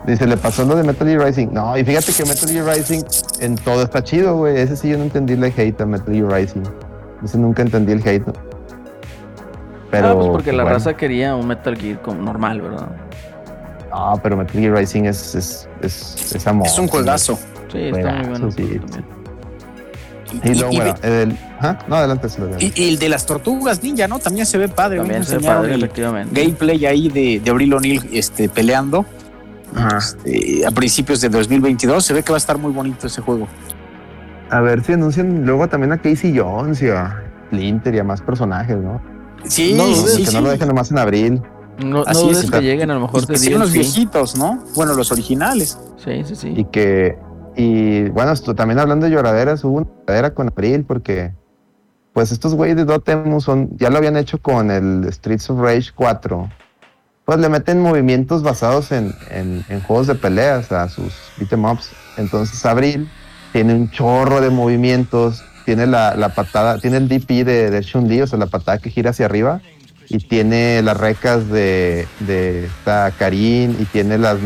[0.06, 1.48] Dice, le pasó lo de Metal Gear Rising.
[1.52, 3.02] No, y fíjate que Metal Gear Rising
[3.40, 4.56] en todo está chido, güey.
[4.60, 6.62] Ese sí yo no entendí el hate a Metal Gear Rising.
[7.24, 8.24] Ese nunca entendí el hate.
[9.90, 10.08] Pero.
[10.08, 10.78] ah, pues porque la bueno.
[10.78, 12.88] raza quería un Metal Gear como normal, ¿verdad?
[13.96, 16.66] No, pero Metal Gear Rising es, es, es, es amor.
[16.66, 17.38] Es un juegazo.
[17.72, 18.50] Sí, está muy bueno.
[18.50, 18.62] Sí.
[18.78, 19.04] también.
[20.42, 21.38] Y Y- luego, y bueno, el.
[21.88, 22.58] No, adelante, se lo digo.
[22.60, 24.18] Y, y el de las tortugas ninja, ¿no?
[24.18, 24.98] También se ve padre.
[24.98, 26.40] También se ve padre, efectivamente.
[26.40, 29.06] gameplay ahí de, de Abril O'Neill este, peleando.
[29.74, 29.98] Ajá.
[29.98, 33.46] Este, a principios de 2022 se ve que va a estar muy bonito ese juego.
[34.50, 38.20] A ver si anuncian luego también a Casey Jones y a Splinter y a más
[38.20, 39.00] personajes, ¿no?
[39.44, 40.34] Sí, No sí, que sí.
[40.34, 41.42] no lo dejen nomás en abril.
[41.78, 42.50] No, no Así dudes es.
[42.50, 44.64] que lleguen a lo mejor que sean los viejitos, ¿no?
[44.74, 45.78] Bueno, los originales.
[46.02, 46.54] Sí, sí, sí.
[46.56, 47.18] Y que,
[47.54, 51.32] y bueno, esto, también hablando de lloraderas, hubo una lloradera con Abril porque,
[52.12, 55.90] pues estos güeyes de Dotemu son, ya lo habían hecho con el Streets of Rage
[55.94, 56.48] 4.
[57.26, 61.90] Pues le meten movimientos basados en, en, en juegos de peleas a sus beat'em ups.
[62.16, 63.08] Entonces Abril
[63.52, 68.22] tiene un chorro de movimientos, tiene la, la patada, tiene el DP de, de Chun-Li,
[68.22, 69.60] o sea, la patada que gira hacia arriba,
[70.08, 74.36] y tiene las recas de, de esta Karin, y tiene las,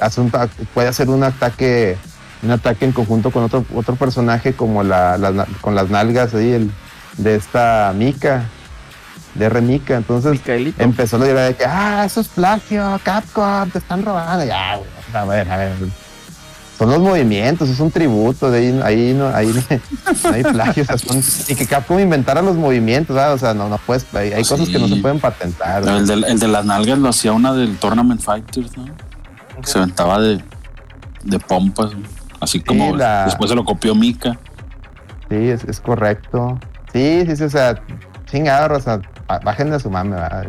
[0.00, 0.30] hace un,
[0.74, 1.96] puede hacer un ataque,
[2.42, 6.70] un ataque en conjunto con otro, otro personaje como la, con las nalgas ahí, el,
[7.18, 8.44] de esta Mika,
[9.34, 9.60] de R.
[9.60, 10.82] Mika, entonces Micaelito.
[10.82, 14.44] empezó la idea de que, ah, eso es plagio, Capcom, te están robando.
[14.44, 14.80] Ya,
[15.12, 15.72] a ver, a ver.
[16.80, 20.82] Son los movimientos, es un tributo, de ahí, ahí no, ahí no, hay plagio.
[20.82, 23.34] o sea, son- y que Capcom inventara los movimientos, ¿verdad?
[23.34, 25.86] o sea, no, no puedes, hay, hay cosas que no se pueden patentar.
[25.86, 28.86] El de, el de las nalgas lo hacía una del Tournament Fighters, ¿no?
[29.60, 30.42] Que se aventaba de,
[31.22, 31.90] de pompas,
[32.40, 34.38] así como la- después se lo copió Mika.
[35.28, 36.58] Sí, es, es correcto.
[36.94, 37.78] Sí, sí, sí, o sea,
[38.24, 39.02] chingado, o sea,
[39.44, 40.46] bájenle a su mame, ¿verdad?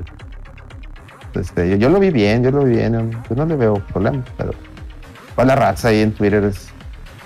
[1.36, 4.24] Este, yo, yo lo vi bien, yo lo vi bien, yo no le veo problema,
[4.38, 4.54] pero
[5.36, 6.58] pues la raza ahí en Twitter es,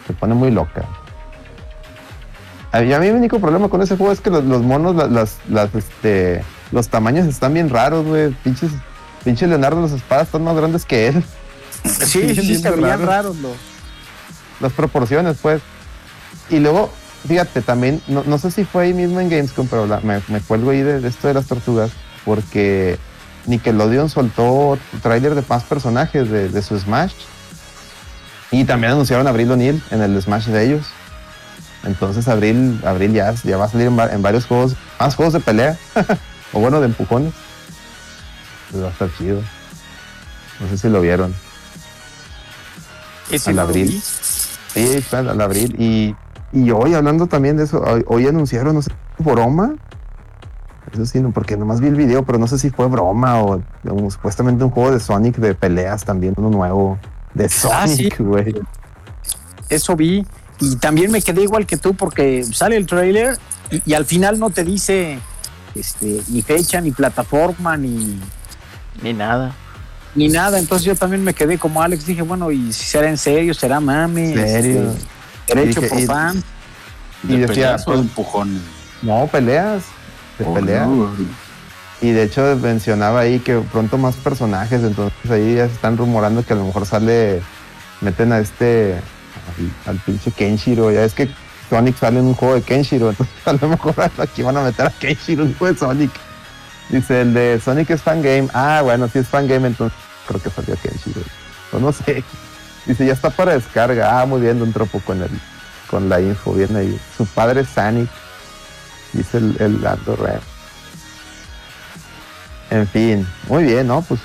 [0.08, 0.84] se pone muy loca.
[2.72, 4.96] A mí, a mí mi único problema con ese juego es que los, los monos,
[4.96, 8.32] la- las, las, este, los tamaños están bien raros, güey.
[8.44, 8.72] Pinches,
[9.24, 11.24] pinche Leonardo, las espadas están más grandes que él.
[11.86, 13.38] Sí, sí, bien se veían raros.
[13.38, 13.54] los.
[14.60, 15.62] las proporciones, pues.
[16.50, 16.92] Y luego,
[17.28, 20.42] fíjate, también, no, no sé si fue ahí mismo en Gamescom, pero la- me, me
[20.42, 21.92] cuelgo ahí de, de esto de las tortugas,
[22.26, 22.98] porque
[23.46, 27.14] Nickelodeon soltó tráiler de más personajes de, de su Smash.
[28.52, 30.86] Y también anunciaron a Abril O'Neill en el Smash de ellos.
[31.84, 35.34] Entonces Abril, Abril ya, ya va a salir en, va- en varios juegos, más juegos
[35.34, 35.78] de pelea,
[36.54, 37.34] o bueno, de empujones.
[38.72, 39.42] Pues va a estar chido.
[40.60, 41.34] No sé si lo vieron.
[43.30, 43.88] Ese Al abril.
[43.90, 44.00] vi.
[44.02, 45.76] Sí, está al abril.
[45.80, 46.16] Y,
[46.54, 49.74] y hoy, hablando también de eso, hoy, hoy anunciaron, no sé, broma.
[50.94, 53.62] Eso sí, no, porque nomás vi el video, pero no sé si fue broma o
[54.10, 56.98] supuestamente un juego de Sonic de peleas también, uno nuevo.
[57.36, 57.96] De Ah, sí.
[58.10, 58.56] Sonic, güey.
[59.70, 60.26] Eso vi.
[60.60, 63.38] Y también me quedé igual que tú porque sale el trailer
[63.72, 65.20] y, y al final no te dice
[65.76, 68.20] este, ni fecha, ni plataforma, ni,
[69.04, 69.54] Ni nada.
[70.16, 70.58] ni nada.
[70.60, 72.06] Entonces yo también me quedé como Alex.
[72.06, 73.54] Dije, bueno, ¿y si será en serio?
[73.54, 74.32] ¿Será mame?
[74.34, 74.92] ¿En serio?
[74.92, 75.06] Este,
[75.48, 76.44] ¿Será Y hecho dije, por y- fan?
[77.24, 78.62] Y ¿De decía, peleas o de pues, empujones?
[79.02, 79.84] no, peleas.
[80.40, 80.88] De Oh, peleas.
[80.88, 81.12] no.
[82.02, 86.46] Y de hecho mencionaba ahí que pronto más personajes, entonces ahí ya se están rumorando
[86.46, 87.42] que a lo mejor sale,
[88.02, 91.30] meten a este, al, al pinche Kenshiro, ya es que
[91.70, 94.88] Sonic sale en un juego de Kenshiro, entonces a lo mejor aquí van a meter
[94.88, 96.12] a Kenshiro en un juego de Sonic.
[96.90, 100.76] Dice, el de Sonic es fangame, ah bueno, si es fangame, entonces creo que salió
[100.76, 101.22] Kenshiro.
[101.72, 102.24] O no sé.
[102.86, 105.32] Dice, ya está para descarga, ah muy bien, Don Tropo con el,
[105.90, 107.00] con la info, viene ahí.
[107.18, 108.10] Su padre es Sonic,
[109.14, 110.16] dice el, el Lando.
[112.70, 114.02] En fin, muy bien, ¿no?
[114.02, 114.20] Pues,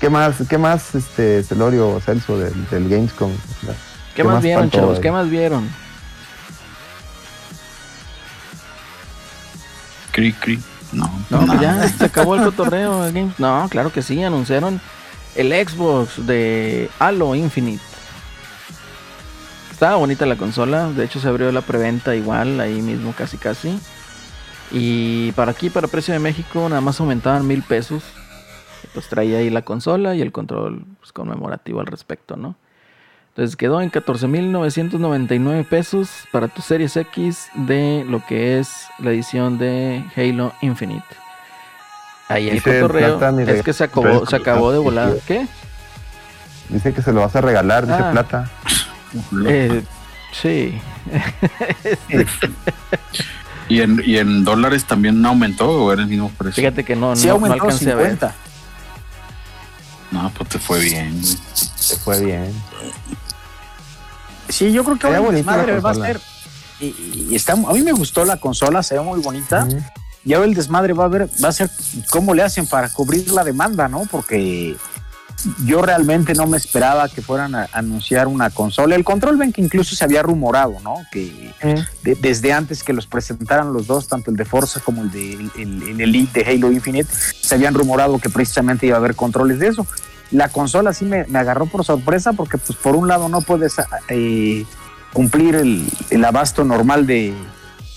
[0.00, 3.32] ¿qué más, qué más, este, Celorio Celso del, del Gamescom?
[4.14, 4.98] ¿Qué, más vieron, chavos?
[5.00, 5.68] ¿Qué más vieron?
[10.12, 10.60] Cri, cri.
[10.92, 11.60] No, No, nada.
[11.60, 13.06] ya se acabó el cotorreo.
[13.06, 14.80] el Games- No, claro que sí, anunciaron
[15.34, 17.82] el Xbox de Halo Infinite.
[19.70, 23.80] Estaba bonita la consola, de hecho se abrió la preventa igual, ahí mismo casi casi.
[24.70, 28.02] Y para aquí, para precio de México, nada más aumentaban mil pesos.
[28.94, 32.56] Pues traía ahí la consola y el control pues, conmemorativo al respecto, ¿no?
[33.30, 39.56] Entonces quedó en 14.999 pesos para tu Series X de lo que es la edición
[39.56, 41.04] de Halo Infinite.
[42.28, 45.14] Ahí el cotorreo es que se acabó, se acabó de volar.
[45.26, 45.46] ¿Qué?
[46.68, 48.10] Dice que se lo vas a regalar, dice Ah.
[48.12, 48.50] Plata.
[49.46, 49.82] Eh,
[50.32, 50.78] sí.
[53.68, 56.56] ¿Y, en, ¿Y en dólares también aumentó o era el mismo precio?
[56.62, 58.10] Fíjate que no, Sí no, no aumentó alcancé a ver.
[58.12, 58.34] 50.
[60.10, 61.22] No, pues te fue bien.
[61.54, 62.52] Se fue bien.
[64.48, 66.20] Sí, yo creo que la desmadre va a ser.
[66.80, 69.64] Y, y está, a mí me gustó la consola, se ve muy bonita.
[69.64, 69.82] Ujú.
[70.24, 71.70] Y ahora el desmadre va a ver, va a ser
[72.10, 74.04] cómo le hacen para cubrir la demanda, ¿no?
[74.10, 74.76] Porque
[75.64, 78.94] yo realmente no me esperaba que fueran a anunciar una consola.
[78.94, 80.94] El control ven que incluso se había rumorado, ¿no?
[81.10, 81.52] Que
[82.04, 85.32] de- desde antes que los presentaran los dos, tanto el de Forza como el de
[85.56, 87.08] el, el Elite de Halo Infinite,
[87.40, 89.86] se habían rumorado que precisamente iba a haber controles de eso.
[90.30, 93.74] La consola sí me, me agarró por sorpresa porque pues por un lado no puedes
[94.08, 94.64] eh,
[95.12, 97.34] cumplir el, el abasto normal de,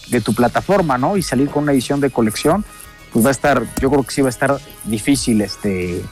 [0.09, 1.15] de tu plataforma, ¿no?
[1.15, 2.65] Y salir con una edición de colección,
[3.13, 6.03] pues va a estar, yo creo que sí va a estar difícil este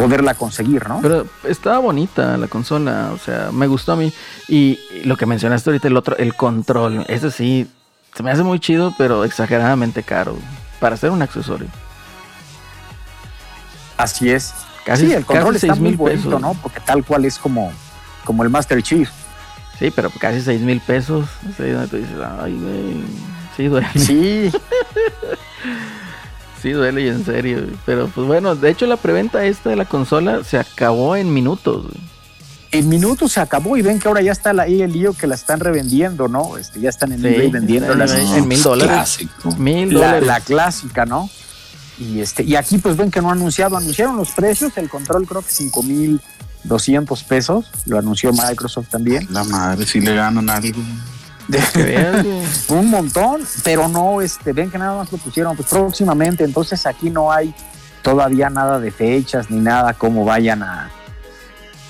[0.00, 1.00] poderla conseguir, ¿no?
[1.02, 4.12] Pero estaba bonita la consola, o sea, me gustó a mí.
[4.48, 7.70] Y, lo que mencionaste ahorita, el otro, el control, ese sí,
[8.14, 10.36] se me hace muy chido, pero exageradamente caro
[10.80, 11.68] para ser un accesorio.
[13.96, 14.54] Así es.
[14.84, 16.40] Casi, sí, el control casi está 6 muy mil bonito, pesos.
[16.40, 16.54] ¿no?
[16.54, 17.70] Porque tal cual es como,
[18.24, 19.10] como el Master Chief.
[19.78, 21.26] Sí, pero casi 6 mil pesos.
[21.58, 23.04] Donde tú dices, ay, güey.
[23.56, 23.88] Sí, duele.
[23.94, 24.50] Sí,
[26.62, 27.62] Sí, duele y en serio.
[27.62, 27.76] güey.
[27.86, 31.84] Pero pues bueno, de hecho la preventa esta de la consola se acabó en minutos.
[31.84, 32.10] güey.
[32.72, 35.26] en minutos se acabó y ven que ahora ya está la- ahí el lío que
[35.26, 36.56] la están revendiendo, ¿no?
[36.56, 38.92] Este, ya están en Sí, eBay vendiendo está las, en mil dólares.
[38.94, 39.56] Clásico.
[39.56, 40.26] Mil la, dólares.
[40.28, 41.28] la clásica, ¿no?
[41.98, 45.26] Y este, y aquí pues ven que no ha anunciado, anunciaron los precios, el control
[45.26, 49.26] creo que 5200 pesos, lo anunció Microsoft también.
[49.30, 50.78] La madre, si le ganan algo.
[51.74, 52.42] Güey.
[52.68, 57.10] un montón, pero no, este, ven que nada más lo pusieron pues próximamente, entonces aquí
[57.10, 57.54] no hay
[58.02, 60.90] todavía nada de fechas ni nada cómo vayan a,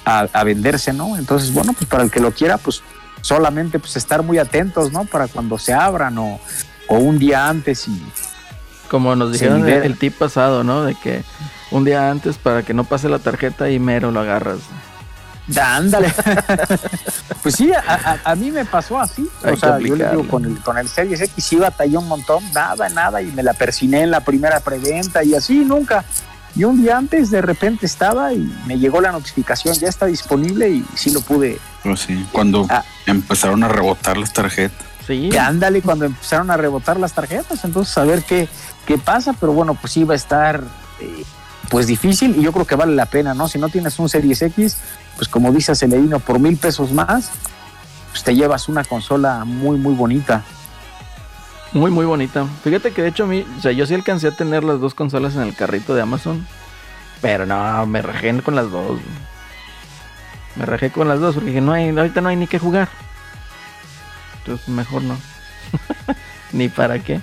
[0.05, 1.17] a, a venderse, ¿no?
[1.17, 2.83] Entonces, bueno, pues para el que lo quiera, pues
[3.21, 5.05] solamente pues estar muy atentos, ¿no?
[5.05, 6.41] Para cuando se abran o,
[6.89, 8.03] o un día antes y
[8.91, 10.85] Como nos dijeron el, el tip pasado, ¿no?
[10.85, 11.23] De que
[11.71, 14.59] un día antes para que no pase la tarjeta y mero lo agarras.
[15.59, 16.13] Ándale.
[17.43, 17.81] pues sí, a,
[18.25, 19.29] a- a mí me pasó así.
[19.43, 22.09] Hay o sea, yo le digo con el, con el Series X sí batallé un
[22.09, 26.05] montón, nada, nada, y me la persiné en la primera preventa y así nunca.
[26.57, 30.69] Y un día antes de repente estaba y me llegó la notificación, ya está disponible
[30.69, 31.59] y sí lo pude.
[31.85, 32.83] Pues sí, cuando Ah.
[33.07, 34.87] empezaron a rebotar las tarjetas.
[35.07, 35.29] Sí.
[35.33, 38.49] Y ándale cuando empezaron a rebotar las tarjetas, entonces a ver qué,
[38.85, 40.63] qué pasa, pero bueno, pues sí va a estar
[41.01, 41.25] eh,
[41.69, 43.49] pues difícil y yo creo que vale la pena, ¿no?
[43.49, 44.77] Si no tienes un Series X,
[45.21, 47.31] pues como dice Celerino, por mil pesos más,
[48.11, 50.43] pues te llevas una consola muy, muy bonita.
[51.75, 52.47] Muy, muy bonita.
[52.65, 54.95] Fíjate que de hecho a mí, o sea, yo sí alcancé a tener las dos
[54.95, 56.47] consolas en el carrito de Amazon.
[57.21, 58.99] Pero no, me rajé con las dos.
[60.57, 62.89] Me rajé con las dos porque dije, no hay, ahorita no hay ni que jugar.
[64.39, 65.19] Entonces mejor no.
[66.53, 67.21] ni para qué.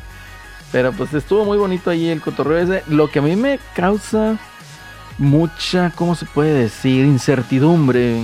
[0.72, 2.84] Pero pues estuvo muy bonito ahí el cotorreo ese.
[2.89, 4.38] Lo que a mí me causa
[5.18, 7.05] mucha, ¿cómo se puede decir?
[7.05, 8.22] Incertidumbre.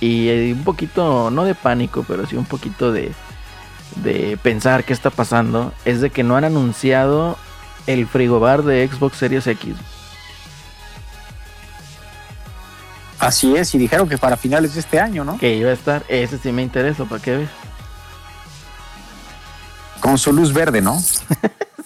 [0.00, 3.12] Y eh, un poquito, no de pánico, pero sí un poquito de,
[3.96, 5.72] de pensar qué está pasando.
[5.84, 7.38] Es de que no han anunciado
[7.86, 9.74] el frigobar de Xbox Series X.
[13.18, 15.38] Así es, y dijeron que para finales de este año, ¿no?
[15.38, 16.04] Que iba a estar.
[16.08, 17.48] Ese sí me interesa, ¿para qué ves?
[20.06, 20.98] con su luz verde, ¿no?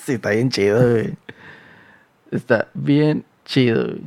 [0.05, 1.14] Sí, está bien chido, güey.
[2.30, 4.01] Está bien chido, güey.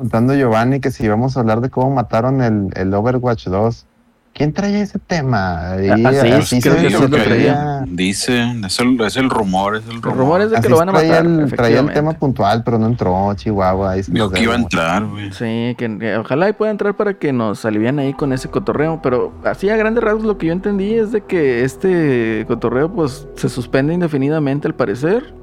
[0.00, 3.86] Contando Giovanni que si íbamos a hablar de cómo mataron el, el Overwatch 2.
[4.32, 5.72] ¿Quién traía ese tema?
[5.72, 7.84] Ahí, Ah, sí, así creo se que ve sí lo que traía.
[7.86, 10.12] Dice, es el, es el rumor, es el rumor.
[10.12, 11.26] El rumor es de que así lo van a traía matar.
[11.26, 13.90] el- traía el tema puntual, pero no entró, Chihuahua.
[13.90, 15.32] Ahí nos que iba a entrar, güey.
[15.32, 19.00] Sí, que, que ojalá y pueda entrar para que nos alivian ahí con ese cotorreo.
[19.02, 23.26] Pero así a grandes rasgos lo que yo entendí es de que este cotorreo pues
[23.36, 25.34] se suspende indefinidamente al parecer.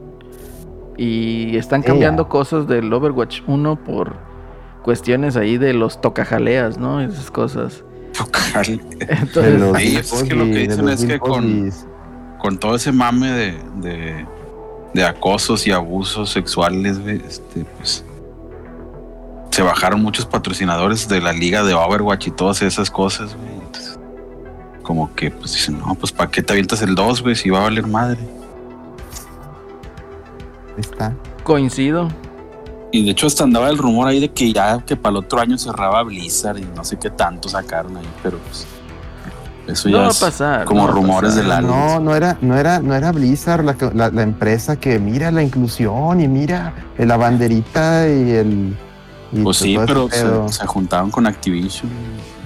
[0.97, 2.29] Y están Sí, cambiando ya.
[2.29, 4.15] cosas del Overwatch 1 por
[4.87, 7.01] cuestiones ahí de los tocajaleas, ¿no?
[7.01, 7.83] Esas cosas.
[8.17, 8.65] Tocar.
[8.65, 11.69] De Entonces, los Sí, es que lo que dicen es que con-.
[12.39, 14.25] Con todo ese mame de, de,
[14.93, 18.05] de acosos y abusos sexuales, güey, este, pues.
[19.51, 23.55] Se bajaron muchos patrocinadores de la liga de Overwatch y todas esas cosas, güey.
[23.55, 23.99] Entonces,
[24.83, 27.35] como que, pues dicen, no, pues ¿para qué te avientas el 2, güey?
[27.35, 28.21] Si va a valer madre.
[30.77, 31.13] Está.
[31.43, 32.07] coincido.
[32.91, 35.39] Y de hecho hasta andaba el rumor ahí de que ya que para el otro
[35.41, 38.65] año cerraba Blizzard y no sé qué tanto sacaron ahí, pero pues
[39.67, 40.63] eso No ya a es pasar.
[40.65, 41.67] como no rumores del alma.
[41.67, 45.43] No, no era, no era, no era Blizzard la, la, la empresa que mira la
[45.43, 48.77] inclusión y mira la banderita y el.
[49.33, 51.89] y Pues sí, pero se, se juntaron con Activision.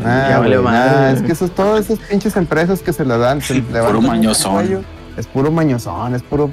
[0.04, 3.54] Ah, Ya nah, es que eso, todas esas pinches empresas que se la dan, se
[3.62, 4.86] Puro levantan el mañozón.
[5.16, 6.50] Es puro mañozón, es puro.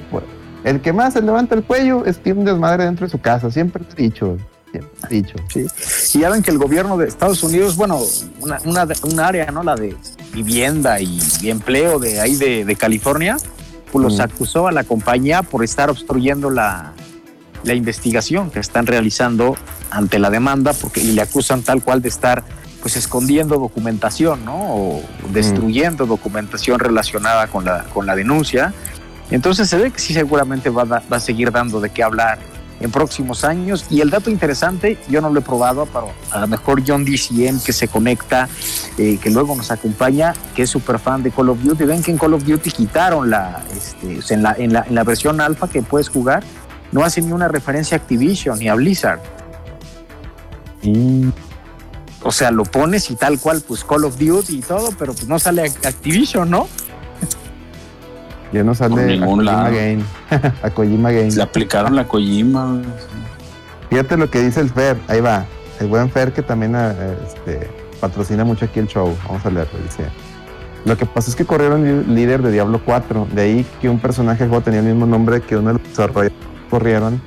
[0.63, 3.49] El que más se levanta el cuello es tiene un desmadre dentro de su casa,
[3.51, 4.37] siempre lo he dicho.
[4.71, 5.35] Siempre lo he dicho.
[6.13, 7.99] Y ya ven que el gobierno de Estados Unidos, bueno,
[8.39, 9.63] una, una, un área, ¿no?
[9.63, 9.95] La de
[10.33, 13.37] vivienda y, y empleo de ahí de, de California,
[13.91, 14.21] pues los Mm.
[14.21, 16.93] acusó a la compañía por estar obstruyendo la,
[17.63, 19.55] la investigación que están realizando
[19.89, 22.43] ante la demanda, porque y le acusan tal cual de estar
[22.81, 24.55] pues escondiendo documentación, ¿no?
[24.55, 25.03] O
[25.33, 28.73] destruyendo documentación relacionada con la, con la denuncia.
[29.31, 32.03] Entonces se ve que sí seguramente va a, da- va a seguir dando de qué
[32.03, 32.39] hablar
[32.79, 33.85] en próximos años.
[33.89, 37.59] Y el dato interesante, yo no lo he probado, pero a lo mejor John DCM
[37.61, 38.47] que se conecta,
[38.97, 41.83] eh, que luego nos acompaña, que es súper fan de Call of Duty.
[41.83, 45.03] Ven que en Call of Duty quitaron la, este, en, la, en, la, en la
[45.03, 46.43] versión alfa que puedes jugar,
[46.91, 49.19] no hace ni una referencia a Activision ni a Blizzard.
[50.81, 51.25] Y
[52.21, 55.27] O sea, lo pones y tal cual, pues Call of Duty y todo, pero pues
[55.27, 56.67] no sale Activision, ¿no?
[58.51, 59.75] Ya no sale a Kojima lado.
[59.75, 60.03] Game.
[60.63, 61.31] a Kojima Game.
[61.31, 62.81] Le aplicaron la Kojima.
[63.89, 65.45] Fíjate lo que dice el Fer, ahí va.
[65.79, 67.69] El buen Fer que también eh, este,
[67.99, 69.15] patrocina mucho aquí el show.
[69.27, 69.79] Vamos a leerlo.
[69.83, 70.05] Dice:
[70.85, 73.27] Lo que pasa es que corrieron el líder de Diablo 4.
[73.33, 75.83] De ahí que un personaje del juego tenía el mismo nombre que uno de los
[75.83, 76.33] desarrolladores
[76.69, 77.21] corrieron.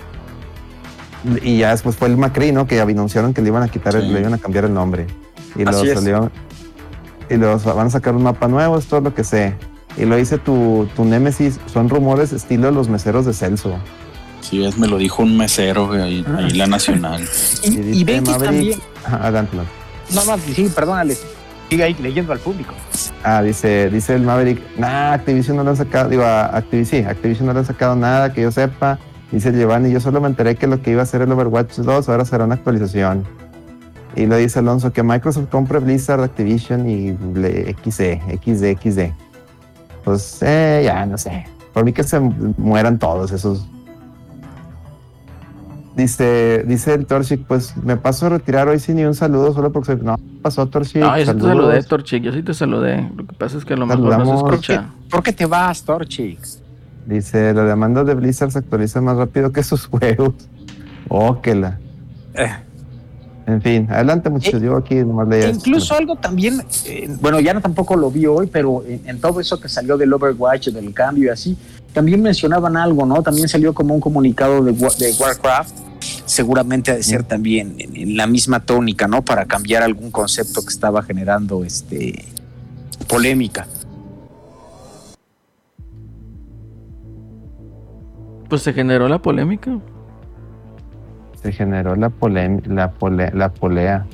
[1.43, 2.67] Y ya después fue el Macri, ¿no?
[2.67, 5.07] Que anunciaron que le iban a quitar, el- le iban a cambiar el nombre.
[5.55, 5.99] Y Así lo es.
[5.99, 6.31] salió.
[7.31, 9.55] Y los van a sacar un mapa nuevo, es todo lo que sé.
[9.97, 13.77] Y lo dice tu, tu Némesis, son rumores estilo de los meseros de Celso.
[14.41, 17.23] Sí, es, me lo dijo un mesero, ahí, ahí la nacional.
[17.63, 18.79] Y, Y y ven que también...
[20.15, 21.17] No, no, sí, perdónale.
[21.71, 22.75] Sigue ahí leyendo al público.
[23.23, 27.47] Ah, dice, dice el Maverick, nah, Activision no le han sacado, digo, Activision, sí, Activision
[27.47, 28.99] no le han sacado nada que yo sepa.
[29.31, 31.77] Dice el Giovanni, yo solo me enteré que lo que iba a ser el Overwatch
[31.77, 33.25] 2 ahora será una actualización.
[34.15, 39.32] Y lo dice Alonso, que Microsoft compre Blizzard, Activision y XD, XD, XD.
[40.05, 41.45] Pues, eh, ya, no sé.
[41.73, 43.67] Por mí que se mueran todos esos.
[45.97, 49.71] Dice, dice el Torchic, pues me paso a retirar hoy sin ni un saludo, solo
[49.73, 49.95] porque.
[49.97, 51.03] No, pasó Torchic.
[51.03, 52.23] No, yo sí te saludé, Torchic.
[52.23, 53.11] Yo sí te saludé.
[53.15, 54.51] Lo que pasa es que a lo mejor no se Saludamos.
[54.51, 54.87] escucha.
[55.11, 56.39] ¿Por qué te vas, Torchi?
[57.05, 60.33] Dice, la demanda de Blizzard se actualiza más rápido que sus juegos.
[61.09, 61.79] Oh, que la.
[62.35, 62.49] Eh.
[63.45, 65.59] En fin, adelante muchachos, yo aquí nomás leía esto.
[65.59, 69.41] incluso algo también, eh, bueno, ya no tampoco lo vi hoy, pero en, en todo
[69.41, 71.57] eso que salió del Overwatch, del cambio y así,
[71.93, 73.21] también mencionaban algo, ¿no?
[73.23, 75.75] También salió como un comunicado de, Wa- de Warcraft,
[76.25, 79.23] seguramente ha de ser también en, en la misma tónica, ¿no?
[79.25, 82.25] Para cambiar algún concepto que estaba generando este
[83.09, 83.67] polémica.
[88.49, 89.79] Pues se generó la polémica.
[91.43, 94.07] Se generó la, polem- la, pole- la polea.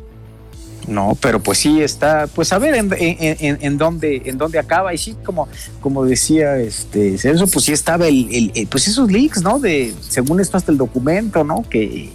[0.87, 4.59] No, pero pues sí está, pues a ver en, en, en- en dónde, en dónde
[4.59, 4.95] acaba.
[4.95, 5.47] Y sí, como,
[5.81, 9.59] como decía este Celso, pues sí estaba el, el- el- pues esos leaks, ¿no?
[9.59, 11.62] De, según esto hasta el documento, ¿no?
[11.68, 12.11] Que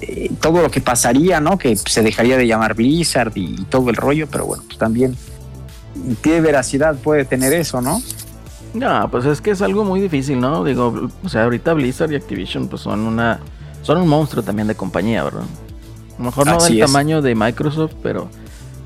[0.00, 1.56] eh, todo lo que pasaría, ¿no?
[1.56, 5.16] Que se dejaría de llamar Blizzard y, y todo el rollo, pero bueno, pues también
[6.22, 8.02] qué veracidad puede tener eso, ¿no?
[8.74, 10.64] No, pues es que es algo muy difícil, ¿no?
[10.64, 13.38] Digo, o sea, ahorita Blizzard y Activision pues son una
[13.86, 15.42] son un monstruo también de compañía, ¿verdad?
[15.42, 18.28] A lo mejor no del tamaño de Microsoft, pero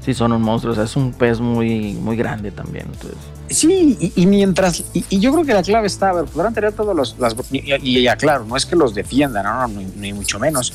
[0.04, 0.72] sí son un monstruo.
[0.72, 2.84] O sea, es un pez muy, muy grande también.
[2.92, 3.18] Entonces.
[3.48, 6.52] Sí, y, y mientras, y, y yo creo que la clave está, a ver, podrán
[6.52, 9.68] tener todos los, las, y, y ya claro, no es que los defiendan, no, no,
[9.68, 10.72] ni, ni mucho menos,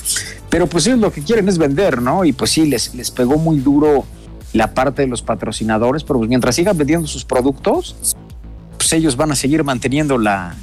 [0.50, 2.26] pero pues ellos lo que quieren es vender, ¿no?
[2.26, 4.06] Y pues sí, les, les pegó muy duro
[4.54, 8.16] la parte de los patrocinadores, pero pues mientras sigan vendiendo sus productos,
[8.78, 10.56] pues ellos van a seguir manteniendo la,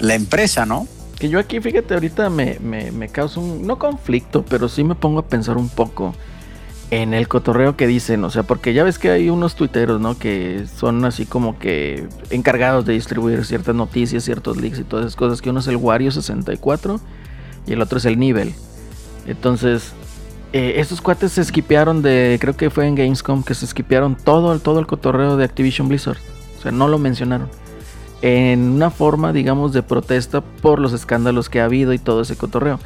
[0.00, 0.88] la empresa, ¿no?
[1.20, 4.94] Que yo aquí, fíjate, ahorita me, me, me causa un, no conflicto, pero sí me
[4.94, 6.14] pongo a pensar un poco
[6.90, 10.18] en el cotorreo que dicen, o sea, porque ya ves que hay unos tuiteros, ¿no?
[10.18, 15.16] Que son así como que encargados de distribuir ciertas noticias, ciertos leaks y todas esas
[15.16, 17.00] cosas, que uno es el Wario 64
[17.66, 18.54] y el otro es el Nivel.
[19.26, 19.92] Entonces,
[20.52, 24.58] eh, estos cuates se esquipearon de, creo que fue en Gamescom, que se esquipearon todo,
[24.58, 26.18] todo el cotorreo de Activision Blizzard.
[26.58, 27.48] O sea, no lo mencionaron.
[28.22, 32.36] En una forma, digamos, de protesta por los escándalos que ha habido y todo ese
[32.36, 32.78] cotorreo.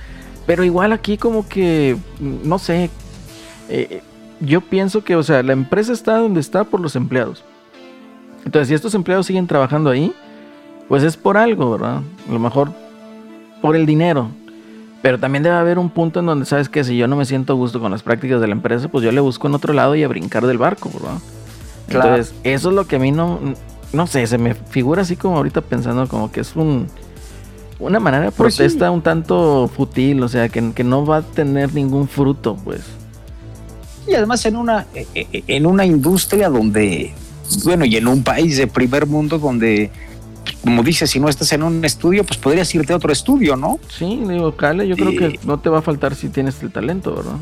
[0.47, 2.91] Pero igual aquí como que, no sé,
[3.69, 4.03] eh,
[4.41, 7.45] yo pienso que, o sea, la empresa está donde está por los empleados.
[8.45, 10.13] Entonces, si estos empleados siguen trabajando ahí,
[10.89, 12.03] pues es por algo, ¿verdad?
[12.29, 12.73] A lo mejor
[13.63, 14.29] por el dinero.
[15.03, 17.55] Pero también debe haber un punto en donde sabes que si yo no me siento
[17.55, 19.95] a gusto con las prácticas de la empresa, pues yo le busco en otro lado
[19.95, 21.19] y a brincar del barco, ¿verdad?
[21.89, 22.09] Claro.
[22.11, 23.39] Entonces, eso es lo que a mí no,
[23.95, 26.89] no sé, se me figura así como ahorita pensando como que es un
[27.79, 28.59] una manera de Pues sí.
[28.59, 32.81] protesta un tanto futil, o sea, que, que no va a tener ningún fruto, pues.
[34.07, 37.13] Y además en una, eh, eh, en una industria donde,
[37.65, 39.91] bueno, y en un país de primer mundo donde,
[40.63, 43.79] como dices, si no estás en un estudio, pues podrías irte a otro estudio, ¿no?
[43.89, 47.15] Sí, digo, Cale, yo creo que no te va a faltar si tienes el talento,
[47.15, 47.37] ¿verdad?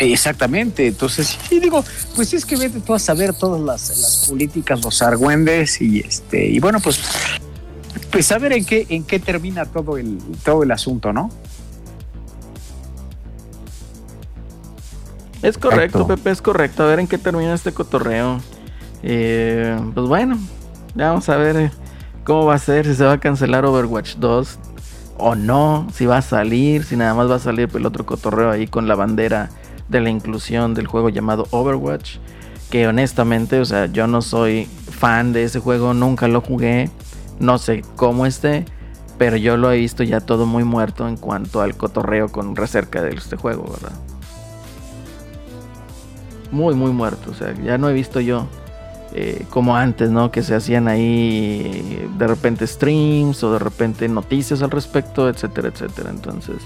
[0.00, 1.84] Exactamente, entonces, sí, digo,
[2.16, 6.46] pues es que vete tú a saber todas las, las políticas, los argüendes y este,
[6.46, 6.98] y bueno, pues,
[8.10, 11.28] pues saber en qué, en qué termina todo el, todo el asunto, ¿no?
[15.42, 16.06] Es correcto, Exacto.
[16.06, 16.82] Pepe, es correcto.
[16.82, 18.40] A ver en qué termina este cotorreo.
[19.02, 20.38] Eh, pues bueno,
[20.94, 21.70] ya vamos a ver eh,
[22.24, 24.58] cómo va a ser, si se va a cancelar Overwatch 2
[25.18, 28.50] o no, si va a salir, si nada más va a salir el otro cotorreo
[28.50, 29.50] ahí con la bandera
[29.90, 32.16] de la inclusión del juego llamado Overwatch.
[32.70, 36.88] Que honestamente, o sea, yo no soy fan de ese juego, nunca lo jugué,
[37.40, 38.64] no sé cómo esté,
[39.18, 43.02] pero yo lo he visto ya todo muy muerto en cuanto al cotorreo con recerca
[43.02, 43.98] de este juego, ¿verdad?
[46.50, 47.30] muy, muy muerto.
[47.30, 48.46] O sea, ya no he visto yo
[49.14, 50.30] eh, como antes, ¿no?
[50.30, 56.10] Que se hacían ahí de repente streams o de repente noticias al respecto, etcétera, etcétera.
[56.10, 56.56] Entonces,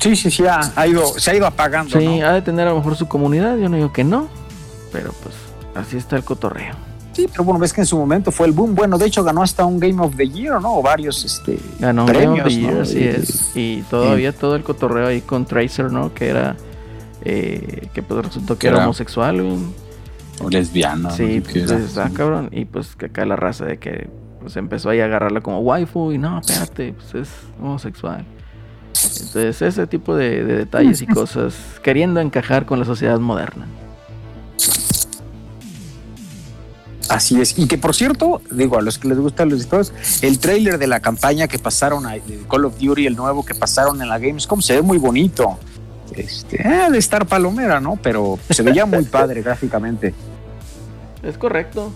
[0.00, 2.26] Sí, sí, sí, ha, ha ido, se ha ido apagando, sí, ¿no?
[2.26, 3.56] ha de tener a lo mejor su comunidad.
[3.58, 4.28] Yo no digo que no,
[4.92, 5.34] pero pues
[5.74, 6.74] así está el cotorreo.
[7.12, 8.74] Sí, pero bueno, ves que en su momento fue el boom.
[8.74, 10.76] Bueno, de hecho ganó hasta un Game of the Year, ¿no?
[10.78, 12.80] O varios, este, Ganó un Game of premios, the Year, ¿no?
[12.82, 13.50] así Y- es.
[13.56, 16.14] Y todavía todo el cotorreo ahí con Tracer, ¿no?
[16.14, 16.56] Que era.
[17.22, 19.40] eh, que pues resultó que Que era era- homosexual.
[20.42, 21.10] O lesbiana.
[21.10, 22.48] Sí, no sé qué pues, está cabrón.
[22.52, 24.08] Y pues que acá la raza de que
[24.40, 27.28] pues empezó ahí a agarrarla como waifu y no, espérate, pues es
[27.60, 28.24] homosexual.
[28.94, 33.66] Entonces ese tipo de, de detalles y cosas queriendo encajar con la sociedad moderna.
[37.10, 37.58] Así es.
[37.58, 40.86] Y que por cierto, digo, a los que les gustan los disparos, el trailer de
[40.86, 44.18] la campaña que pasaron a de Call of Duty, el nuevo que pasaron en la
[44.20, 45.58] Gamescom, se ve muy bonito.
[46.14, 47.98] Este, eh, de estar palomera, ¿no?
[48.00, 50.14] Pero se veía muy padre gráficamente.
[51.24, 51.92] Es correcto.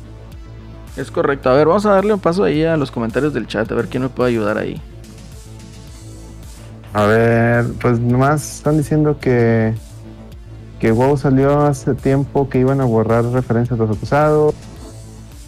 [0.96, 1.48] Es correcto.
[1.48, 3.86] A ver, vamos a darle un paso ahí a los comentarios del chat, a ver
[3.86, 4.82] quién me puede ayudar ahí.
[6.94, 9.74] A ver, pues nomás están diciendo que
[10.78, 14.54] que WoW salió hace tiempo que iban a borrar referencias a los acusados,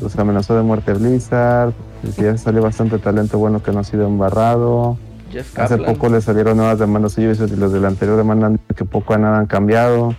[0.00, 1.74] los amenazó de muerte Blizzard,
[2.16, 4.96] que ya salió bastante talento bueno que no ha sido embarrado.
[5.30, 8.46] Jeff Hace poco le salieron nuevas demandas a Ubisoft y los de la anterior demanda
[8.46, 10.14] han dicho que poco a nada han cambiado.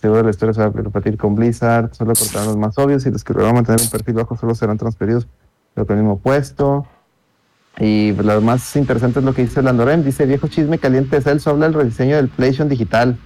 [0.00, 3.10] Seguro la historia se va a repetir con Blizzard, solo cortarán los más obvios y
[3.10, 5.26] los que van a mantener un perfil bajo solo serán transferidos
[5.74, 6.86] con el mismo puesto.
[7.78, 11.66] Y lo más interesante es lo que dice Landorem, dice viejo chisme caliente, Celso habla
[11.66, 13.16] del rediseño del PlayStation digital.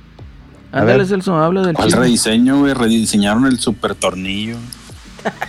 [0.71, 1.07] Ándale.
[1.07, 2.03] Celso, habla del ¿Cuál chisme.
[2.03, 2.75] rediseño, güey?
[2.75, 4.57] Rediseñaron el super tornillo.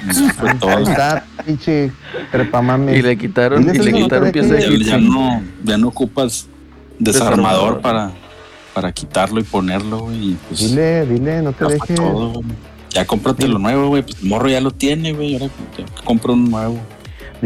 [0.10, 0.70] Eso fue todo.
[0.78, 1.92] Ahí está, pinche
[2.32, 2.98] trepamames.
[2.98, 4.86] Y le quitaron, y le quitaron piezas de dejes.
[4.88, 6.48] Ya, no, ya no ocupas
[6.98, 7.38] desarmador
[7.78, 7.82] Desarmador.
[7.82, 8.12] para,
[8.74, 10.32] para quitarlo y ponerlo, güey.
[10.32, 11.96] Y pues Dile, dile, no te dejes.
[11.96, 12.42] todo.
[12.92, 14.04] Ya cómprate lo nuevo, güey.
[14.04, 15.36] Pues morro ya lo tiene, güey.
[15.36, 16.80] Ahora ya compra uno nuevo.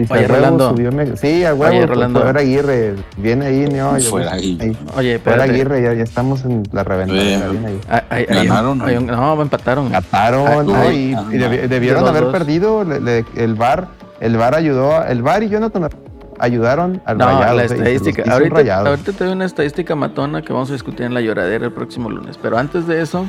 [0.01, 0.69] Dice, Oye, Rolando.
[0.69, 2.21] subió me- Sí, a Oye, huevo, por Rolando.
[2.21, 2.95] fuera Aguirre.
[3.17, 3.99] Viene ahí, ¿no?
[3.99, 4.57] Fuera ahí.
[4.59, 5.43] Oye, Fuera espérate.
[5.51, 7.79] Aguirre, ya, ya estamos en la ahí.
[7.89, 9.01] Ay, ay, ¿Ganaron, hay no?
[9.01, 9.89] un- no, empataron.
[9.91, 10.91] Gataron, Ay, ¿no?
[10.91, 12.31] Y, ah, debieron haber dos.
[12.31, 12.83] perdido.
[12.83, 13.87] le- le- el VAR,
[14.19, 15.89] el VAR ayudó, el VAR y Jonathan
[16.39, 18.23] ayudaron al No, Rayados, la eh, estadística.
[18.31, 21.71] Ahorita, ahorita te doy una estadística matona que vamos a discutir en la lloradera el
[21.73, 22.37] próximo lunes.
[22.41, 23.25] Pero antes de eso,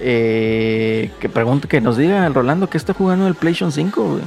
[0.00, 4.22] Eh, que pregunte, que nos diga el Rolando que está jugando el PlayStation 5, güey.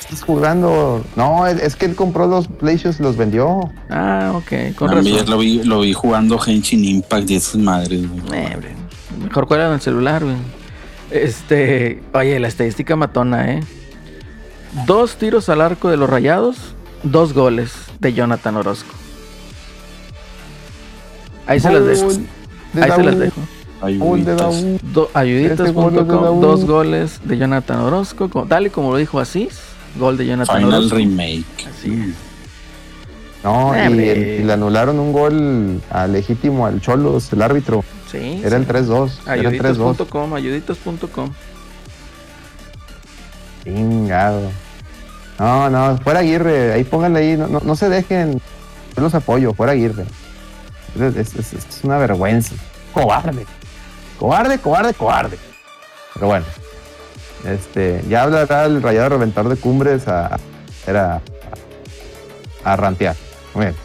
[0.00, 1.04] Estás jugando.
[1.16, 3.70] No, es que él compró los PlayStations y los vendió.
[3.90, 5.30] Ah, ok, con También razón.
[5.30, 8.22] lo vi, lo vi jugando Henshin Impact y esas madres, güey.
[8.40, 8.56] Eh,
[9.22, 10.36] mejor cuál en el celular, güey.
[11.10, 13.60] Este, oye, la estadística matona, ¿eh?
[14.86, 16.56] Dos tiros al arco de los rayados,
[17.02, 18.94] dos goles de Jonathan Orozco.
[21.46, 22.08] Ahí se las dejo.
[22.80, 23.40] Ahí se las dejo.
[23.80, 29.58] Este ayuditas.com, dos goles de Jonathan Orozco, co- tal y como lo dijo Asís,
[29.96, 30.96] gol de Jonathan Final Orozco.
[30.96, 31.44] Remake.
[31.68, 32.14] Así es.
[33.44, 34.00] No, y, el-
[34.40, 37.84] y le anularon un gol a legítimo al Cholos, el árbitro.
[38.10, 38.70] Sí, Era el sí.
[38.72, 39.10] 3-2.
[39.26, 39.68] Era el 3-2.
[39.88, 41.30] Ayuditas.com, ayuditas.com.
[43.64, 44.50] Chingado.
[45.38, 48.40] No, no, fuera Aguirre, ahí pónganle ahí, no, no, no se dejen,
[48.96, 50.04] yo los apoyo, fuera Aguirre.
[50.98, 52.54] Es, es- es- es una vergüenza.
[52.92, 53.46] Cobarde.
[54.18, 55.38] Cobarde, cobarde, cobarde.
[56.14, 56.46] Pero bueno,
[57.44, 60.38] este, ya hablará el rayado reventar de cumbres a,
[60.86, 61.20] era,
[62.64, 63.16] a, a rantear.
[63.54, 63.76] Muy bien.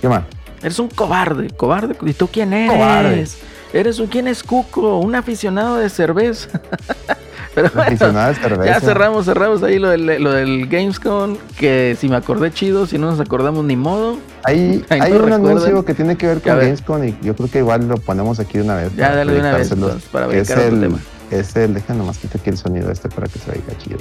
[0.00, 0.22] ¿Qué más?
[0.62, 1.96] Eres un cobarde, cobarde.
[2.04, 2.72] ¿Y tú quién eres?
[2.72, 3.26] Cobarde.
[3.72, 6.48] Eres un quién es Cuco, un aficionado de cerveza.
[7.54, 8.64] Pero bueno, Aficionado de cerveza.
[8.64, 12.96] ya cerramos, cerramos ahí lo del, lo del Gamescom, que si me acordé chido, si
[12.98, 14.18] no nos acordamos ni modo.
[14.44, 15.46] Hay, Ahí hay un recuerdan.
[15.46, 16.64] anuncio que tiene que ver con ver.
[16.64, 18.94] Gamescom y yo creo que igual lo ponemos aquí de una vez.
[18.96, 19.72] Ya, dale de una vez,
[20.12, 20.98] para es a otro el, tema.
[21.30, 23.98] Es el, deja nomás quitar aquí el sonido este para que se oiga chido.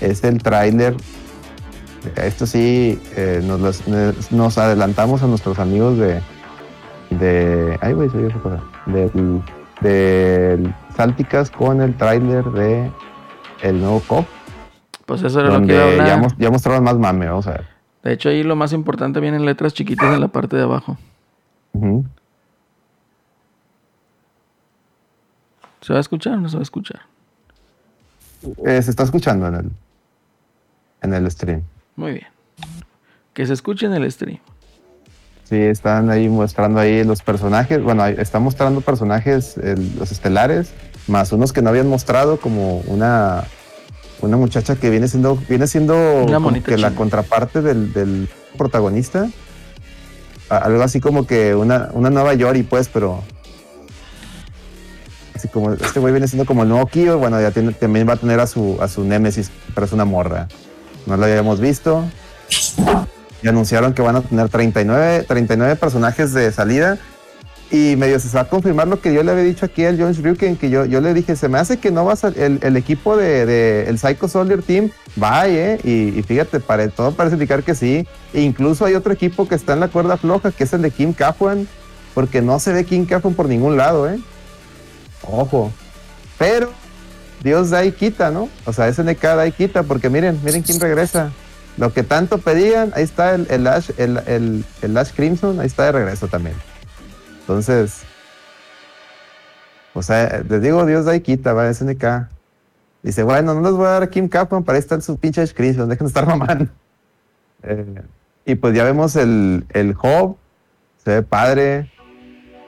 [0.00, 0.94] Es el tráiler.
[2.16, 6.20] Esto sí, eh, nos, los- nos adelantamos a nuestros amigos de.
[7.10, 8.60] de ay, güey, se oye cosa.
[8.86, 9.42] Del,
[9.80, 12.90] del Salticas con el tráiler de
[13.62, 14.26] el nuevo COP,
[15.06, 17.52] Pues eso era lo que iba a ya, mos- ya mostraron más mame, vamos a
[17.52, 17.66] ver.
[18.04, 20.96] De hecho, ahí lo más importante vienen letras chiquitas en la parte de abajo.
[21.72, 22.04] Ujú.
[25.88, 27.00] ¿Se va a escuchar o no se va a escuchar?
[28.66, 29.70] Eh, se está escuchando en el,
[31.00, 31.62] en el stream.
[31.96, 32.26] Muy bien.
[33.32, 34.38] Que se escuche en el stream.
[35.44, 37.82] Sí, están ahí mostrando ahí los personajes.
[37.82, 40.72] Bueno, está mostrando personajes, el- los estelares,
[41.06, 43.44] más unos que no habían mostrado, como una,
[44.20, 45.94] una muchacha que viene siendo, viene siendo
[46.34, 48.28] como que la contraparte del, del
[48.58, 49.30] protagonista.
[50.50, 53.22] Algo así como que una, una nueva Yori, pues, pero.
[55.46, 58.16] Como este güey viene siendo como el nuevo Kyo, bueno, ya tiene, también va a
[58.16, 60.48] tener a su, a su Némesis, pero es una morra.
[61.06, 62.04] No lo habíamos visto
[63.42, 66.98] y anunciaron que van a tener 39, 39 personajes de salida.
[67.70, 70.22] Y medio se va a confirmar lo que yo le había dicho aquí al Jones
[70.22, 72.76] Ryuken, que yo, yo le dije, se me hace que no va a el, el
[72.78, 74.90] equipo de, de el Psycho Soldier Team
[75.22, 75.78] va, ¿eh?
[75.84, 78.06] Y, y fíjate, para, todo parece indicar que sí.
[78.32, 80.90] E incluso hay otro equipo que está en la cuerda floja, que es el de
[80.90, 81.68] Kim Kafuan,
[82.14, 84.18] porque no se ve Kim Kafuan por ningún lado, ¿eh?
[85.30, 85.72] Ojo.
[86.38, 86.70] Pero
[87.42, 88.48] Dios da y quita, ¿no?
[88.64, 91.30] O sea, SNK da y quita, porque miren, miren quién regresa.
[91.76, 95.84] Lo que tanto pedían, ahí está el, Ash, el, el, el Ash Crimson, ahí está
[95.84, 96.56] de regreso también.
[97.40, 98.02] Entonces,
[99.94, 102.28] o sea, les digo, Dios da y quita, va, SNK.
[103.02, 105.52] Dice, bueno, no les voy a dar a Kim Capcom, para está su pinche Ash
[105.52, 106.66] Crimson, dejen de estar mamando.
[107.62, 108.02] Eh,
[108.44, 110.36] y pues ya vemos el, el hub,
[111.04, 111.92] se ve padre.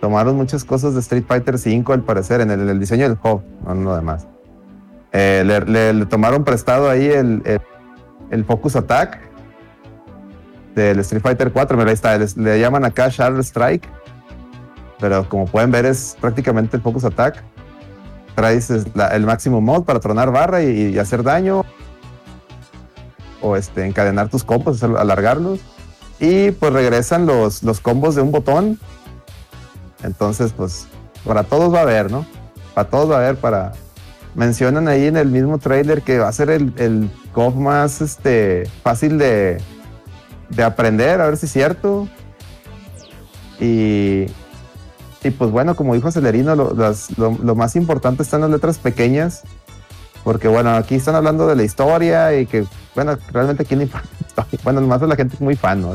[0.01, 3.43] Tomaron muchas cosas de Street Fighter V al parecer, en el, el diseño del hub,
[3.65, 4.27] no en lo demás.
[5.13, 7.61] Eh, le, tomaron prestado ahí el,
[8.31, 9.19] el, Focus Attack
[10.75, 11.77] del Street Fighter 4.
[11.77, 13.89] Mira, ahí está, le, llaman acá Sharp Strike.
[15.01, 17.43] Pero como pueden ver, es prácticamente el Focus Attack.
[18.35, 21.65] Traes el máximo mod para tronar barra y, y hacer daño.
[23.43, 25.61] O este, encadenar tus combos, alargarlos.
[26.21, 28.79] Y pues regresan los, los combos de un botón.
[30.03, 30.87] Entonces, pues,
[31.25, 32.27] para todos va a haber, ¿no?
[32.75, 33.73] Para todos va a haber, para...
[34.35, 38.71] Mencionan ahí en el mismo trailer que va a ser el, el COF más este,
[38.85, 39.61] fácil de,
[40.51, 42.07] de aprender, a ver si es cierto.
[43.59, 44.27] Y,
[45.23, 49.43] y pues bueno, como dijo Celerino, lo, más importante están las letras pequeñas.
[50.25, 54.09] Porque bueno, aquí están hablando de la historia y que, bueno, realmente quién le importa?
[54.63, 55.93] Bueno, nomás la gente es muy fan, ¿no?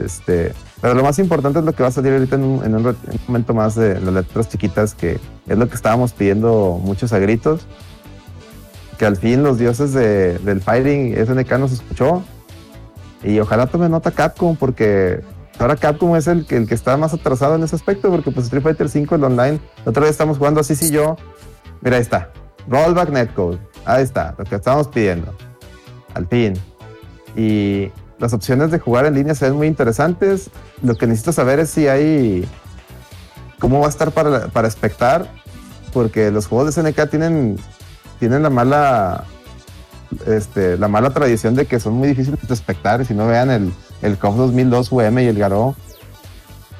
[0.00, 2.74] Este, pero lo más importante es lo que va a salir ahorita en un, en
[2.74, 7.18] un momento más de las letras chiquitas, que es lo que estábamos pidiendo muchos a
[7.18, 7.66] gritos.
[8.98, 12.22] Que al fin los dioses de- del fighting SNK nos escuchó.
[13.22, 15.20] Y ojalá tome nota Capcom, porque
[15.58, 18.46] ahora Capcom es el que, el que está más atrasado en ese aspecto, porque pues
[18.46, 21.16] Street Fighter 5 el online, otra vez estamos jugando así, sí, yo.
[21.82, 22.30] Mira, ahí está.
[22.68, 23.58] Rollback Netcode.
[23.84, 25.34] Ahí está, lo que estábamos pidiendo.
[26.14, 26.54] Al fin.
[27.36, 30.50] Y las opciones de jugar en línea se ven muy interesantes.
[30.82, 32.48] Lo que necesito saber es si hay.
[33.58, 35.30] cómo va a estar para, para espectar.
[35.92, 37.56] porque los juegos de SNK tienen,
[38.18, 39.24] tienen la mala
[40.26, 43.04] este, la mala tradición de que son muy difíciles de espectar.
[43.04, 43.72] Si no vean el,
[44.02, 45.74] el KOF 2002 UM y el Garou,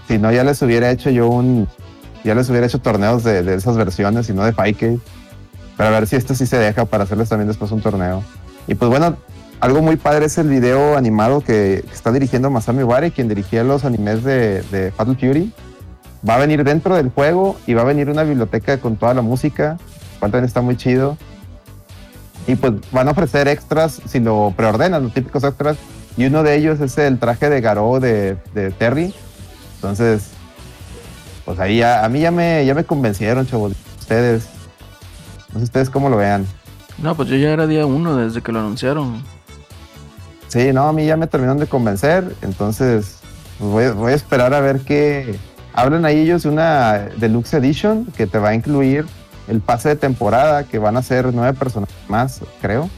[0.08, 1.68] si no ya les hubiera hecho yo un,
[2.24, 4.98] ya les hubiera hecho torneos de, de esas versiones y no de Fike.
[5.76, 8.22] Para ver si esto sí se deja para hacerles también después un torneo.
[8.66, 9.16] Y pues bueno,
[9.60, 13.84] algo muy padre es el video animado que, está dirigiendo Masami Wari, quien dirigía los
[13.84, 15.52] animes de, de Fatal Fury.
[16.28, 19.22] Va a venir dentro del juego y va a venir una biblioteca con toda la
[19.22, 19.78] música,
[20.18, 21.16] cual también está muy chido.
[22.46, 25.76] Y pues van a ofrecer extras si lo preordenan, los típicos extras.
[26.16, 29.14] Y uno de ellos es el traje de Garou de, de Terry.
[29.76, 30.30] Entonces,
[31.44, 33.72] pues ahí ya, a mí ya me, ya me convencieron, chavos.
[33.98, 34.46] Ustedes,
[35.52, 36.46] no sé ustedes cómo lo vean.
[36.98, 39.22] No, pues yo ya era día uno desde que lo anunciaron.
[40.50, 42.34] Sí, no, a mí ya me terminaron de convencer.
[42.42, 43.18] Entonces,
[43.60, 45.38] pues voy, a esperar a ver qué.
[45.72, 49.06] Hablan ahí ellos de una Deluxe Edition que te va a incluir
[49.46, 52.90] el pase de temporada, que van a ser nueve personas más, creo.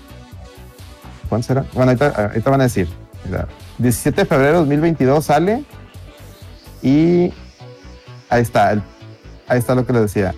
[1.29, 1.67] ¿Cuánto será?
[1.75, 2.89] Bueno, ahorita, ahorita van a decir.
[3.27, 3.47] Mira,
[3.77, 5.63] 17 de febrero de 2022 sale.
[6.81, 7.35] Y
[8.31, 8.83] ahí está,
[9.47, 10.35] ahí está lo que les decía.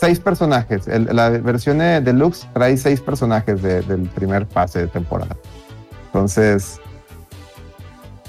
[0.00, 0.88] Seis personajes.
[0.88, 5.36] El- la versión de deluxe trae seis personajes de- del primer pase de temporada.
[6.06, 6.80] Entonces,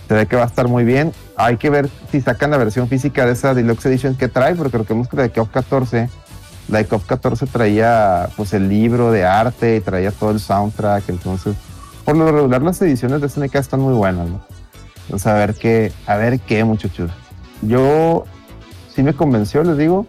[0.07, 1.13] se ve que va a estar muy bien.
[1.38, 4.78] Hay que ver si sacan la versión física de esa Deluxe Edition que trae, porque
[4.78, 6.09] recordemos que la de KOF 14,
[6.67, 11.07] la KOF 14 traía pues el libro de arte y traía todo el soundtrack.
[11.07, 11.55] Entonces,
[12.03, 14.41] por lo regular, las ediciones de SNK están muy buenas, ¿no?
[15.05, 17.09] Entonces, a ver qué, a ver qué, muchachos.
[17.61, 18.26] Yo
[18.93, 20.05] sí me convenció, les digo.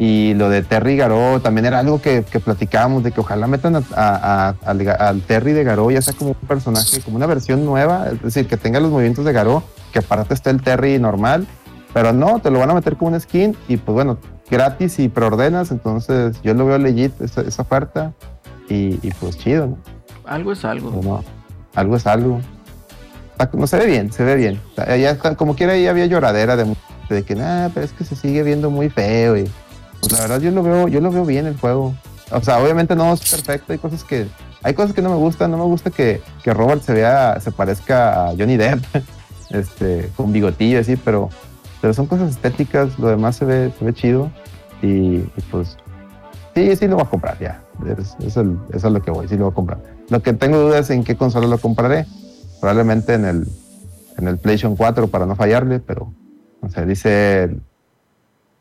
[0.00, 3.74] Y lo de Terry Garou también era algo que, que platicábamos de que ojalá metan
[3.76, 7.64] a- a- a- al, Terry de Garou ya sea como un personaje, como una versión
[7.64, 11.48] nueva, es decir, que tenga los movimientos de Garou, que aparte esté el Terry normal,
[11.92, 14.18] pero no, te lo van a meter como un skin y pues bueno,
[14.48, 18.12] gratis y preordenas, entonces yo lo veo legit esa, esa oferta
[18.68, 19.78] y, y, pues chido, ¿no?
[20.26, 20.90] Algo es algo.
[20.92, 21.24] Pues no,
[21.74, 22.40] algo es algo.
[23.52, 24.60] No se ve bien, se ve bien.
[24.76, 26.66] Ya está- como quiera, ahí había lloradera de,
[27.08, 29.36] de que, nada, pero es que se sigue viendo muy feo.
[29.36, 29.48] Y,
[30.00, 31.94] pues, la verdad, yo lo veo, yo lo veo bien el juego.
[32.30, 33.72] O sea, obviamente no es perfecto.
[33.72, 34.26] Hay cosas que,
[34.62, 35.50] hay cosas que no me gustan.
[35.50, 38.84] No me gusta que, que Robert se vea, se parezca a Johnny Depp,
[39.50, 41.30] este, con bigotillo así, pero,
[41.80, 42.98] pero son cosas estéticas.
[42.98, 44.30] Lo demás se ve, se ve chido.
[44.82, 45.76] Y, y, pues,
[46.54, 47.62] sí, sí lo voy a comprar ya.
[47.98, 49.78] Es, es el- eso es lo que voy, sí lo voy a comprar.
[50.08, 52.06] Lo que tengo dudas es en qué consola lo compraré.
[52.60, 53.48] Probablemente en el,
[54.18, 56.12] en el PlayStation 4 para no fallarle, pero
[56.60, 57.56] o sea, dice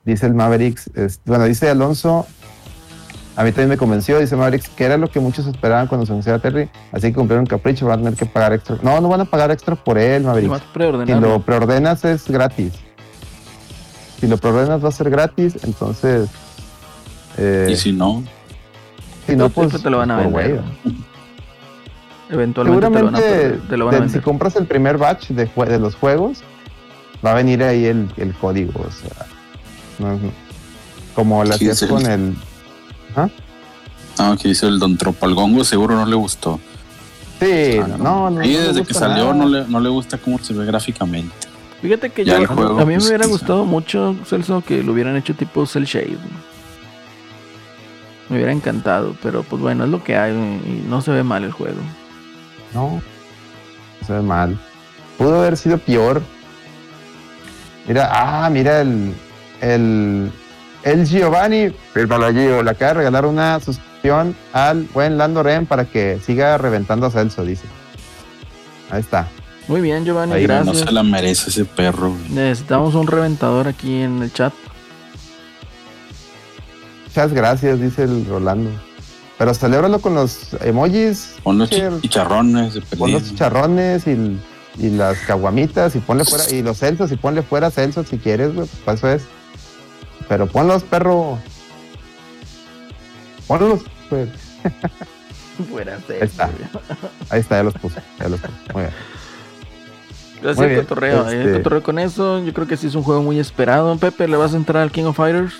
[0.07, 2.25] dice el Mavericks, es- bueno, dice Alonso,
[3.35, 6.11] a mí también me convenció, dice Mavericks, que era lo que muchos esperaban cuando se
[6.13, 8.77] anunciara Terry, así que cumplieron un capricho, van a tener que pagar extra.
[8.81, 10.61] No, no van a pagar extra por él, Mavericks.
[11.05, 12.73] Si lo preordenas es gratis.
[14.19, 16.29] Si lo preordenas va a ser gratis, entonces...
[17.37, 18.23] eh, Y si no,
[19.27, 20.61] si no, pues te lo van a por vender.
[22.29, 24.09] Eventualmente te lo van a, te lo van a de- vender.
[24.19, 26.39] si compras el primer batch de los juegos,
[27.25, 28.81] va a venir ahí el, el código.
[28.81, 29.25] O sea,
[29.99, 30.19] no
[31.15, 32.35] como lo hacías con el.
[34.19, 36.59] no, que dice el Don Tropalgongo, seguro no le gustó.
[37.39, 38.43] Sí, Ah, no, no.
[38.43, 39.35] Y no me desde que gusta salió nada.
[39.35, 41.33] no le, no le gusta cómo se ve gráficamente.
[41.81, 43.31] Fíjate que Ya yo, el juego, a mí me pues, hubiera quizá.
[43.31, 46.13] gustado mucho, Celso, que lo hubieran hecho tipo Cell Shade.
[46.13, 46.57] ¿no?
[48.29, 51.43] Me hubiera encantado, pero pues bueno, es lo que hay y no se ve mal
[51.43, 51.79] el juego.
[52.73, 53.01] No,
[54.05, 54.59] se ve mal.
[55.17, 56.21] Pudo haber sido peor.
[57.87, 59.13] Mira, ah, mira el.
[59.61, 60.31] El.
[60.83, 65.83] El Giovanni, el Balagio, le acaba de regalar una suscripción al buen Lando Ren para
[65.83, 67.63] que siga reventando a Celso, dice.
[68.89, 69.27] Ahí está.
[69.67, 70.77] Muy bien, Giovanni, Ahí no gracias.
[70.85, 72.15] se la merece ese perro.
[72.29, 74.53] Necesitamos un reventador aquí en el chat.
[77.07, 78.69] Muchas gracias, dice el Rolando.
[79.37, 84.39] Pero celébralo con los emojis, Pon los chicharrones pon los chicharrones y,
[84.79, 88.53] y las caguamitas y ponle fuera, y los celsos y ponle fuera celsos si quieres,
[88.55, 89.36] güey, pues para eso es.
[90.27, 91.37] Pero ponlos, perro.
[93.47, 94.29] Ponlos, pues.
[96.09, 96.49] Ahí está.
[97.29, 97.99] Ahí está, ya los puse.
[98.19, 98.53] Ya los puse.
[98.73, 98.93] Muy bien.
[100.41, 101.25] Gracias Muy al bien, cotorreo.
[101.25, 102.43] ahí este- cotorreo con eso.
[102.43, 103.97] Yo creo que sí es un juego muy esperado.
[103.97, 105.53] Pepe, ¿le vas a entrar al King of Fighters?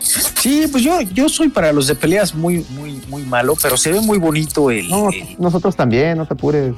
[0.00, 3.92] Sí, pues yo, yo soy para los de peleas muy, muy, muy malo, pero se
[3.92, 6.74] ve muy bonito el, No, el, nosotros también, no te apures.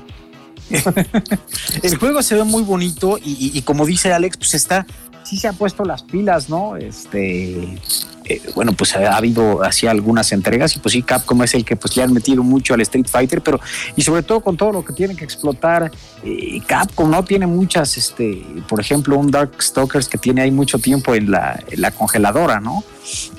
[1.82, 4.86] el juego se ve muy bonito y, y- y como dice Alex, pues está,
[5.30, 6.76] sí se ha puesto las pilas, ¿no?
[6.76, 7.78] Este,
[8.24, 11.76] eh, bueno, pues ha, habido así algunas entregas y pues sí, Capcom es el que
[11.76, 13.60] pues le han metido mucho al Street Fighter, pero
[13.94, 15.92] y sobre todo con todo lo que tiene que explotar,
[16.24, 20.80] eh, Capcom no tiene muchas, este, por ejemplo, un Dark Stalkers que tiene ahí mucho
[20.80, 21.62] tiempo en la,
[21.96, 22.82] congeladora, ¿no?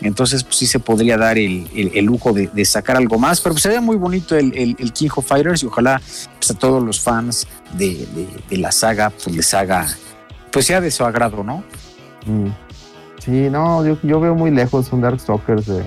[0.01, 1.67] Entonces, pues sí se podría dar el,
[2.05, 5.27] lujo de, sacar algo más, pero pues, se ve muy bonito el, el, King of
[5.27, 6.01] Fighters y ojalá
[6.37, 8.07] pues, a todos los fans de,
[8.49, 9.87] la saga pues les haga,
[10.51, 11.63] pues sea de su agrado, ¿no?
[12.25, 12.49] Mm.
[13.19, 15.83] Sí, no, yo, veo muy lejos un Darkstalkers de,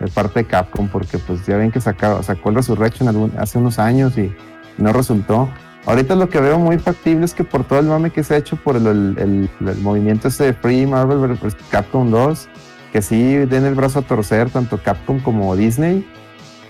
[0.00, 3.78] de parte de Capcom, porque pues ya ven que sacó, sacó el Resurrection hace unos
[3.78, 4.32] años y
[4.76, 5.48] no resultó.
[5.86, 8.36] Ahorita lo que veo muy factible es que por todo el mame que se ha
[8.38, 9.50] hecho por el,
[9.82, 11.38] movimiento ese de Free Marvel.
[11.70, 12.48] Capcom 2,
[12.92, 16.06] que sí den el brazo a torcer tanto Capcom como Disney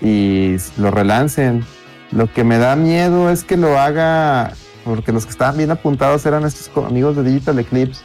[0.01, 1.65] y lo relancen.
[2.11, 4.51] Lo que me da miedo es que lo haga,
[4.85, 8.01] porque los que estaban bien apuntados eran estos amigos de Digital Eclipse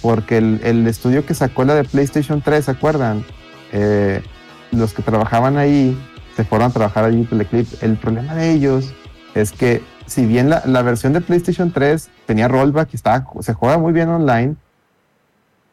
[0.00, 3.24] porque el, estudio que sacó la de PlayStation 3, ¿se acuerdan?
[3.72, 4.22] Eh,
[4.70, 5.98] los que trabajaban ahí
[6.36, 7.84] se fueron a trabajar allí en Eclipse.
[7.84, 8.92] El problema de ellos
[9.34, 13.78] es que si bien la, versión de PlayStation 3 tenía rollback y estaba, se juega
[13.78, 14.56] muy bien online,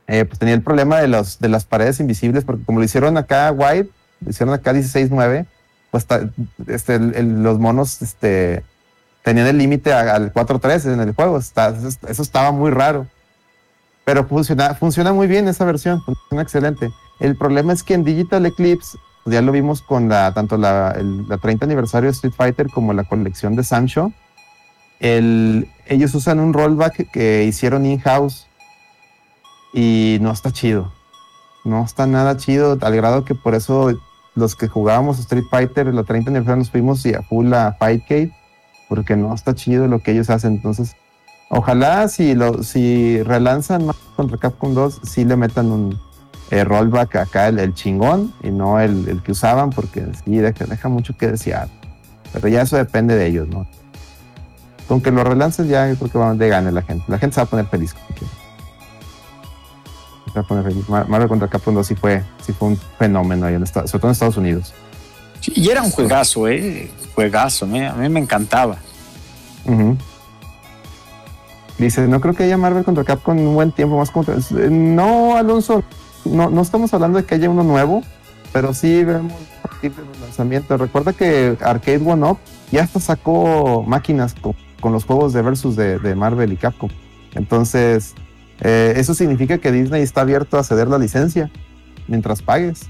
[0.08, 3.18] eh, pues tenía el problema de, los, de las paredes invisibles, porque como lo hicieron
[3.18, 3.90] acá wide,
[4.22, 5.46] lo hicieron acá 16.9,
[5.92, 6.06] pues
[6.68, 8.64] este, los monos este,
[9.26, 11.40] tenían el límite al 4.3 en el juego.
[11.40, 13.08] eso estaba muy raro.
[14.06, 16.92] Pero funciona, funciona muy bien esa versión, funciona excelente.
[17.20, 20.96] El problema es que en Digital Eclipse, pues ya lo vimos con la, tanto la,
[21.42, 24.14] 30 aniversario de Street Fighter como la colección de Sancho,
[25.00, 28.46] el, ellos usan un rollback que hicieron in-house
[29.74, 30.94] y no está chido.
[31.64, 33.92] No está nada chido, al grado que por eso
[34.36, 38.32] los que jugábamos Street Fighter, la 30 aniversario, nos fuimos y a full a Fightcade,
[38.90, 40.54] porque no está chido lo que ellos hacen.
[40.54, 40.96] Entonces,
[41.50, 46.00] Ojalá si lo si relanzan más contra Capcom 2, sí le metan un
[46.50, 51.16] eh, rollback acá el, chingón y no el, que usaban, porque sí deja, deja, mucho
[51.16, 51.70] que desear.
[52.34, 53.68] Pero ya eso depende de ellos, ¿no?
[54.88, 57.06] Con que lo relances ya creo que van de gane la gente.
[57.08, 57.96] La gente se va a poner feliz.
[60.26, 60.90] Se va a poner feliz.
[60.90, 64.10] Marvel contra Capcom 2 sí fue, sí fue un fenómeno ahí en Estados, sobre todo
[64.10, 64.74] en Estados Unidos.
[65.46, 66.90] y era un juegazo, ¿eh?
[67.16, 68.78] Juegazo, a mí me encantaba.
[71.78, 74.36] Dice, no creo que haya Marvel contra Capcom un buen tiempo más contra...
[74.70, 75.84] No, Alonso,
[76.24, 78.02] no, no estamos hablando de que haya uno nuevo,
[78.54, 80.80] pero sí vemos a partir de los lanzamientos.
[80.80, 82.38] Recuerda que Arcade One Up
[82.72, 84.56] ya hasta sacó máquinas con,
[84.92, 86.90] los juegos de versus de, Marvel y Capcom.
[87.34, 88.14] Entonces,
[88.62, 91.52] eh, eso significa que Disney está abierto a ceder la licencia
[92.08, 92.84] mientras pagues.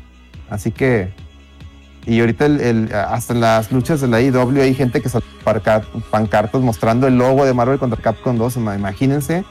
[0.50, 1.14] Así que
[2.06, 5.26] y ahorita el, hasta en las luchas de la IW hay gente que sale
[6.12, 8.58] pancartas mostrando el logo de Marvel contra Capcom 2.
[8.58, 9.44] Imagínense.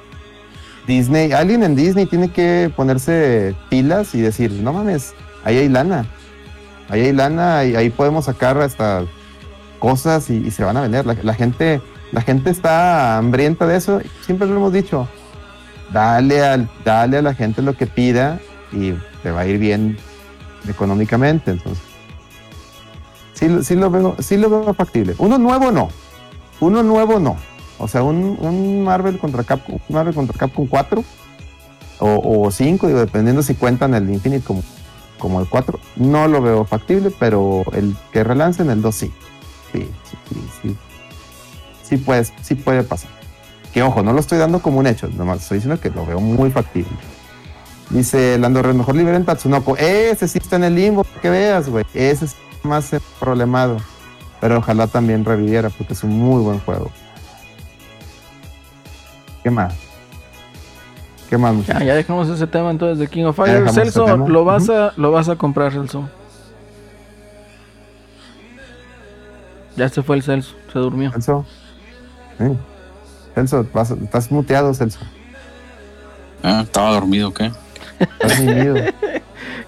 [0.87, 6.07] Disney, alguien en Disney tiene que ponerse pilas y decir, no mames, ahí hay lana.
[6.89, 9.05] Ahí hay lana y ahí podemos sacar hasta
[9.79, 11.07] cosas y, se van a vender.
[11.07, 11.81] La, gente,
[12.13, 14.01] la gente está hambrienta de eso.
[14.25, 15.09] Siempre lo hemos dicho.
[15.93, 18.39] Dale, al, dale a la gente lo que pida
[18.71, 18.93] y
[19.23, 19.97] te va a ir bien
[20.69, 21.53] económicamente.
[21.53, 21.94] Entonces,
[23.63, 25.15] sí, lo veo, sí lo veo factible.
[25.19, 25.89] Uno nuevo no.
[26.61, 27.37] Uno nuevo no.
[27.79, 31.05] O sea, un, Marvel contra Capcom, Marvel contra Capcom 4
[31.99, 34.63] o, 5, dependiendo si cuentan el Infinite como,
[35.19, 39.13] como el 4, no lo veo factible, pero el que relancen el 2 sí.
[39.73, 39.89] Sí,
[40.29, 40.77] sí, sí.
[41.83, 43.11] Sí, puede, sí puede pasar.
[43.73, 46.21] Que ojo, no lo estoy dando como un hecho, nomás estoy diciendo que lo veo
[46.21, 46.93] muy factible.
[47.91, 49.77] Dice Lando Red, mejor liberen Tatsunoko.
[49.77, 51.85] Ese sí está en el limbo, que veas, güey.
[51.93, 53.79] Ese sí más problemado.
[54.41, 56.91] Pero ojalá también reviviera porque es un muy buen juego.
[59.43, 59.75] ¿Qué más?
[61.31, 61.67] ¿Qué más?
[61.67, 63.75] Ya, ya dejamos ese tema entonces de King of Fighters.
[63.75, 66.09] Celso, ¿lo vas, a, ¿lo vas a comprar, Celso?
[69.77, 71.11] Ya se fue el Celso, se durmió.
[71.13, 71.45] Celso.
[73.35, 73.67] Celso,
[74.03, 75.01] estás muteado, Celso.
[76.43, 77.51] Ah, estaba dormido, ¿qué?
[77.99, 78.77] Estás dormido.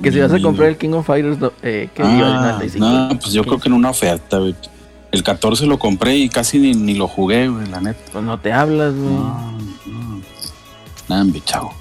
[0.02, 3.44] Que si vas a comprar el King of Fighters, eh, que ah, No, pues yo
[3.44, 4.38] creo que en una oferta,
[5.12, 8.00] El 14 lo compré y casi ni, lo jugué, güey, la neta.
[8.12, 9.14] Pues no te hablas, güey.
[9.14, 9.52] No,
[9.86, 10.22] no.
[11.08, 11.74] Nada, chavo.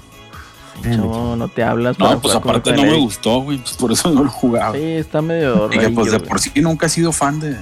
[0.82, 1.98] Chavo, no te hablas.
[1.98, 4.76] No, pues aparte no me gustó, güey, pues por eso no lo jugaba.
[4.76, 7.56] Sí, está medio Y que pues de por sí nunca he sido fan de,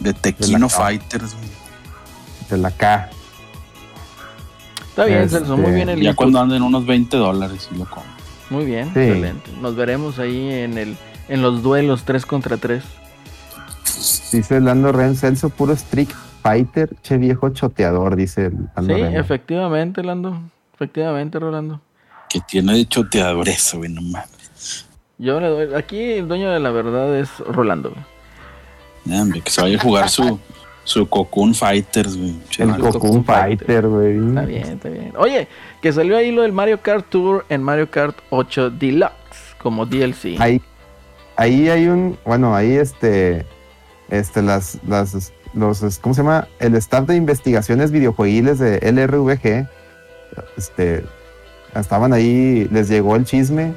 [0.00, 1.48] de Tequino Fighters, güey.
[2.50, 3.10] De la K.
[4.88, 8.15] Está bien, Celso, muy bien el Ya cuando anden unos 20 dólares y lo compro.
[8.50, 9.50] Muy bien, excelente.
[9.60, 10.96] Nos veremos ahí en el
[11.28, 12.82] en los duelos 3 contra 3.
[14.32, 16.08] Dice Lando Ren, Celso, puro Street
[16.42, 20.40] Fighter, che viejo choteador, dice Lando Sí, efectivamente, Lando.
[20.74, 21.80] Efectivamente, Rolando.
[22.28, 24.86] Que tiene de choteador eso, güey, no mames.
[25.18, 25.74] Yo le doy.
[25.74, 27.94] Aquí el dueño de la verdad es Rolando.
[29.10, 30.38] Hombre, que se vaya a jugar su,
[30.86, 32.36] su Cocoon Fighters, güey.
[32.58, 32.70] El.
[32.76, 33.88] Cocoon Cocoon Fighter.
[33.88, 34.28] Güey.
[34.28, 35.12] Está bien, está bien.
[35.18, 35.48] Oye,
[35.82, 40.36] que salió ahí lo del Mario Kart Tour en Mario Kart 8 Deluxe como DLC.
[40.38, 40.62] Ahí,
[41.36, 43.44] ahí hay un, bueno, ahí este,
[44.10, 46.46] este, las, las, los, ¿cómo se llama?
[46.60, 49.68] El staff de investigaciones videojuegiles de LRVG,
[50.56, 51.04] este,
[51.74, 53.74] estaban ahí, les llegó el chisme,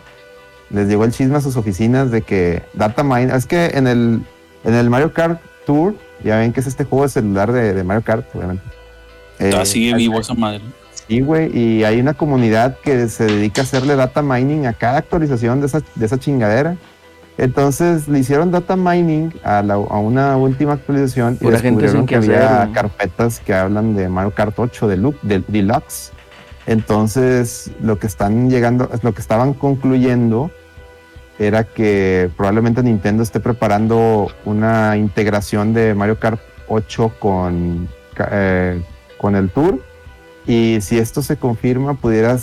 [0.69, 4.22] les llegó el chisme a sus oficinas de que Datamine, es que en el,
[4.64, 5.93] en el Mario Kart Tour,
[6.23, 8.63] ya ven que es este juego de celular de, de Mario Kart, obviamente.
[9.37, 10.61] Todavía Eh, sigue vivo esa madre.
[11.07, 14.97] Sí, güey, y hay una comunidad que se dedica a hacerle data mining a cada
[14.97, 16.75] actualización de esa, de esa chingadera.
[17.37, 21.97] Entonces le hicieron data mining a, la- a una última actualización y Pura gente descubrieron
[21.97, 22.73] sin que qué había hacer.
[22.73, 26.11] carpetas que hablan de Mario Kart 8 de Lu- del Deluxe.
[26.67, 30.51] Entonces lo que están llegando, lo que estaban concluyendo
[31.39, 37.87] era que probablemente Nintendo esté preparando una integración de Mario Kart 8 con,
[38.31, 38.81] eh,
[39.17, 39.81] con el Tour.
[40.45, 42.37] Y si esto se confirma, pudiera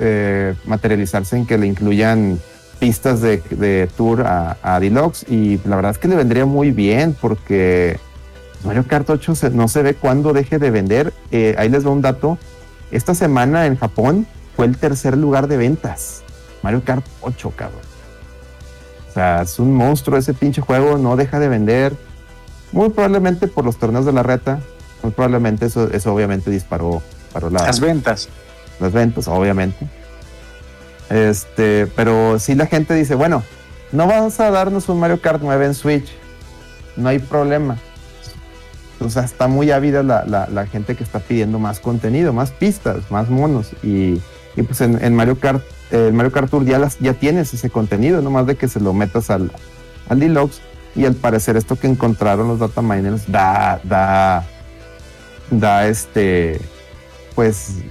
[0.00, 2.38] eh, materializarse en que le incluyan
[2.80, 5.24] pistas de, de Tour a, a Deluxe.
[5.30, 7.98] Y la verdad es que le vendría muy bien porque
[8.64, 11.12] Mario Kart 8 se- no se ve cuándo deje de vender.
[11.30, 12.38] Eh, ahí les va un dato.
[12.90, 14.26] Esta semana en Japón
[14.56, 16.22] fue el tercer lugar de ventas.
[16.62, 17.80] Mario Kart 8, cabrón.
[19.16, 21.94] O sea, es un monstruo ese pinche juego, no deja de vender.
[22.70, 24.60] Muy probablemente por los torneos de la reta.
[25.02, 28.28] Muy probablemente eso, eso obviamente disparó, disparó la- Las ventas.
[28.78, 29.86] las ventas, obviamente.
[31.08, 33.42] Este, pero si la gente dice, bueno,
[33.90, 36.10] no vamos a darnos un Mario Kart 9 en Switch.
[36.96, 37.78] No hay problema.
[39.00, 42.50] O sea, está muy ávida la, la- la gente que está pidiendo más contenido, más
[42.50, 43.70] pistas, más monos.
[43.82, 44.20] Y,
[44.56, 47.70] y pues en, en Mario Kart, eh, Mario Kart Tour ya, las, ya tienes ese
[47.70, 49.52] contenido, nomás de que se lo metas al,
[50.08, 50.60] al Deluxe.
[50.94, 54.46] Y al parecer esto que encontraron los data miners da, da,
[55.50, 56.58] da este,
[57.34, 57.82] pues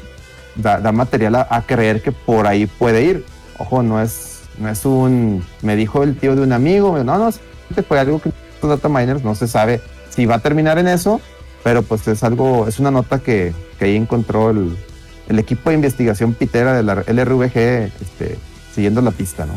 [0.55, 3.25] da, material a, creer que por ahí puede ir.
[3.59, 7.31] Ojo, no es, no es un, me dijo el tío de un amigo, no, no,
[7.87, 8.31] fue algo que
[8.61, 11.21] los data miners no se sabe si va a terminar en eso,
[11.63, 14.75] pero pues es algo, es una nota que, que ahí encontró el,
[15.27, 17.57] el equipo de investigación pitera de la LRVG,
[18.01, 18.37] este,
[18.73, 19.53] siguiendo la pista, ¿no?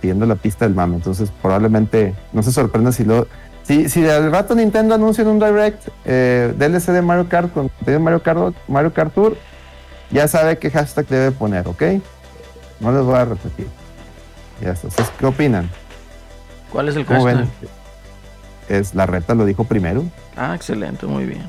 [0.00, 0.96] Siguiendo la pista del mame.
[0.96, 3.26] Entonces, probablemente no se sorprenda si lo,
[3.62, 7.70] si, si al rato Nintendo anuncia en un direct eh, DLC de Mario Kart con
[8.02, 9.36] Mario Kart, Mario Kart Tour,
[10.10, 11.82] ya sabe qué hashtag debe poner, ¿ok?
[12.80, 13.68] No les voy a repetir.
[14.60, 14.88] Ya está.
[14.88, 15.70] ¿Ustedes qué opinan?
[16.72, 17.46] ¿Cuál es el ¿Cómo hashtag?
[17.60, 17.70] ven?
[18.68, 20.04] Es la reta lo dijo primero.
[20.36, 21.44] Ah, excelente, muy bien.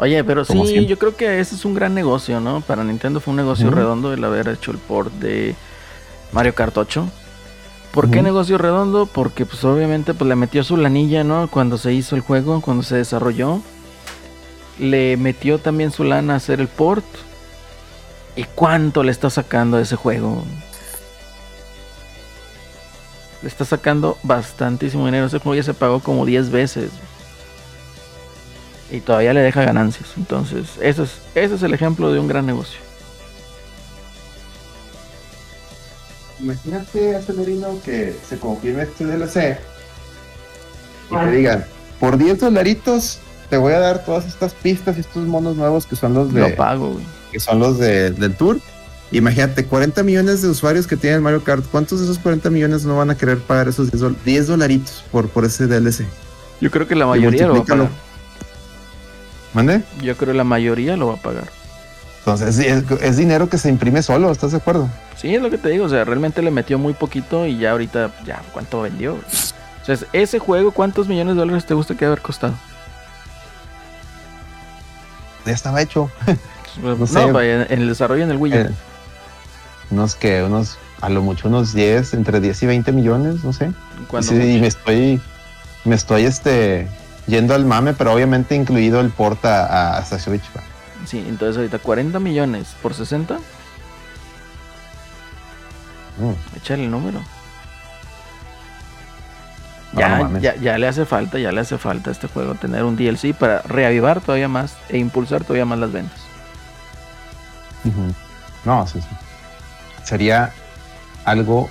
[0.00, 0.86] Oye, pero sí, siempre.
[0.86, 2.62] yo creo que ese es un gran negocio, ¿no?
[2.62, 5.54] Para Nintendo fue un negocio redondo el haber hecho el port de
[6.32, 7.06] Mario Kart 8.
[7.92, 9.04] ¿Por qué negocio redondo?
[9.04, 11.48] Porque pues obviamente pues le metió su lanilla, ¿no?
[11.48, 13.60] Cuando se hizo el juego, cuando se desarrolló.
[14.78, 17.04] Le metió también su lana a hacer el port.
[18.36, 20.42] ¿Y cuánto le está sacando a ese juego?
[23.42, 25.26] Le está sacando bastantísimo dinero.
[25.26, 26.90] Ese juego ya se pagó como 10 veces.
[28.90, 30.08] Y todavía le deja ganancias.
[30.16, 32.78] Entonces, eso es, ese es el ejemplo de un gran negocio.
[36.40, 39.58] Imagínate, Acelerino, que se confirme este DLC
[41.10, 41.64] y te digan,
[41.98, 43.18] por 10 dolaritos
[43.50, 46.40] te voy a dar todas estas pistas y estos monos nuevos que son los de,
[46.40, 47.04] Lo pago, güey.
[47.32, 48.58] que son los de- del tour.
[49.12, 51.64] Imagínate, 40 millones de usuarios que tienen Mario Kart.
[51.70, 55.04] ¿Cuántos de esos 40 millones no van a querer pagar esos 10, dol- 10 dolaritos
[55.10, 56.06] por, por ese DLC?
[56.60, 57.88] Yo creo que la mayoría lo va a pagar.
[59.54, 59.82] ¿Mande?
[60.00, 61.44] Yo creo que la mayoría lo va a pagar.
[62.20, 64.88] Entonces, es, es dinero que se imprime solo, ¿estás de acuerdo?
[65.16, 65.86] Sí, es lo que te digo.
[65.86, 69.14] O sea, realmente le metió muy poquito y ya ahorita, ya, ¿cuánto vendió?
[69.14, 72.54] O sea, ese juego, ¿cuántos millones de dólares te gusta que haber costado?
[75.46, 76.10] Ya estaba hecho.
[76.80, 77.32] No, sé.
[77.32, 78.54] vaya, en el desarrollo en el Wii.
[78.54, 78.70] Eh,
[79.90, 83.72] unos que, unos, a lo mucho unos 10, entre 10 y 20 millones, no sé.
[84.20, 85.20] Sí, y me estoy,
[85.84, 86.86] me estoy este,
[87.30, 90.42] yendo al mame, pero obviamente incluido el porta a, hasta Switch.
[91.06, 93.38] Sí, entonces ahorita 40 millones por 60,
[96.18, 97.20] Mm, échale el número.
[99.92, 102.56] no, Ya, no ya, ya le hace falta, ya le hace falta a este juego
[102.56, 106.18] tener un DLC para reavivar todavía más e impulsar todavía más las ventas.
[108.66, 109.08] No, sí, sí.
[110.04, 110.52] Sería
[111.24, 111.70] algo.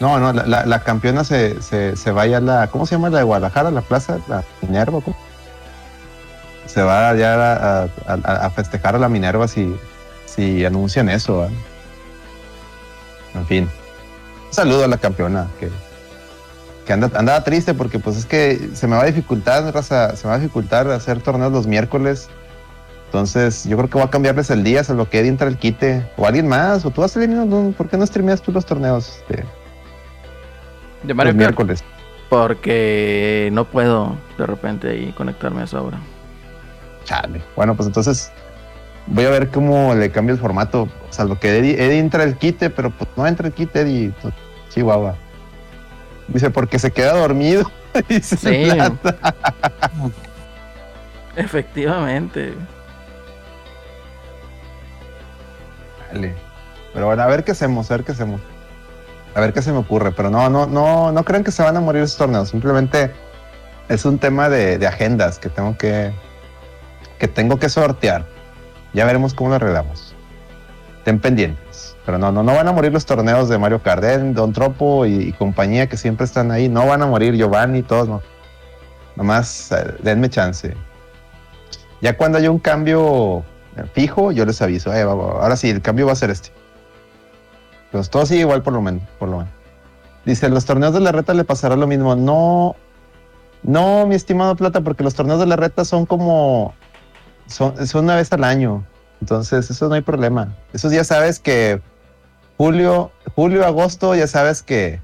[0.00, 2.66] No, no, la, la- campeona se, se, se vaya a la.
[2.68, 3.70] ¿Cómo se llama la de Guadalajara?
[3.70, 5.00] La plaza, la Minerva.
[5.00, 5.16] ¿cómo?
[6.66, 7.88] Se va allá a, a-
[8.24, 9.74] a- a festejar a la Minerva si,
[10.26, 11.46] si anuncian eso.
[13.34, 13.68] En fin.
[14.50, 15.68] saludo a la campeona que,
[16.86, 20.24] que anda, andaba triste porque pues es que se me va a dificultar, raza, se
[20.26, 22.28] me va a dificultar hacer torneos los miércoles.
[23.06, 26.10] Entonces, yo creo que voy a cambiarles el día, se lo que entra el quite.
[26.16, 27.30] O alguien más, o tú vas a salir,
[27.76, 29.08] ¿por qué no streameas tú los torneos?
[29.20, 29.44] Este,
[31.04, 31.50] De Mario los Kart.
[31.50, 31.84] miércoles.
[32.28, 35.98] Porque no puedo de repente ahí conectarme a esa hora.
[37.04, 37.42] Chale.
[37.54, 38.32] Bueno, pues entonces
[39.06, 40.82] voy a ver cómo le cambio el formato.
[41.08, 43.80] O sea, lo que Eddie, Eddie entra el quite, pero pues no entra el quite,
[43.82, 44.12] Eddie.
[44.22, 44.34] Pues,
[44.70, 45.14] Chihuahua.
[46.28, 47.70] Dice, porque se queda dormido.
[48.08, 48.70] Dice Sí.
[48.74, 49.34] Plata.
[51.36, 52.54] Efectivamente.
[56.12, 56.34] Dale.
[56.92, 58.40] Pero bueno, a ver qué hacemos, a ver qué hacemos.
[59.34, 60.12] A ver qué se me ocurre.
[60.12, 62.48] Pero no, no, no, no crean que se van a morir esos torneos.
[62.50, 63.12] Simplemente
[63.88, 66.12] es un tema de, agendas que tengo que,
[67.18, 68.24] que tengo que sortear.
[68.92, 70.14] Ya veremos cómo lo arreglamos.
[70.98, 71.96] Estén pendientes.
[72.06, 74.04] Pero no, no, no van a morir los torneos de Mario Kart.
[74.04, 76.68] Eh, Don Tropo y, compañía que siempre están ahí.
[76.68, 78.22] No van a morir Giovanni y todos, no.
[79.16, 80.74] Nomás eh, denme chance.
[82.00, 83.44] Ya cuando haya un cambio
[83.76, 84.92] eh, fijo, yo les aviso.
[84.92, 86.50] Eh, ahora sí, el cambio va a ser este.
[87.94, 89.52] Pues todo sigue igual por lo menos, por lo menos.
[90.24, 92.16] Dice, los torneos de la reta le pasará lo mismo.
[92.16, 92.74] No,
[93.62, 96.74] no, mi estimado Plata, porque los torneos de la reta son como,
[97.46, 98.84] son, una vez al año.
[99.20, 100.56] Entonces, eso no hay problema.
[100.72, 101.80] Esos ya sabes que
[102.56, 105.00] julio, julio, agosto, ya sabes que,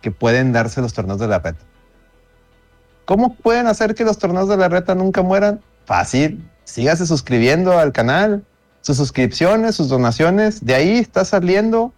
[0.00, 1.66] que pueden darse los torneos de la reta.
[3.04, 5.60] ¿Cómo pueden hacer que los torneos de la reta nunca mueran?
[5.84, 6.50] Fácil.
[6.64, 8.42] Sígase suscribiendo al canal,
[8.84, 10.64] sus suscripciones, sus donaciones.
[10.64, 11.92] De ahí está saliendo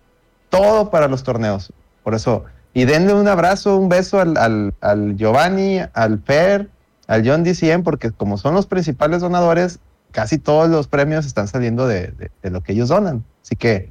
[0.50, 1.72] todo para los torneos.
[2.04, 6.70] Por eso, y denle un abrazo, un beso al, al, al Giovanni, al Per,
[7.08, 9.80] al John DCM, porque como son los principales donadores,
[10.12, 13.24] casi todos los premios están saliendo de, de- lo que ellos donan.
[13.42, 13.90] Así que,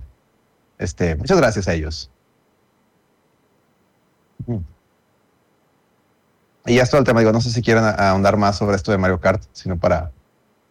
[0.77, 2.09] este, muchas gracias a ellos.
[4.47, 4.57] Mm.
[6.67, 7.19] Y ya es todo el tema.
[7.19, 10.11] Digo, no sé si quieren ahondar más sobre esto de Mario Kart, sino para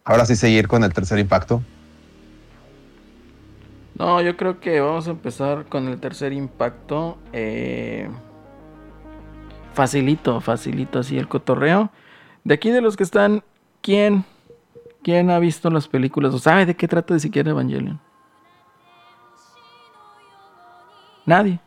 [0.03, 1.61] ahora sí seguir con el tercer impacto.
[3.97, 7.17] No, yo creo que vamos a empezar con el tercer impacto.
[7.33, 8.09] eh,
[9.73, 11.89] facilito, facilito así el cotorreo.
[12.43, 13.43] De aquí de los que están,
[13.81, 14.23] ¿quién?
[15.03, 17.99] ¿Quién ha visto las películas o sabe de qué trata de siquiera Evangelion?
[21.25, 21.59] Nadie.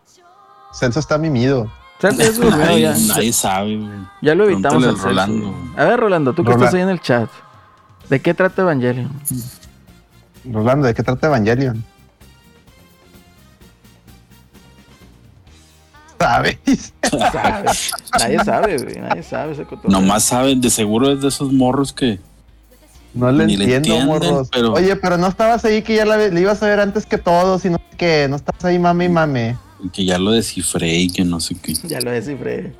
[0.72, 1.70] Celso está mimido.
[2.00, 3.90] Durmió, Nadie, ya, nadie sabe, güey.
[4.22, 4.84] ya lo evitamos.
[4.86, 5.54] Al Rolando.
[5.76, 7.28] A ver, Rolando, tú que Rola- estás ahí en el chat.
[8.08, 9.10] ¿De qué trata Evangelion?
[10.44, 11.84] Rolando, ¿de qué trata Evangelion?
[16.18, 16.58] ¿Sabes?
[17.10, 17.64] Sabe.
[18.18, 18.96] nadie sabe, güey.
[18.96, 19.90] Nadie sabe ese cotorreo.
[19.90, 22.18] Nomás saben, de seguro es de esos morros que.
[23.14, 24.48] No le Ni le entiendo, entienden, morros.
[24.52, 27.18] pero- Oye, pero no estabas ahí que ya la, le ibas a ver antes que
[27.18, 29.56] todos, sino que no estás ahí mame y mame.
[29.92, 31.72] que ya lo descifré y que no sé qué.
[31.84, 32.74] Ya lo descifré.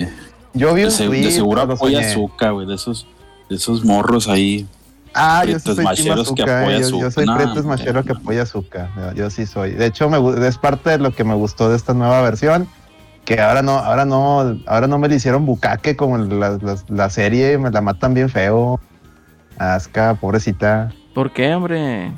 [0.54, 2.00] Yo vi De, un de tweet, seguro lo apoya.
[2.00, 2.66] Azúcar, güey.
[2.66, 3.06] De esos,
[3.48, 4.66] de esos morros ahí.
[5.14, 7.12] Ah, yo soy macheros que Azúcar, apoya yo, yo Azúcar.
[7.12, 8.18] soy No, Prietos hombre, Machero que no.
[8.18, 8.90] apoya Azúcar.
[8.96, 9.72] Yo, yo sí soy.
[9.72, 12.68] De hecho, me, es parte de lo que me gustó de esta nueva versión.
[13.28, 17.10] Que ahora no, ahora no, ahora no me le hicieron bucaque como la, la- la
[17.10, 18.80] serie, me la matan bien feo.
[19.58, 20.90] Asca, pobrecita.
[21.14, 22.10] ¿Por qué, hombre?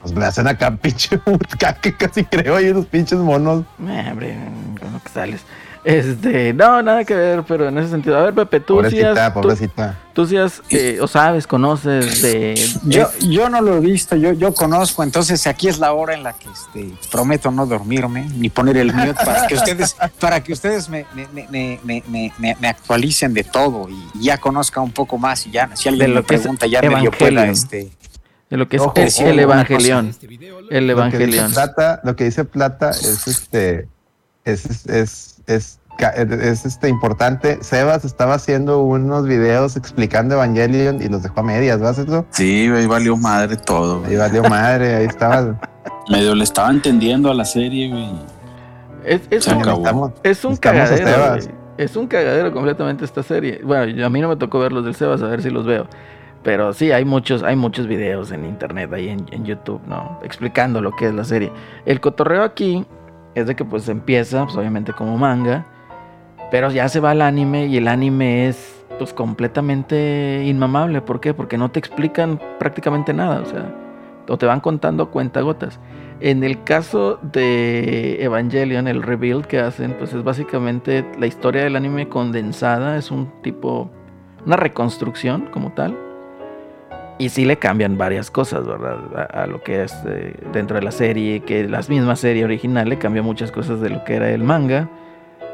[0.00, 3.64] Pues me hacen acá pinche bucaque, casi creo, ahí unos pinches monos.
[3.88, 4.36] Eh, hombre,
[4.80, 5.44] con lo que sales.
[5.84, 8.16] Este, no, nada que ver, pero en ese sentido.
[8.16, 9.98] A ver, Pepe, tú sí Pobrecita, has, tú, pobrecita.
[10.12, 12.54] tú sí has, eh, o sabes, conoces de...
[12.84, 16.22] Yo, yo no lo he visto, yo, yo conozco, entonces aquí es la hora en
[16.22, 20.52] la que este, prometo no dormirme ni poner el mute para que ustedes, para que
[20.52, 24.80] ustedes me, me, me, me, me- me- me- me actualicen de todo y ya conozca
[24.80, 27.50] un poco más y ya, si alguien me pregunta ya medio pueda Evangelion.
[27.50, 27.90] este.
[28.50, 30.14] de lo que es Ojo, el, ojo, el una Evangelion.
[30.70, 31.42] El Lo que dice.
[31.52, 33.88] Plata, lo que dice Plata es este,
[34.44, 35.80] es, es, es, es,
[36.16, 37.58] es, este importante.
[37.62, 42.24] Sebas estaba haciendo unos videos explicando Evangelion y los dejó a medias, ¿vas eso?
[42.30, 44.00] Sí, güey, valió madre todo.
[44.00, 44.12] güey.
[44.12, 45.58] Ahí valió madre, ahí estaba.
[46.10, 48.10] Medio le estaba entendiendo a la serie, güey.
[49.04, 49.58] Es, es Se un.
[49.62, 51.38] Necesitamos- es un cagadero.
[51.78, 53.60] Es un cagadero completamente esta serie.
[53.64, 55.64] Bueno, yo- a mí no me tocó ver los del Sebas, a ver si los
[55.66, 55.86] veo.
[56.42, 60.18] Pero sí, hay muchos, hay muchos videos en internet, ahí en, en YouTube, ¿no?
[60.24, 61.52] Explicando lo que es la serie.
[61.86, 62.84] El cotorreo aquí
[63.34, 65.66] es de que pues empieza, pues obviamente como manga,
[66.50, 71.00] pero ya se va al anime y el anime es pues completamente inmamable.
[71.00, 71.34] ¿Por qué?
[71.34, 73.74] Porque no te explican prácticamente nada, o sea,
[74.28, 75.80] o te van contando cuentagotas.
[76.20, 81.74] En el caso de Evangelion, el rebuild que hacen, pues es básicamente la historia del
[81.74, 83.90] anime condensada, es un tipo,
[84.46, 85.96] una reconstrucción como tal.
[87.22, 89.30] Y sí le cambian varias cosas, ¿verdad?
[89.32, 92.98] A, lo que es eh, dentro de la serie, que la misma serie original le
[92.98, 94.88] cambia muchas cosas de lo que era el manga.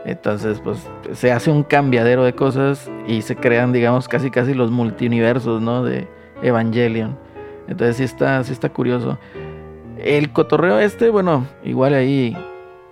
[0.07, 4.71] Entonces, pues se hace un cambiadero de cosas y se crean, digamos, casi casi los
[4.71, 5.85] multiuniversos, ¿no?
[5.85, 6.09] De
[6.41, 7.19] Evangelion.
[7.69, 9.19] Entonces sí está, está curioso.
[9.99, 12.35] El cotorreo este, bueno, igual ahí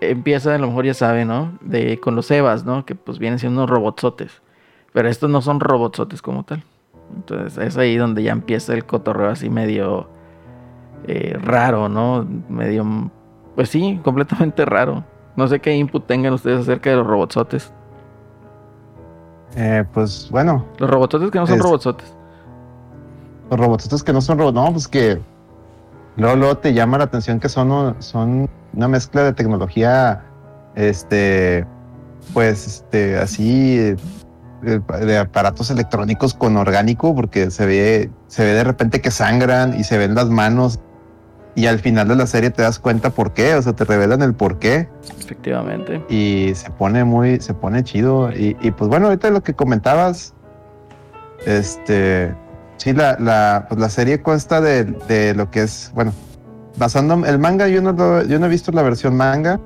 [0.02, 1.56] empieza, a lo mejor ya sabe, ¿no?
[1.62, 2.84] De, con los Evas, ¿no?
[2.84, 4.42] Que pues vienen siendo unos robotsotes.
[4.92, 6.62] Pero estos no son robotsotes como tal.
[7.14, 10.08] Entonces es ahí donde ya empieza el cotorreo así medio
[11.06, 12.26] eh, raro, ¿no?
[12.48, 12.84] Medio,
[13.54, 15.04] pues sí, completamente raro.
[15.36, 17.72] No sé qué input tengan ustedes acerca de los robotsotes.
[19.56, 22.14] Eh, pues bueno, Los robotsotes que no son Es- robotsotes.
[23.50, 25.20] los robotitos que no son robots, no, pues que
[26.16, 30.24] luego, luego te llama la atención que son, son una mezcla de tecnología,
[30.74, 31.64] este,
[32.34, 33.94] pues, este, así,
[34.66, 39.84] de aparatos electrónicos con orgánico, porque se ve, se ve de repente que sangran y
[39.84, 40.80] se ven las manos
[41.54, 44.20] y al final de la serie te das cuenta por qué, o sea, te revelan
[44.22, 44.88] el por qué
[45.18, 46.02] Efectivamente.
[46.10, 48.30] y se pone muy, se pone chido.
[48.30, 50.34] Y, y, pues bueno, ahorita lo que comentabas,
[51.46, 52.34] este,
[52.76, 56.12] sí, la, la, pues la serie consta de, de lo que es, bueno,
[56.76, 59.58] basando el manga, yo no, lo- yo no he visto la versión manga,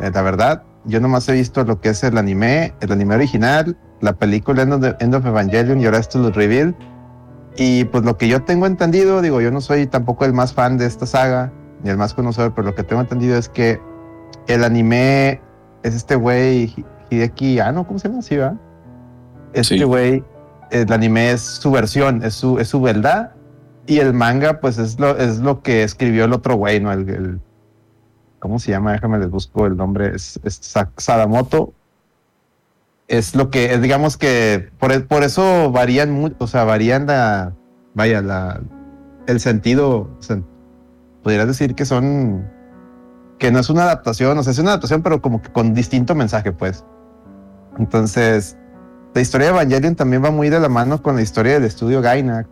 [0.00, 3.76] eh, la verdad, yo nomás he visto lo que es el anime, el anime original,
[4.04, 6.74] la película End of, the- End of Evangelion y ahora esto lo reveal.
[7.56, 10.76] Y pues lo que yo tengo entendido, digo, yo no soy tampoco el más fan
[10.76, 11.52] de esta saga,
[11.82, 13.80] ni el más conocedor, pero lo que tengo entendido es que
[14.48, 15.40] el anime
[15.82, 18.22] es este güey Hi- Hideki Anno, ¿cómo se llama?
[18.22, 18.56] Sí, ¿verdad?
[19.52, 19.84] Este Sí.
[19.84, 20.24] güey,
[20.70, 23.32] el anime es su versión, es su, es su verdad.
[23.86, 26.90] Y el manga, pues es lo, es lo que escribió el otro güey, ¿no?
[26.92, 27.40] El, el-
[28.40, 28.92] ¿Cómo se llama?
[28.92, 30.14] Déjame les busco el nombre.
[30.14, 31.72] Es, es Sa- Sadamoto.
[33.08, 37.06] Es lo que, es, digamos que por, e- por eso varían mucho, o sea, varían
[37.06, 37.54] la,
[37.94, 38.60] vaya, la,
[39.26, 40.42] el sentido, o
[41.22, 42.50] podrías decir que son
[43.38, 46.14] que no es una adaptación, o sea, es una adaptación, pero como que con distinto
[46.14, 46.84] mensaje, pues.
[47.78, 48.56] Entonces,
[49.14, 52.00] la historia de Evangelion también va muy de la mano con la historia del estudio
[52.00, 52.48] Gainax.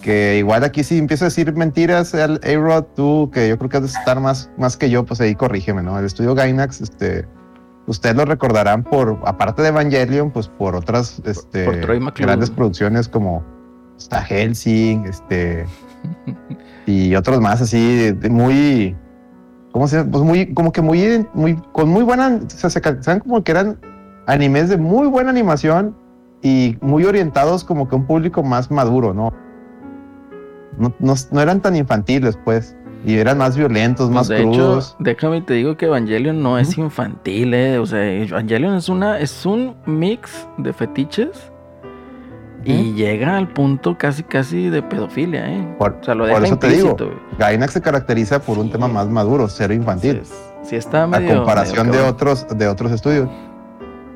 [0.00, 3.82] Que igual aquí sí empiezo a decir mentiras, A-Rod, tú, que yo creo que has
[3.84, 5.98] de estar más, más que yo, pues ahí corrígeme, ¿no?
[5.98, 7.26] El estudio Gainax, este,
[7.86, 12.26] ustedes lo recordarán por, aparte de Evangelion, pues por otras, este, por Troy McClure.
[12.26, 13.42] grandes producciones como
[13.98, 15.66] está Helsing, este,
[16.86, 18.96] y otros más así, de- de muy,
[19.72, 20.10] ¿cómo se llama?
[20.10, 23.52] Pues muy, como que muy, muy, con muy buena, o sea, se caracterizan como que
[23.52, 23.78] eran
[24.26, 25.94] animes de muy buena animación
[26.42, 29.32] y muy orientados como que a un público más maduro, ¿no?
[30.78, 34.88] No, no, no eran tan infantiles, pues, y eran más violentos, más Pues, de crudos.
[34.88, 37.78] hecho, déjame te digo que Evangelion no es infantil, eh.
[37.78, 41.50] O sea, Evangelion es una, es un mix de fetiches
[42.64, 45.76] y llega al punto casi casi de pedofilia, eh.
[45.78, 46.96] Por, O sea, lo por deja eso te digo.
[47.38, 50.22] Gainax se caracteriza por un tema más maduro, cero infantil.
[50.62, 51.36] Sí está a medio.
[51.36, 53.28] comparación medio de otros, de otros estudios.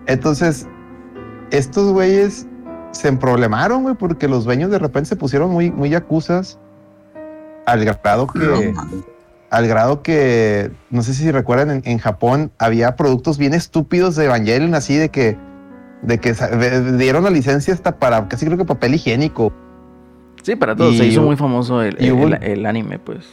[0.06, 0.66] Entonces,
[1.50, 2.46] estos güeyes
[2.92, 6.58] se emproblemaron, güey, porque los dueños de repente se pusieron muy, muy yacuzas
[7.72, 8.38] al grado que,
[8.74, 9.02] No,
[9.50, 14.26] al grado que, no sé si recuerdan, en, en Japón había productos bien estúpidos de
[14.26, 15.36] Evangelion, así de que,
[16.02, 16.32] de que
[16.98, 19.52] dieron la licencia hasta para, casi creo que papel higiénico.
[20.42, 20.94] Sí, para todos.
[20.94, 23.26] y se hizo hubo- muy famoso el, el- hubo un- el- el anime, pues.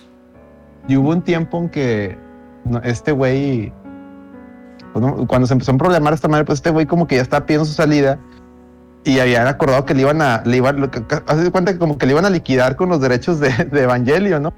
[0.88, 2.18] Y hubo un tiempo en que
[2.84, 3.72] este güey,
[4.94, 7.46] pues, cuando se empezó a problemar esta madre, pues este güey como que ya estaba
[7.46, 8.20] pidiendo su salida
[9.06, 12.12] y habían acordado que le iban a, le iban, de cuenta que como que le
[12.14, 14.54] iban a liquidar con los derechos de, de Evangelio, ¿no?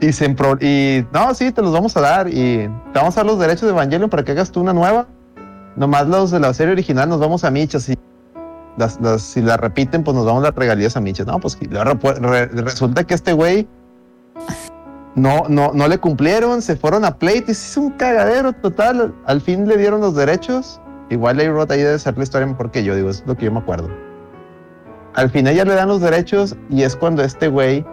[0.00, 0.26] Y se
[0.60, 3.62] y no, sí, te los vamos a dar y te vamos a dar los derechos
[3.62, 5.08] de Evangelio para que hagas tú una nueva.
[5.74, 7.98] Nomás los de la serie original nos vamos a michas y
[8.76, 11.26] las, las- si la repiten, pues nos damos las regalías a michas.
[11.26, 13.66] No, pues re- re- resulta que este güey
[15.14, 19.14] no, no, no le cumplieron, se fueron a pleito y se hizo un cagadero total.
[19.26, 20.80] Al fin le dieron los derechos.
[21.10, 23.52] Igual A-Rod ahí debe ser la historia mejor que yo, digo, es lo que yo
[23.52, 23.88] me acuerdo.
[25.14, 27.84] Al final ya le dan los derechos y es cuando este güey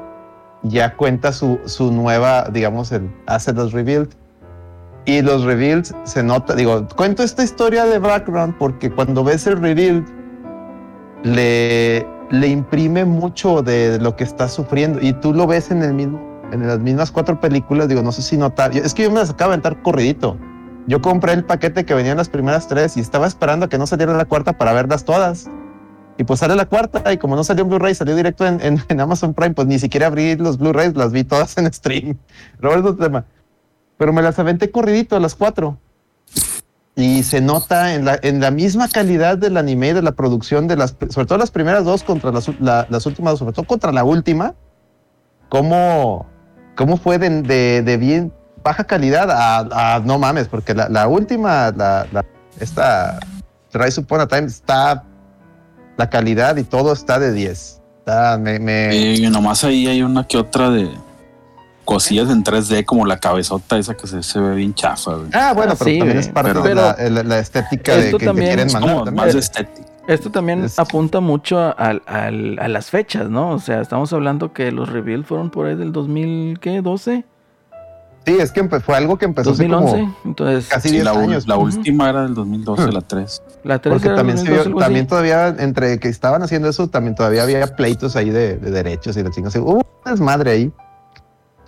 [0.63, 4.09] ya cuenta su, su nueva, digamos, el, hace los rebuild.
[5.05, 9.61] Y los rebuilds se nota, digo, cuento esta historia de background porque cuando ves el
[9.61, 10.05] rebuild
[11.23, 15.93] le, le imprime mucho de lo que está sufriendo y tú lo ves en el
[15.93, 19.19] mismo en las mismas cuatro películas, digo, no sé si notar, es que yo me
[19.19, 20.37] las acabo de aventar corridito.
[20.88, 23.88] Yo compré el paquete que venían las primeras tres y estaba esperando a que no
[23.88, 25.48] saliera la cuarta para verlas todas.
[26.18, 28.99] Y pues sale la cuarta y como no salió en Blu-ray, salió directo en, en-
[29.02, 32.18] Amazon Prime, pues ni siquiera abrí los Blu-rays, las vi todas en stream.
[32.64, 33.26] Otro tema.
[33.98, 35.78] Pero me las aventé corridito a las cuatro.
[36.95, 40.78] y se nota en la, en la misma calidad del anime, de la producción, de
[40.78, 44.03] las, sobre todo las primeras dos contra las, la- las últimas, sobre todo contra la
[44.06, 44.53] última,
[45.49, 46.28] cómo,
[46.76, 48.32] cómo fue de- de bien
[48.65, 52.25] baja calidad a, a no mames, porque la, la última, la, la-
[52.59, 53.19] esta
[53.71, 55.03] Rise Upon a Time está,
[55.97, 57.81] la calidad y todo está de 10.
[57.99, 60.89] Está, me, me- Y nomás ahí hay una que otra de
[61.85, 65.13] cosillas en 3D, como la cabezota esa que se, se ve bien chafa.
[65.13, 65.29] güey.
[65.33, 66.17] Ah, bueno, Ah, pero sí, también güey.
[66.17, 69.05] es parte Pero- de la, la- la estética de que, que también quieren mandar como
[69.05, 69.25] también.
[69.25, 69.87] más de estética.
[70.07, 73.51] Esto también Es- apunta mucho al- al- a las fechas, ¿no?
[73.51, 76.81] O sea, estamos hablando que los reveals fueron por ahí del 2000, ¿qué?
[76.81, 77.23] ¿12?
[78.26, 79.99] Sí, es que fue algo que empezó así 2011.
[79.99, 81.47] como Entonces, casi Sí, 10 la, ul- años.
[81.47, 83.41] la última era del 2012, la 3.
[83.64, 84.85] la 3 Porque era también, se 2012, vio- algo así.
[84.85, 89.15] también todavía, entre que estaban haciendo eso, también todavía había pleitos ahí de, de derechos
[89.18, 89.60] y la chingada.
[89.61, 90.73] Hubo un desmadre ahí.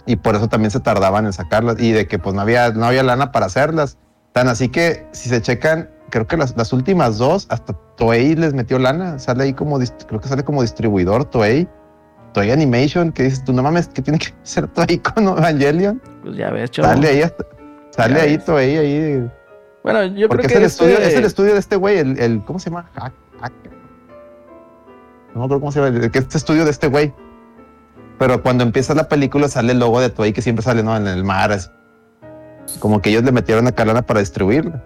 [0.06, 1.80] Y por eso también se tardaban en sacarlas.
[1.80, 3.98] Y de que pues no había, no había lana para hacerlas.
[4.32, 8.54] Tan así que si se checan, creo que las, las últimas dos, hasta Toei les
[8.54, 9.20] metió lana.
[9.20, 9.78] Sale ahí como,
[10.08, 11.68] creo que sale como distribuidor Toei.
[12.38, 16.00] Toei Animation, que dices tú, no mames, que tiene que ser Toei con Evangelion.
[16.22, 16.88] Pues ya ves, chavo.
[16.88, 17.46] Sale ahí hasta-
[17.90, 18.38] Sale Ya ahí.
[18.38, 19.32] Toei ahí.
[19.84, 21.98] Bueno, yo Porque creo es que el, este- estudio, es el estudio de este güey,
[21.98, 22.92] el, el- ¿cómo se llama?
[22.94, 23.12] Hack-
[23.42, 23.72] Hacker.
[25.34, 27.12] No me acuerdo cómo se llama, el, que este estudio de este güey.
[28.20, 30.96] Pero cuando empieza la película sale el logo de Toei que siempre sale ¿no?
[30.96, 31.52] en el mar.
[31.52, 31.70] así.
[32.80, 34.84] Como que ellos le metieron a lana para distribuirla.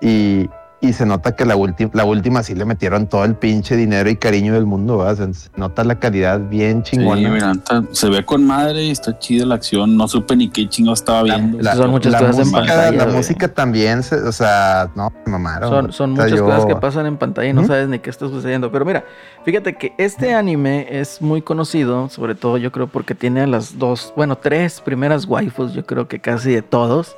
[0.00, 0.48] Y,
[0.80, 4.08] y se nota que la, última la última sí le metieron todo el pinche dinero
[4.10, 4.98] y cariño del mundo.
[4.98, 5.28] ¿verdad?
[5.32, 7.28] Se nota la calidad bien Sí, chingona.
[7.30, 9.96] mira, está- se ve con madre y está chida la acción.
[9.96, 11.58] No supe ni qué chingo estaba viendo.
[11.60, 13.16] La, Son muchas la cosas en pantalla, la güey.
[13.16, 15.92] música también, se- o sea, no, me mamaron.
[15.92, 18.70] Son, muchas yo- cosas que pasan en pantalla y no sabes ni qué está sucediendo.
[18.70, 19.04] Pero mira,
[19.44, 23.78] fíjate que este anime es muy conocido, sobre todo yo creo porque tiene a las
[23.80, 27.16] dos, bueno, tres primeras waifus, yo creo que casi de todos,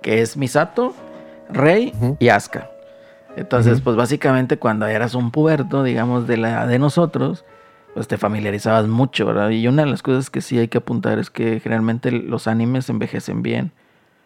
[0.00, 0.94] que es Misato,
[1.50, 2.16] Rei Ujú.
[2.18, 2.70] y Asuka.
[3.36, 7.44] Entonces, pues básicamente cuando eras un puberto, digamos, de la de nosotros,
[7.94, 9.50] pues te familiarizabas mucho, ¿verdad?
[9.50, 12.88] Y una de las cosas que sí hay que apuntar es que generalmente los animes
[12.88, 13.72] envejecen bien.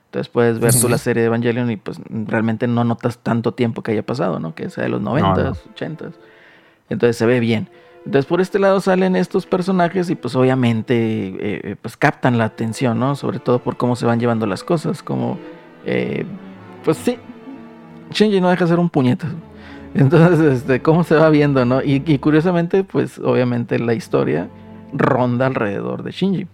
[0.07, 0.89] Entonces puedes ver tú Ujú.
[0.89, 4.55] la serie de Evangelion y pues realmente no notas tanto tiempo que haya pasado, ¿no?
[4.55, 5.57] Que sea de los 90s, no.
[5.75, 6.15] 80s.
[6.89, 7.69] Entonces se ve bien.
[8.05, 12.45] Entonces por este lado salen estos personajes y pues obviamente eh, eh, pues captan la
[12.45, 13.17] atención, ¿no?
[13.17, 15.39] Sobre todo por cómo se van llevando las cosas, como
[15.85, 16.25] eh,
[16.85, 17.19] pues sí,
[18.11, 19.35] Shinji no deja de ser un puñetazo.
[19.95, 21.83] Entonces, este, cómo se va viendo, ¿no?
[21.83, 24.49] Y, y curiosamente, pues obviamente la historia
[24.93, 26.47] ronda alrededor de Shinji.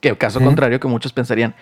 [0.00, 1.54] Que caso contrario, que muchos pensarían,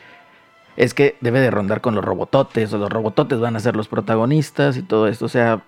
[0.77, 3.89] es que debe de rondar con los robototes, o los robototes van a ser los
[3.89, 5.25] protagonistas y todo esto.
[5.25, 5.63] O sea,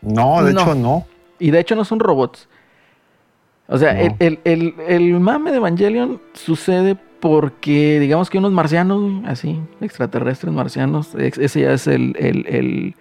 [0.00, 0.60] No, de No.
[0.62, 1.06] hecho no.
[1.38, 2.48] y de hecho no son robots.
[3.68, 4.00] O sea, No.
[4.00, 10.52] el, el- el- el mame de Evangelion sucede porque, digamos que unos marcianos, así, extraterrestres
[10.52, 12.96] marcianos, ese ya es el, el-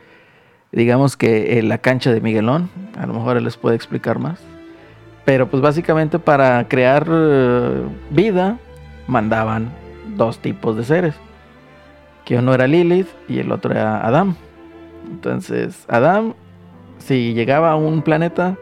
[0.72, 2.69] digamos que la cancha de Miguelón.
[2.99, 4.39] A lo mejor él les puede explicar más.
[5.26, 7.81] Pero pues básicamente para crear eh,
[8.11, 8.60] vida
[9.07, 9.72] mandaban
[10.15, 11.15] dos tipos de seres.
[12.23, 14.35] Que uno era Lilith y el otro era Adam.
[15.10, 16.35] Entonces, Adam
[16.99, 18.56] si llegaba a un planeta,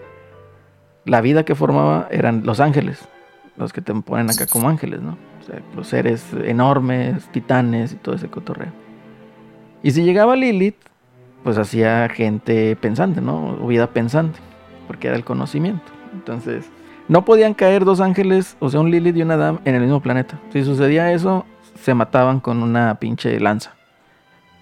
[1.04, 3.10] la vida que formaba eran los ángeles,
[3.58, 5.18] los que te ponen acá como ángeles, ¿no?
[5.76, 8.72] Los seres enormes, titanes y todo ese cotorreo.
[9.84, 10.76] Y si llegaba Lilith,
[11.44, 13.58] pues hacía gente pensante, ¿no?
[13.62, 14.40] O vida pensante,
[14.88, 15.92] porque era el conocimiento.
[16.14, 16.70] Entonces,
[17.08, 20.02] no podían caer dos ángeles, o sea, un Lilith y un Adam en el mismo
[20.02, 20.40] planeta.
[20.52, 21.46] Si sucedía eso,
[21.82, 23.74] se mataban con una pinche lanza,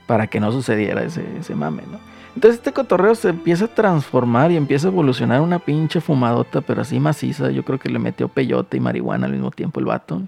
[0.05, 1.99] para que no sucediera ese, ese mame, ¿no?
[2.37, 6.83] Entonces este cotorreo se empieza a transformar y empieza a evolucionar una pinche fumadota, pero
[6.83, 7.49] así maciza.
[7.49, 10.21] Yo creo que le metió peyote y marihuana al mismo tiempo el vato.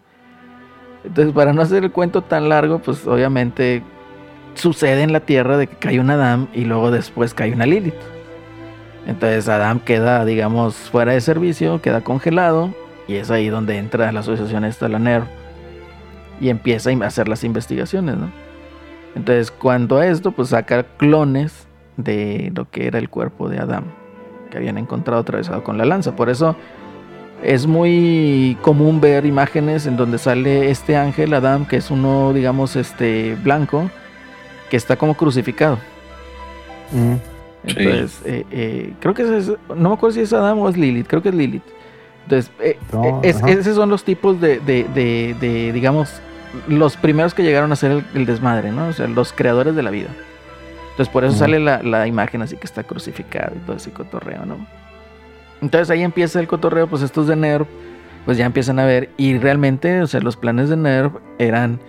[1.04, 3.84] Entonces, para no hacer el cuento tan largo, pues obviamente
[4.54, 7.94] sucede en la Tierra de que cae un Adam y luego después cae una Lilith.
[9.08, 12.74] Entonces Adam queda, digamos, fuera de servicio, queda congelado
[13.08, 15.26] y es ahí donde entra la asociación esta, la NERV,
[16.40, 18.30] y empieza a hacer las investigaciones, ¿no?
[19.16, 21.68] Entonces, cuando a esto, pues saca clones
[21.98, 23.86] de lo que era el cuerpo de Adán,
[24.52, 26.16] que habían encontrado atravesado con la lanza.
[26.16, 26.56] Por eso
[27.44, 32.76] es muy común ver imágenes en donde sale este ángel, Adán, que es uno, digamos,
[32.76, 33.90] este blanco,
[34.70, 35.78] que está como crucificado.
[36.92, 37.14] Mm.
[37.66, 41.08] Entonces, eh, eh, creo que es, no me acuerdo si es Adam o es Lilith,
[41.08, 41.64] creo que es Lilith.
[42.24, 46.22] Entonces, eh, No, eh, es- esos son los tipos de, de- de- de, digamos,
[46.68, 48.88] los primeros que llegaron a ser el, el desmadre, ¿no?
[48.88, 50.10] O sea, los creadores de la vida.
[50.92, 54.46] Entonces, por eso sale la, la imagen así que está crucificado y todo ese cotorreo,
[54.46, 54.58] ¿no?
[55.62, 57.68] Entonces ahí empieza el cotorreo, pues estos de NERV,
[58.26, 61.80] pues ya empiezan a ver, y realmente, o sea, los planes de NERV eran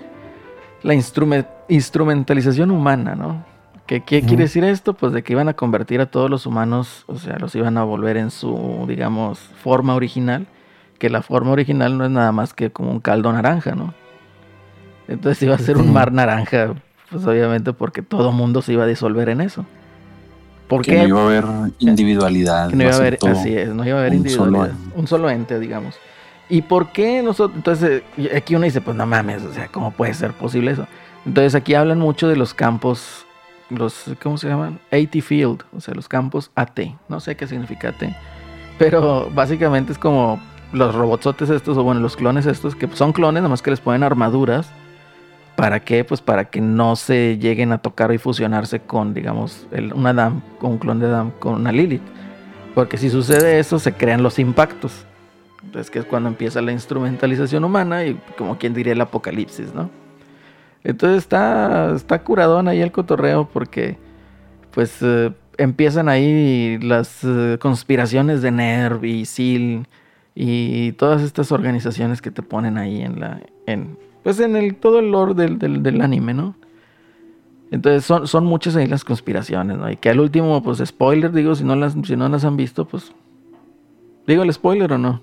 [0.83, 3.45] la instrume- instrumentalización humana, ¿no?
[3.87, 4.95] ¿Qué, qué quiere decir esto?
[4.95, 7.83] Pues de que iban a convertir a todos los humanos, o sea, los iban a
[7.83, 10.47] volver en su, digamos, forma original,
[10.99, 13.93] que la forma original no es nada más que como un caldo naranja, ¿no?
[15.09, 16.75] Entonces iba a ser un mar naranja,
[17.11, 19.67] pues obviamente porque todo mundo se iba a disolver en eso.
[20.71, 20.99] ¿Por Que qué?
[21.03, 21.45] no iba a haber
[21.81, 22.71] individualidad.
[22.71, 24.69] Que no iba a haber, así es, no iba a haber un individualidad.
[24.69, 25.97] solo un solo ente, digamos.
[26.49, 27.57] ¿Y por qué nosotros?
[27.57, 28.03] Entonces,
[28.35, 30.87] aquí uno dice, pues no mames, o sea, ¿cómo puede ser posible eso?
[31.27, 33.27] Entonces, aquí hablan mucho de los campos,
[33.69, 34.81] los, ¿cómo se llaman?
[34.91, 36.81] AT Field, o sea, los campos AT.
[37.09, 38.05] No sé qué significa AT.
[38.79, 40.41] Pero básicamente es como
[40.73, 43.81] los robotsotes estos, o bueno, los clones estos, que son clones, nada más que les
[43.81, 44.71] ponen armaduras.
[45.61, 46.05] ¿Para qué?
[46.05, 50.41] Pues para que no se lleguen a tocar y fusionarse con, digamos, el, un Adam,
[50.59, 52.01] con un clon de Adam, con una Lilith.
[52.75, 55.05] Porque si sucede eso, se crean los impactos.
[55.63, 59.91] Entonces, que es cuando empieza la instrumentalización humana y como quien diría el apocalipsis, ¿no?
[60.83, 63.99] Entonces está, está curadón ahí el cotorreo porque
[64.71, 69.87] pues eh, empiezan ahí las eh, conspiraciones de NERV y SEAL
[70.35, 73.43] y todas estas organizaciones que te ponen ahí en la...
[73.67, 76.55] En, pues en el todo el lore del, del, del anime, ¿no?
[77.71, 79.91] Entonces son, son muchas ahí las conspiraciones, ¿no?
[79.91, 82.85] Y que al último, pues spoiler, digo, si no las, si no las han visto,
[82.85, 83.13] pues...
[84.27, 85.23] Digo el spoiler o no.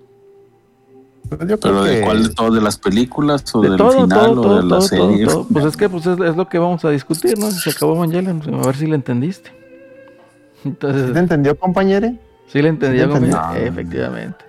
[1.29, 4.07] Pues yo Pero de cuál de todas, de las películas o De del todo, final
[4.09, 5.25] todo, o todo, de la todo, todo, serie.
[5.25, 5.47] todo.
[5.51, 7.51] Pues es que pues es, es lo que vamos a discutir, ¿no?
[7.51, 9.49] Se acabó Evangelion, a ver si le entendiste.
[10.63, 12.13] ¿Sí Entonces, te entendió, compañero?
[12.47, 13.31] sí le entendí, ¿Sí entendí?
[13.55, 14.45] efectivamente.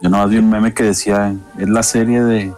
[0.00, 2.52] Yo nomás vi un meme que decía, es la serie de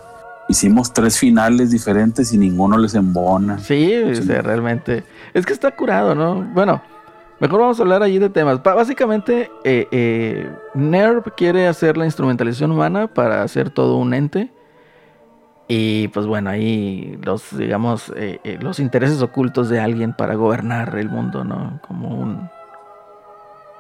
[0.49, 3.59] hicimos tres finales diferentes y ninguno les embona.
[3.59, 5.05] Sí, o sea, realmente.
[5.35, 6.43] Es que está curado, ¿no?
[6.55, 6.83] Bueno,
[7.41, 8.63] mejor vamos a hablar allí de temas.
[8.63, 14.51] Básicamente, eh, eh, NERV quiere hacer la instrumentalización humana para hacer todo un ente.
[15.69, 20.97] Y pues bueno, ahí los, digamos, eh, eh, los intereses ocultos de alguien para gobernar
[20.97, 21.81] el mundo, ¿no?
[21.87, 22.49] Como un.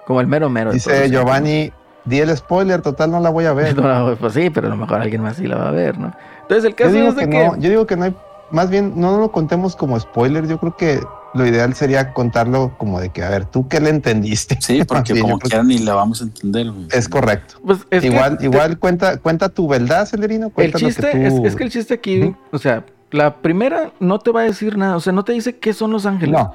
[0.04, 0.72] Como el mero mero.
[0.72, 1.08] Dice.
[1.10, 1.72] Giovanni,
[2.06, 3.76] di el spoiler, total no la voy a ver.
[3.80, 6.12] No, pues sí, pero a lo mejor alguien más sí la va a ver, ¿no?
[6.42, 7.44] Entonces el Yo caso digo es de que que.
[7.46, 8.14] no, yo digo que no hay,
[8.50, 11.00] más bien no lo contemos como spoiler, yo creo que
[11.34, 14.56] lo ideal sería contarlo como de que, a ver, ¿tú qué le entendiste?
[14.60, 16.70] Sí, porque Sí, como quieran ni la vamos a entender.
[16.70, 16.86] güey.
[16.92, 17.56] Es correcto.
[17.66, 20.46] Pues es que- igual, igual cuenta, cuenta tu verdad, Celerino.
[20.46, 23.90] El Cuenta chiste que tú- es, es que el chiste aquí, o sea, la primera
[24.00, 26.32] no te va a decir nada, o sea, no te dice qué son los ángeles.
[26.32, 26.52] No,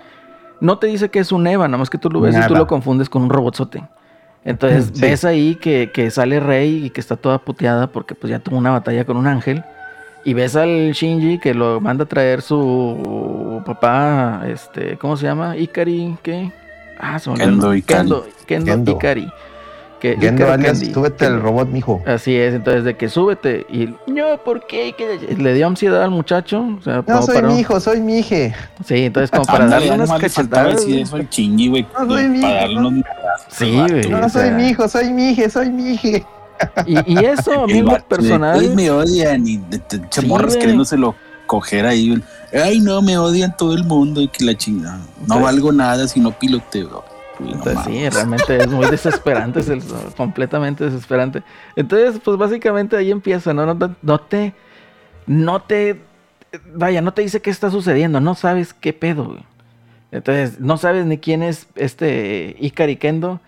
[0.62, 2.56] No te dice que es un Eva, nada más que tú lo ves y tú
[2.56, 3.84] lo confundes con un robotzote.
[4.46, 5.02] Entonces Sí.
[5.02, 8.58] ves ahí que, que sale Rey y que está toda puteada porque pues ya tuvo
[8.58, 9.64] una batalla con un ángel.
[10.24, 15.58] Y ves al Shinji que lo manda a traer su papá, este, ¿cómo se llama?
[15.58, 16.52] Ikari, ¿qué?
[17.00, 17.72] Ah, el Kendo.
[17.86, 18.92] Kendo, Kendo Kendo.
[18.92, 19.32] Ikari.
[20.02, 20.94] Que, Yendo alias, Kendi.
[20.94, 21.46] súbete el Kendo.
[21.46, 22.02] robot, mijo.
[22.08, 24.94] Así es, entonces de que súbete y no, ¿por qué?
[24.98, 28.02] Que Le dio ansiedad al muchacho, o sea, No como soy para- mi hijo, soy
[28.02, 28.54] mi hije.
[28.84, 30.84] Sí, entonces como para darle unas cachetadas.
[31.14, 31.88] al chingui, güey.
[31.94, 32.88] No soy mi hijo, no.
[32.90, 33.06] unos
[33.50, 34.10] Sí, güey.
[34.10, 36.26] No o soy sea, mi hijo, soy mi hije, soy mi hije.
[36.86, 38.60] Y, y eso de, personal.
[38.60, 39.58] "Ay, me odian y
[39.90, 41.16] Sí, chamorras queriéndoselo
[41.46, 42.22] coger ahí.
[42.54, 45.00] Ay, no, me odian todo el mundo y que la chingada.
[45.28, 45.42] No Sí.
[45.44, 47.04] valgo nada si no piloteo.
[47.42, 49.84] No Entonces, sí, realmente es muy desesperante, es el-
[50.16, 51.44] completamente desesperante.
[51.76, 53.66] Entonces, pues básicamente ahí empieza, ¿no?
[53.66, 54.54] No, te- no te,
[55.28, 56.02] no te,
[56.74, 59.44] vaya, no te dice qué está sucediendo, no sabes qué pedo, güey.
[60.12, 63.40] Entonces, no sabes ni quién es este Ikari Kendo,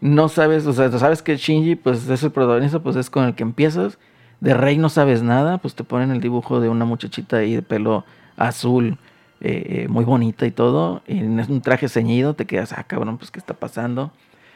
[0.00, 3.34] no sabes, o sea, sabes que Shinji, pues es el protagonista, pues es con el
[3.34, 3.98] que empiezas.
[4.40, 7.62] De Rey no sabes nada, pues te ponen el dibujo de una muchachita ahí de
[7.62, 8.04] pelo
[8.36, 8.96] azul,
[9.40, 13.30] eh, muy bonita y todo, y en un traje ceñido, te quedas, ah, cabrón, pues
[13.30, 14.10] qué está pasando.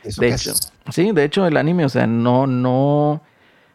[0.04, 0.72] ¿Eso De hecho, es?
[0.90, 3.20] sí, de hecho el anime, o sea, no, no,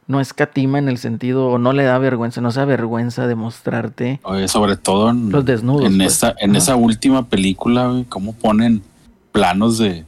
[0.08, 4.20] no escatima en el sentido, o no le da vergüenza, no se avergüenza de mostrarte
[4.24, 5.86] Oye, sobre todo en, los desnudos.
[5.90, 6.14] en, pues.
[6.14, 8.82] esa, en esa última película, güey, cómo ponen
[9.32, 10.04] planos de,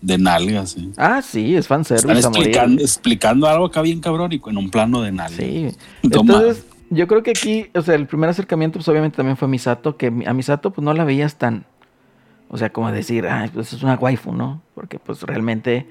[0.00, 0.76] de nalgas.
[0.76, 0.88] eh.
[0.96, 5.02] Ah, sí, es fanservice Están explicando, explicando algo acá bien cabrón y en un plano
[5.02, 5.38] de nalgas.
[5.38, 5.68] Sí.
[6.02, 9.96] Entonces, yo creo que aquí, o sea, el primer acercamiento, pues obviamente también fue Misato,
[9.96, 11.64] que a Misato, pues no la veías tan,
[12.48, 14.62] o sea, como decir, ay, pues es una waifu, ¿no?
[14.74, 15.86] Porque, pues realmente,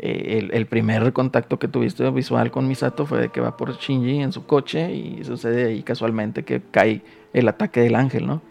[0.00, 3.76] eh, el, el primer contacto que tuviste visual con Misato fue de que va por
[3.76, 7.02] Shinji en su coche y sucede ahí casualmente que cae
[7.32, 8.42] el ataque del ángel, ¿no?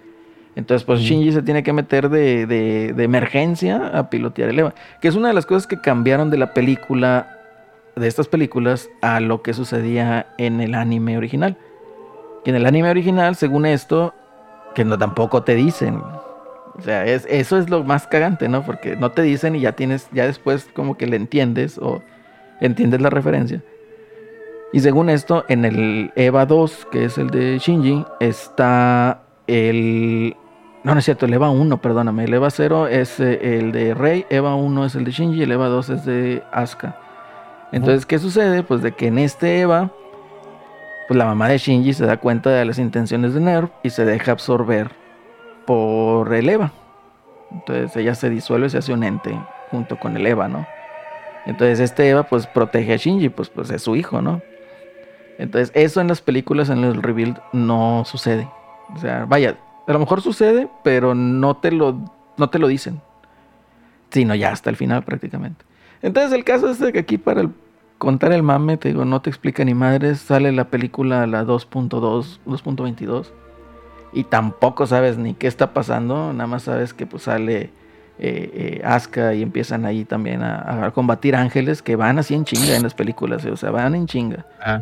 [0.55, 4.73] Entonces, pues Shinji se tiene que meter de, de- de emergencia a pilotear el EVA.
[5.01, 7.37] Que es una de las cosas que cambiaron de la película,
[7.95, 11.57] de estas películas, a lo que sucedía en el anime original.
[12.49, 14.13] En el anime original, según esto,
[14.73, 16.01] que no tampoco te dicen.
[16.77, 18.63] O sea, es, eso es lo más cagante, ¿no?
[18.63, 22.01] Porque no te dicen y ya tienes, ya después como que le entiendes o
[22.59, 23.61] entiendes la referencia.
[24.73, 30.35] Y según esto, en el EVA 2, que es el de Shinji, está el...
[30.83, 32.23] No, no es cierto, el EVA 1, perdóname.
[32.23, 35.51] El EVA 0 es eh, el de Rey, EVA 1 es el de Shinji, el
[35.51, 36.97] EVA 2 es de Asuka.
[37.71, 38.63] Entonces, ¿qué sucede?
[38.63, 39.91] Pues de que en este EVA,
[41.09, 44.05] pues la mamá de Shinji se da cuenta de las intenciones de Nerf y se
[44.05, 44.91] deja absorber
[45.65, 46.71] por el EVA.
[47.49, 49.35] Entonces ella se disuelve, se hace un ente
[49.71, 50.67] junto con el EVA, ¿no?
[51.47, 54.43] Entonces este Eva pues protege a Shinji, pues, pues es su hijo, ¿no?
[55.39, 58.47] Entonces eso en las películas, en el rebuild, no sucede.
[58.93, 59.57] O sea, vaya,
[59.87, 61.97] a lo mejor sucede, pero no te lo,
[62.37, 63.01] no te lo dicen.
[64.11, 65.65] Sino ya hasta el final prácticamente.
[66.03, 67.49] Entonces el caso es de que aquí para
[67.99, 72.39] contar el mame, te digo, no te explica ni madres, sale la película la 2.2,
[72.47, 73.27] 2.22
[74.11, 77.69] y tampoco sabes ni qué está pasando, nada más sabes que pues sale
[78.17, 82.83] eh, eh y empiezan ahí también a, combatir ángeles que van así en chinga en
[82.83, 84.45] las películas, o sea, van en chinga.
[84.61, 84.81] Ah.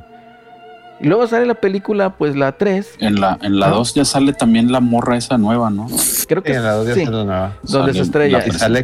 [1.00, 2.96] Y luego sale la película, pues la 3.
[3.00, 5.88] En la en la 2 ya sale también la morra esa nueva, ¿no?
[6.28, 7.54] Creo que en la 2 ya sí, sale la nueva.
[7.62, 8.44] Donde se estrella.
[8.48, 8.82] Y, sale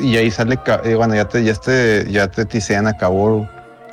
[0.00, 3.46] y, ahí sale, y bueno, ya te, ya te, ya te tisean a Kaworu.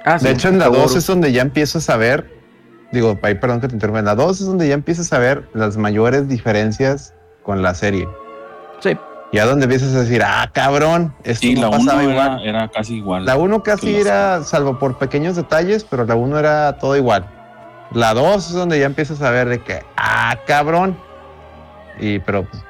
[0.05, 2.30] Ah, de hecho, en la 2 es donde ya empiezas a ver,
[2.91, 5.47] digo, ahí perdón que te interrumpa, en la 2 es donde ya empiezas a ver
[5.53, 8.07] las mayores diferencias con la serie.
[8.80, 8.97] Sí.
[9.31, 12.45] Ya donde empiezas a decir, ah, cabrón, esto no la pasaba igual.
[12.45, 13.25] Era, casi igual.
[13.25, 17.25] La 1 casi era, salvo por pequeños detalles, pero la 1 era todo igual.
[17.91, 20.97] La 2 es donde ya empiezas a ver de que, ah, cabrón.
[21.99, 22.63] Y, pero, pues,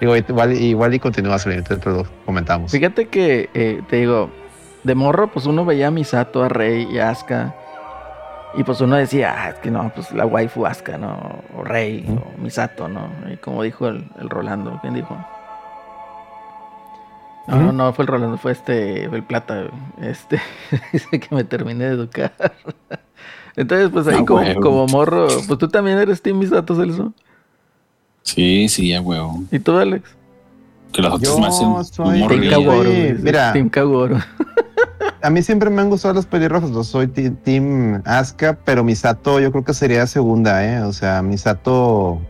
[0.00, 2.70] digo, igual, igual y continúa saliendo, te lo comentamos.
[2.70, 4.30] Fíjate que, eh, te digo,
[4.82, 7.54] de morro, pues uno veía a Misato, a Rey y a Asuka.
[8.54, 11.42] Y pues uno decía, ah, es que no, pues la waifu Asuka, ¿no?
[11.56, 13.08] O Rey, o Misato, ¿no?
[13.32, 15.16] Y como dijo el, el Rolando, ¿quién dijo?
[17.46, 19.64] No, no, no, fue el Rolando, fue este, el Plata,
[20.00, 20.40] este,
[20.92, 22.32] dice que me terminé de educar.
[23.56, 27.12] Entonces, pues ahí ah, como, morro, pues tú también eres Team Misato, Celso.
[28.22, 29.42] Sí, sí, ya huevo.
[29.50, 30.16] ¿Y tú, Alex?
[30.92, 32.90] Que los otros más soy Team Kaworu.
[33.20, 34.18] Mira, Team Kaworu.
[35.22, 39.50] a mí siempre me han gustado los pelirrojos, yo soy Team Asuka, pero Misato yo
[39.52, 40.82] creo que sería segunda, ¿eh?
[40.82, 42.20] O sea, Misato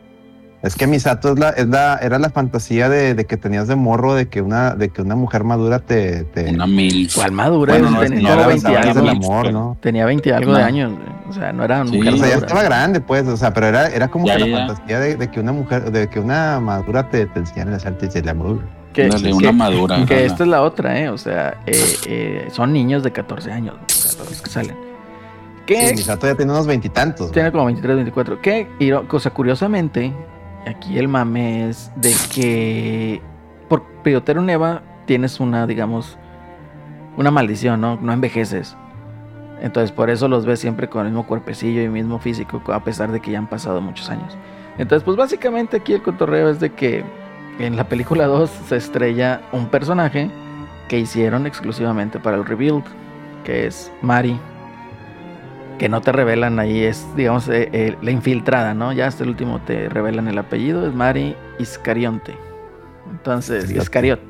[0.62, 3.76] es que Misato es la, es la, era la fantasía de, de, que tenías de
[3.76, 6.50] morro de que una, de que una mujer madura te, te...
[6.50, 7.08] una mil.
[7.14, 7.72] ¿Cuál madura?
[7.78, 9.78] Bueno, no, tenía, no 20 algo, amor, ¿no?
[9.80, 10.92] tenía 20 algo de años,
[11.28, 12.12] o sea, no era una mujer.
[12.12, 15.00] O sea, ya estaba grande, pues, o sea, pero era, era como que la fantasía
[15.00, 18.28] de, de, que una mujer, de que una madura te, te enseñara las artes del
[18.28, 18.60] amor.
[18.92, 20.04] Que, Dale, una madura.
[20.04, 21.08] Que esta es la otra, ¿eh?
[21.08, 24.76] O sea, eh, eh, son niños de 14 años, o sea, los que salen.
[25.64, 25.88] ¿Qué?
[25.88, 27.30] Sí, Misato ya tiene unos veintitantos.
[27.30, 28.40] Tiene como 23, 24.
[28.40, 28.68] ¿Qué?
[28.80, 30.12] Y, cosa curiosamente,
[30.66, 33.22] Aquí el mame es de que
[33.68, 36.18] por Priotero Neva tienes una, digamos,
[37.16, 37.96] una maldición, ¿no?
[37.96, 38.76] No envejeces.
[39.62, 43.10] Entonces por eso los ves siempre con el mismo cuerpecillo y mismo físico, a pesar
[43.10, 44.36] de que ya han pasado muchos años.
[44.78, 47.04] Entonces, pues básicamente aquí el cotorreo es de que
[47.60, 50.30] en la película 2 se estrella un personaje
[50.88, 52.84] que hicieron exclusivamente para el rebuild,
[53.44, 54.38] que es Mari,
[55.78, 58.92] que no te revelan ahí es, digamos, eh, eh, la infiltrada, ¿no?
[58.92, 62.34] Ya hasta el último te revelan el apellido, es Mari Iscarionte.
[63.10, 64.20] Entonces, Iscariot.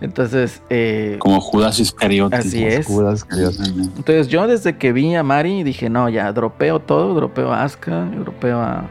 [0.00, 2.36] Entonces, eh, como Judas Iscariote.
[2.36, 2.88] Así es.
[2.88, 8.04] Entonces, yo desde que vi a Mari dije, no, ya dropeo todo, dropeo a Asuka,
[8.04, 8.84] dropeo a,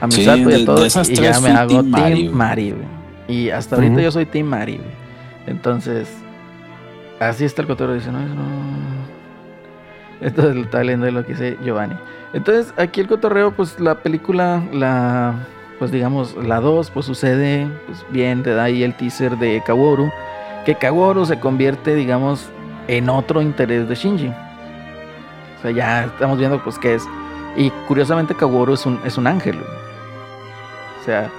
[0.00, 2.74] a Misato y a todos, y ya me hago Team Mari,
[3.26, 4.80] Y hasta ahorita yo soy Team Mari,
[5.46, 6.08] Entonces,
[7.20, 8.78] así está el cotero, dice, no, no
[10.20, 11.94] entonces lo está leyendo lo que dice Giovanni.
[12.32, 15.34] Entonces, aquí el cotorreo, pues la película, la,
[15.78, 20.10] pues digamos, la 2, pues sucede, pues bien, te da ahí el teaser de Kaworu,
[20.64, 22.48] que Kaworu se convierte, digamos,
[22.88, 24.28] en otro interés de Shinji.
[24.28, 27.04] O sea, ya estamos viendo, pues, qué es.
[27.56, 29.58] Y curiosamente, Kaworu es un, es un ángel.
[31.08, 31.30] Sea.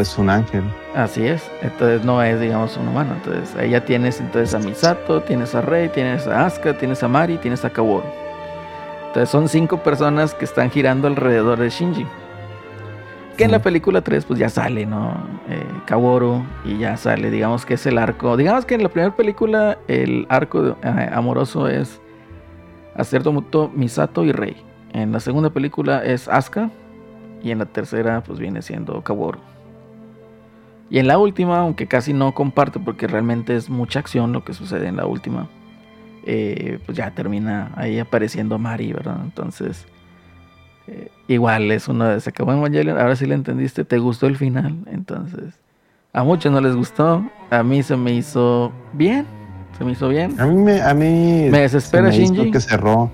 [0.00, 0.64] Es un ángel.
[0.96, 1.48] Así es.
[1.60, 3.14] Entonces no es, digamos, un humano.
[3.14, 7.06] Entonces ahí ya tienes entonces a Misato, tienes a Rei, tienes a Asuka, tienes a
[7.08, 8.02] Mari, tienes a Kaworu.
[9.06, 12.04] Entonces son cinco personas que están girando alrededor de Shinji.
[13.36, 15.14] Que en la película 3 pues ya sale, ¿no?
[15.48, 18.36] Eh, Kaworu y ya sale, digamos que es el arco.
[18.36, 22.00] Digamos que en la primera película el arco eh, amoroso es
[22.96, 24.56] a cierto punto Misato y Rei.
[24.92, 26.70] En la segunda película es Asuka
[27.42, 29.38] y en la tercera pues viene siendo Kaworu.
[30.90, 34.52] Y en la última, aunque casi no comparte porque realmente es mucha acción lo que
[34.52, 35.48] sucede en la última
[36.24, 39.18] eh, pues ya termina ahí apareciendo Mari, ¿verdad?
[39.24, 39.86] Entonces,
[40.86, 42.20] eh, igual es uno de...
[42.20, 45.58] Se acabó Evangelion, ahora sí le entendiste, te gustó el final, entonces...
[46.14, 49.24] A muchos no les gustó, a mí se me hizo bien,
[49.78, 50.38] se me hizo bien.
[50.38, 52.50] A mí me, a mí me desespera Shinji.
[52.50, 53.10] que cerró,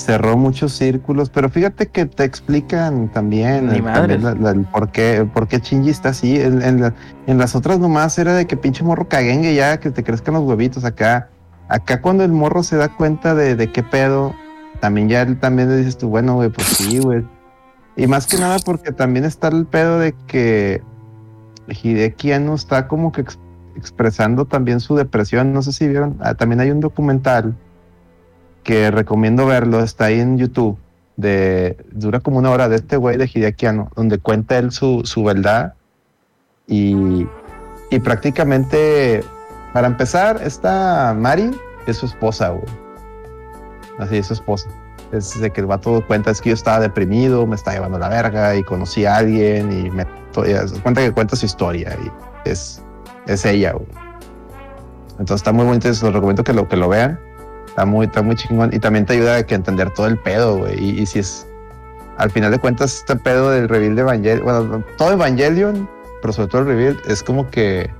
[0.00, 4.64] cerró muchos círculos, pero fíjate que te explican también, Ni el, también la- la- el
[4.64, 6.40] por qué, el por qué Shinji está así.
[6.40, 6.94] En, en la-
[7.26, 10.44] en las otras nomás era de que pinche morro caguengue ya, que te crezcan los
[10.44, 11.28] huevitos acá.
[11.68, 14.34] Acá cuando el morro se da cuenta de, de qué pedo,
[14.80, 17.24] también ya él también le dices tú, bueno, güey, pues sí, güey.
[17.96, 20.82] Y más que nada porque también está el pedo de que
[21.68, 23.38] Hideki Anno está como que ex-
[23.76, 25.52] expresando también su depresión.
[25.52, 27.54] No sé si vieron, ah, también hay un documental
[28.62, 30.78] que recomiendo verlo, está ahí en YouTube,
[31.16, 35.02] de, dura como una hora de este güey de Hideaki Anno, donde cuenta él su,
[35.04, 35.74] su verdad
[36.66, 37.26] y,
[37.90, 39.24] y prácticamente,
[39.72, 41.50] para empezar, esta Mari
[41.86, 42.64] es su esposa, güey.
[43.98, 44.68] Así es su esposa.
[45.12, 48.08] Es de que el vato cuenta, es que yo estaba deprimido, me estaba llevando la
[48.08, 50.06] verga y conocí a alguien y me
[50.82, 52.80] cuenta que cuenta su historia y es,
[53.26, 53.88] es ella, güey.
[55.18, 57.18] Entonces está muy bonito, les recomiendo que lo, que lo vean.
[57.70, 58.70] Está muy, está muy chingón.
[58.72, 60.78] Y también te ayuda a que entender todo el pedo, güey.
[60.78, 61.46] Y, y si es.
[62.18, 64.44] Al final de cuentas, este pedo del reveal de Evangelion.
[64.44, 65.88] Bueno, todo Evangelion,
[66.20, 67.90] pero sobre todo el reveal, es como que.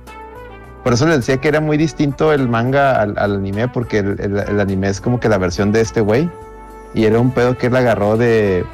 [0.83, 4.19] Por eso le decía que era muy distinto el manga al, al anime, porque el,
[4.19, 6.29] el- el anime es como que la versión de este güey.
[6.93, 8.65] Y era un pedo que él agarró de.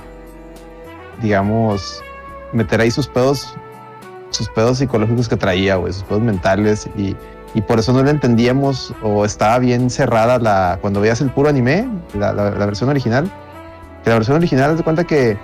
[1.22, 2.04] Digamos.
[2.54, 3.56] Meter ahí sus pedos.
[4.30, 5.94] Sus pedos psicológicos que traía, güey.
[5.94, 6.90] Sus pedos mentales.
[6.98, 7.16] Y,
[7.54, 11.50] y por eso no le entendíamos o estaba bien cerrada la cuando veías el puro
[11.50, 13.32] anime, la, la- la versión original.
[14.04, 15.38] Que la versión original, de cuenta que,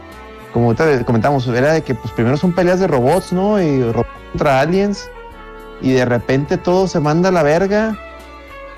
[0.53, 3.61] como ahorita comentamos, era de que pues primero son peleas de robots, ¿no?
[3.61, 5.09] Y robots contra aliens.
[5.81, 7.97] Y de repente todo se manda a la verga.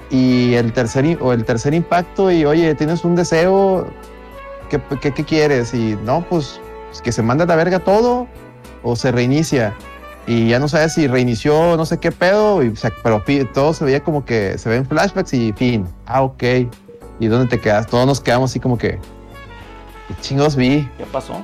[0.10, 3.88] Y el tercer, o el tercer impacto, y oye, tienes un deseo,
[4.70, 5.74] ¿qué, qué, qué quieres?
[5.74, 8.28] Y no, pues, pues, que se manda a la verga todo
[8.84, 9.74] o se reinicia
[10.28, 12.74] y ya no sabes si reinició no sé qué pedo, y,
[13.04, 13.24] pero
[13.54, 15.86] todo se veía como que se ven flashbacks y fin.
[16.06, 16.44] Ah, ok.
[17.20, 17.88] ¿Y dónde te quedas?
[17.88, 19.00] Todos nos quedamos así como que,
[20.08, 20.90] ¿qué chingos vi?
[20.98, 21.42] ¿Qué pasó?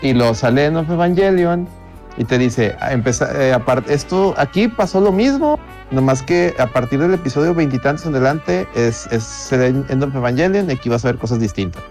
[0.00, 1.68] Y lo sale en Of Evangelion
[2.16, 3.56] y te dice, ah, empeza- eh,
[3.88, 5.58] esto aquí pasó lo mismo,
[5.90, 10.72] nomás que a partir del episodio veintitantos en adelante es, es End of Evangelion y
[10.72, 11.82] aquí vas a ver cosas distintas.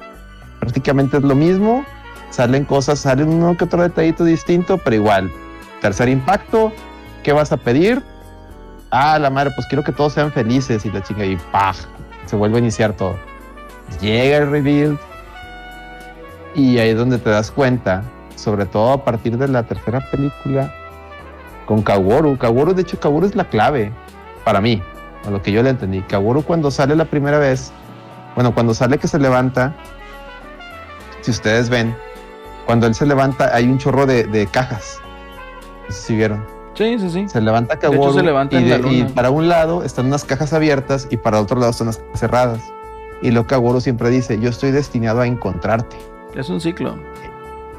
[0.59, 1.85] Prácticamente es lo mismo,
[2.31, 5.31] salen cosas, salen uno que otro detallito distinto, pero igual.
[5.87, 6.73] Tercer impacto,
[7.23, 8.03] ¿qué vas a pedir?
[8.91, 11.71] Ah, la madre, pues quiero que todos sean felices y la chinga y ¡pah!
[12.25, 13.15] Se vuelve a iniciar todo.
[14.01, 14.99] Llega el reveal
[16.55, 18.03] y ahí es donde te das cuenta,
[18.35, 20.73] sobre todo a partir de la tercera película,
[21.65, 22.37] con Kaworu.
[22.37, 23.93] Kaworu, de hecho, Kaworu es la clave
[24.43, 24.83] para mí,
[25.25, 26.01] a lo que yo le entendí.
[26.01, 27.71] Kaworu cuando sale la primera vez,
[28.35, 29.73] bueno, cuando sale que se levanta,
[31.21, 31.95] si ustedes ven,
[32.65, 34.99] cuando él se levanta hay un chorro de, de cajas.
[35.89, 36.43] Si vieron.
[36.73, 37.27] Sí, sí, sí.
[37.27, 40.53] Se levanta hecho, Kaworu se levanta y, de- y para un lado están unas cajas
[40.53, 42.61] abiertas y para otro lado están las cerradas.
[43.21, 45.97] Y lo Kaworu siempre dice, yo estoy destinado a encontrarte
[46.35, 46.95] Es un ciclo.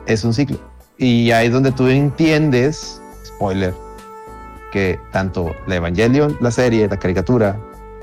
[0.07, 0.59] es un ciclo.
[0.97, 3.73] Y ahí es donde tú entiendes, spoiler,
[4.73, 7.57] que tanto la Evangelion, la serie, la caricatura,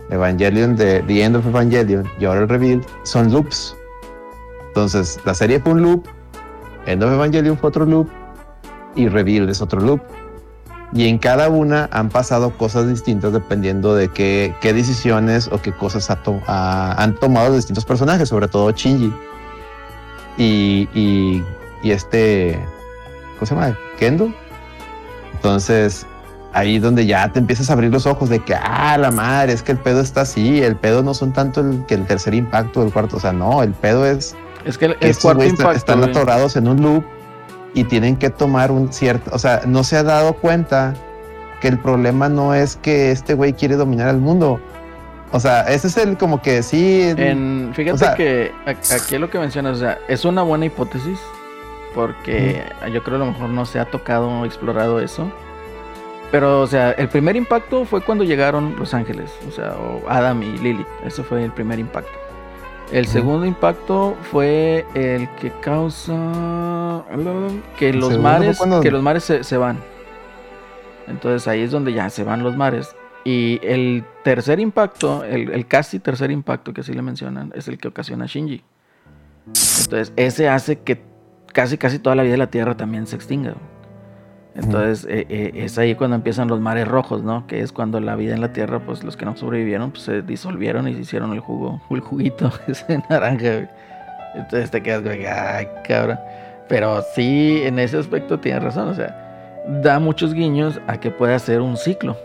[0.10, 3.76] Evangelion de The End of Evangelion y ahora el Reveal son loops.
[4.68, 6.06] Entonces, la serie fue un loop,
[6.86, 8.08] End of Evangelion fue otro loop
[8.96, 10.02] y Reveal es otro loop.
[10.94, 15.72] Y en cada una han pasado cosas distintas dependiendo de qué, qué decisiones o qué
[15.74, 19.12] cosas ha to- ha- han tomado los distintos personajes, sobre todo Shinji.
[20.38, 21.44] Y, y,
[21.84, 22.60] y este,
[23.40, 23.78] ¿cómo se llama?
[24.00, 24.32] Kendo.
[25.34, 26.06] Entonces,
[26.54, 29.64] ahí donde ya te empiezas a abrir los ojos de que, ah, la madre, es
[29.64, 32.82] que el pedo está así, el pedo no son tanto el, que el tercer impacto
[32.82, 34.36] del cuarto, o sea, no, el pedo es
[34.66, 35.72] Es que el, el cuarto impacto.
[35.74, 37.04] están güey, atorados en un loop
[37.76, 40.96] y tienen que tomar un cierto, o sea, no se ha dado cuenta
[41.62, 44.60] que el problema no es que este güey quiere dominar el mundo.
[45.32, 47.02] O sea, ese es el como que sí.
[47.18, 51.20] En, fíjate O sea- que aquí lo que mencionas, o sea, es una buena hipótesis
[51.94, 55.32] porque yo creo a lo mejor no se ha tocado o explorado eso.
[56.32, 60.42] Pero, o sea, el primer impacto fue cuando llegaron Los Ángeles, o sea, o Adam
[60.44, 60.88] y Lilith.
[61.06, 62.12] Eso fue el primer impacto.
[62.92, 66.14] El segundo impacto fue el que causa
[67.78, 69.78] que los mares, cuando- que los mares se, se van.
[71.08, 72.96] Entonces ahí es donde ya se van los mares.
[73.24, 77.78] Y el tercer impacto, el, el casi tercer impacto que así le mencionan, es el
[77.80, 78.64] que ocasiona Shinji.
[79.48, 81.02] Entonces ese hace que
[81.54, 83.56] casi casi toda la vida de la Tierra también se extinga.
[84.56, 87.46] Entonces eh, eh, es ahí cuando empiezan los mares rojos, ¿no?
[87.46, 90.22] Que es cuando la vida en la Tierra, pues los que no sobrevivieron, pues se
[90.22, 93.52] disolvieron y se hicieron el jugo, el juguito ese naranja.
[93.52, 93.68] güey.
[94.36, 96.20] Entonces te quedas como, que, ay, cabrón.
[96.70, 101.38] Pero sí, en ese aspecto tienes razón, o sea, da muchos guiños a que pueda
[101.38, 102.18] ser un ciclo.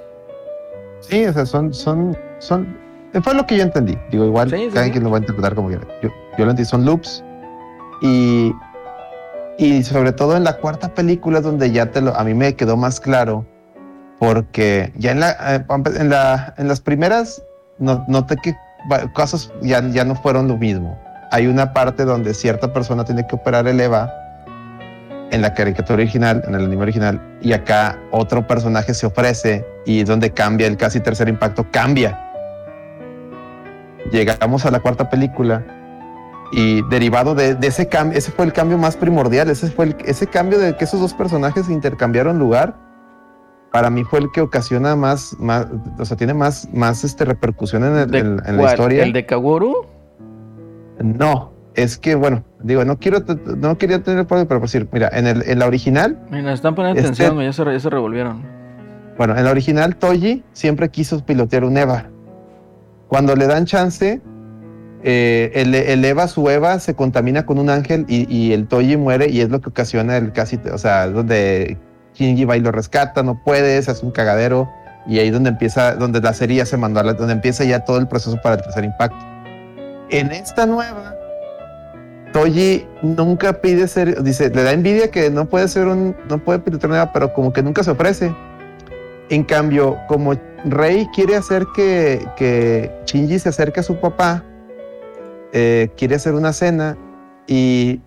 [1.01, 2.77] Sí, o sea, son, son, son,
[3.23, 3.99] fue lo que yo entendí.
[4.11, 4.93] Digo, igual sí, cada sí.
[4.93, 5.87] quien lo va a interpretar como quiera.
[6.03, 7.25] Yo, yo lo entendí, son loops.
[8.03, 8.53] Y,
[9.61, 12.79] y sobre todo en la cuarta película donde ya te lo, a mí me quedó
[12.79, 13.45] más claro.
[14.19, 15.65] Porque ya en, la, eh,
[15.99, 17.43] en, la, en las primeras
[17.79, 18.55] no- noté que
[19.13, 20.99] cosas ya, ya no fueron lo mismo.
[21.31, 24.11] Hay una parte donde cierta persona tiene que operar el EVA
[25.31, 30.03] en la caricatura original, en el anime original, y acá otro personaje se ofrece y
[30.05, 32.19] donde cambia el casi tercer impacto, cambia.
[34.11, 35.63] Llegamos a la cuarta película
[36.53, 39.97] y derivado de, de ese cambio, ese fue el cambio más primordial, ese fue el,
[40.05, 42.75] ese cambio de que esos dos personajes intercambiaron lugar,
[43.73, 45.67] para mí fue el que ocasiona más, más
[45.99, 49.05] o sea, tiene más, más este, repercusión en, el- ¿De en- en la historia.
[49.05, 49.87] ¿El de Kaworu?
[51.03, 53.21] No, es que bueno, digo, no quiero,
[53.57, 56.75] no quería tener problema, pero por decir, mira, en, el, en la original Mira, están
[56.75, 58.43] poniendo Este- atención, ya se, ya se revolvieron.
[59.17, 62.07] Bueno, en la original Toji siempre quiso pilotear un Eva.
[63.09, 64.21] Cuando le dan chance,
[65.03, 68.97] eh, el, el Eva, su Eva, se contamina con un ángel y, y el Toji
[68.97, 71.79] muere y es lo que ocasiona el casi, o sea, es donde
[72.15, 74.69] Shinji va y lo rescata, no puede, se hace un cagadero
[75.07, 78.09] y ahí donde empieza, donde la serie ya se mandó, donde empieza ya todo el
[78.09, 79.19] proceso para el tercer impacto.
[80.11, 81.17] En esta nueva,
[82.33, 86.59] Toji nunca pide ser, dice, le da envidia que no puede ser un, no puede
[86.59, 88.35] pilotear un Eva, pero como que nunca se ofrece.
[89.31, 94.45] En cambio, como Rey quiere hacer que, que Shinji se acerque a su papá,
[95.53, 96.97] eh, quiere hacer una cena
[97.47, 98.01] y,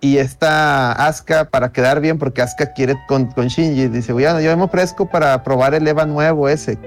[0.00, 4.56] y esta Asuka, para quedar bien, porque Asuka quiere con, con Shinji, dice, bueno, yo
[4.56, 6.78] me ofrezco para probar el Eva nuevo ese.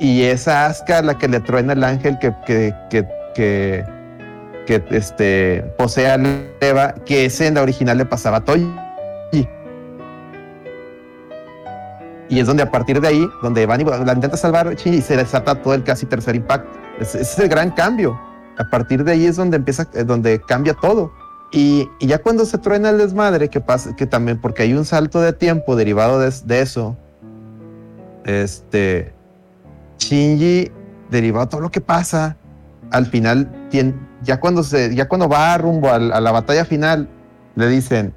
[0.00, 3.84] Y esa Asuka la que le truena el ángel que, que, que, que,
[4.66, 8.70] que, este, posee al Eva, que ese en la original le pasaba a Toji.
[12.28, 15.02] Y es donde a partir de ahí, donde van y la intenta salvar Shinji y
[15.02, 16.78] se desata todo el casi tercer impacto.
[16.98, 18.31] Ese es el gran cambio.
[18.58, 21.12] A partir de ahí es donde empieza, eh, donde cambia todo.
[21.52, 25.20] Y, ya cuando se truena el desmadre, que pasa, que también, porque hay un salto
[25.20, 26.96] de tiempo derivado de, de eso,
[28.24, 29.12] este,
[29.98, 30.70] Shinji,
[31.10, 32.36] derivado de todo lo que pasa,
[32.90, 33.50] al final,
[34.22, 37.08] ya cuando se, ya cuando va rumbo a, la batalla final,
[37.54, 38.14] le dicen,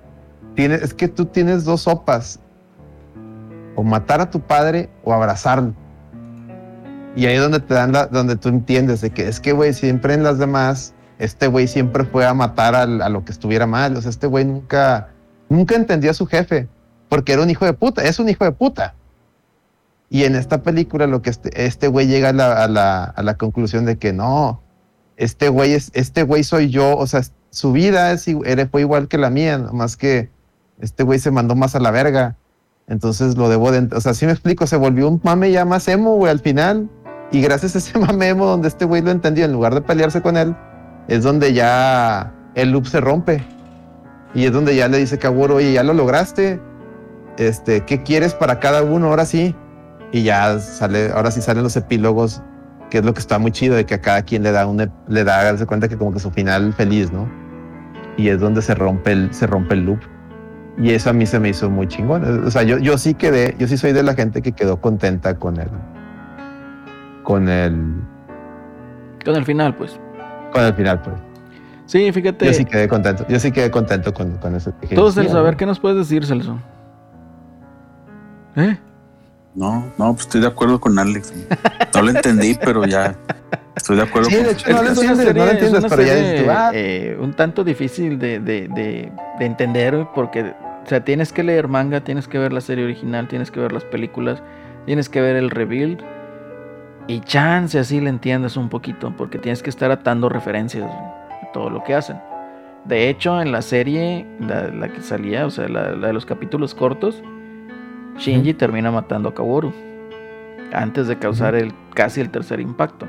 [0.55, 2.39] "Tiene- es que tú tienes dos sopas,
[3.75, 5.73] o matar a tu padre o abrazarlo.
[7.15, 9.73] Y ahí es donde te dan la, donde tú entiendes de que es que, güey,
[9.73, 13.95] siempre en las demás, este güey siempre fue a matar a lo que estuviera mal.
[13.95, 15.09] O sea, este güey nunca,
[15.47, 16.67] nunca entendió a su jefe,
[17.07, 18.95] porque era un hijo de puta, es un hijo de puta.
[20.09, 23.85] Y en esta película lo que este, este güey llega a la, a, la, conclusión
[23.85, 24.61] de que no,
[25.17, 28.25] este güey es, este güey soy yo, o sea, su vida es,
[28.71, 30.29] fue igual que la mía, más que
[30.79, 32.35] este güey se mandó más a la verga.
[32.87, 35.87] Entonces lo debo de, o sea, sí me explico, se volvió un mame ya más
[35.87, 36.89] emo, güey, al final.
[37.31, 40.21] Y gracias a ese mame emo donde este güey lo entendió, en lugar de pelearse
[40.21, 40.55] con él,
[41.07, 43.43] es donde ya el loop se rompe.
[44.33, 46.59] Y es donde ya le dice Kaworu, oye, ya lo lograste.
[47.37, 49.07] Este, ¿qué quieres para cada uno?
[49.07, 49.55] Ahora sí.
[50.11, 52.41] Y ya sale, ahora sí salen los epílogos,
[52.89, 54.77] que es lo que está muy chido, de que a cada quien le da un,
[55.07, 57.29] le da, darse cuenta que como que su final feliz, ¿no?
[58.17, 59.99] Y es donde se rompe el, se rompe el loop.
[60.77, 62.45] Y eso a mí se me hizo muy chingón.
[62.45, 65.35] O sea, yo, yo sí quedé, yo sí soy de la gente que quedó contenta
[65.37, 65.69] con el,
[67.25, 67.75] con el,
[69.25, 69.99] Con el final, pues.
[70.53, 71.15] con el final, pues.
[71.85, 72.45] Sí, fíjate.
[72.45, 74.71] Yo sí quedé contento, yo sí quedé contento con, con eso.
[74.89, 75.55] Sí, Celso, a ver.
[75.57, 76.57] ¿qué nos puedes decir, Celso?
[78.55, 78.77] ¿Eh?
[79.53, 81.33] No, no, pues estoy de acuerdo con Alex.
[81.93, 83.15] No lo entendí, pero ya
[83.75, 85.45] estoy de acuerdo Sí, con de hecho, Es no es una entiendes, serie- no lo
[85.45, 88.67] es entiendes, una pero ya serie, dices tú, ah, eh, un tanto difícil de, de-
[88.67, 90.41] de- de entender, porque,
[90.83, 93.71] o sea, tienes que leer manga, tienes que ver la serie original, tienes que ver
[93.71, 94.41] las películas,
[94.85, 96.01] tienes que ver el rebuild,
[97.07, 101.69] y chance así le entiendes un poquito, porque tienes que estar atando referencias de todo
[101.69, 102.17] lo que hacen.
[102.85, 106.25] De hecho, en la serie, la, la que salía, o sea, la, la de los
[106.25, 107.21] capítulos cortos,
[108.17, 109.73] Shinji termina matando a Kaworu
[110.73, 113.05] antes de causar el casi el tercer impacto.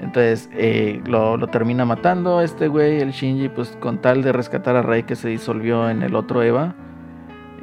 [0.00, 4.74] Entonces eh, lo, lo termina matando este güey, el Shinji, pues con tal de rescatar
[4.76, 6.74] a Rey que se disolvió en el otro Eva,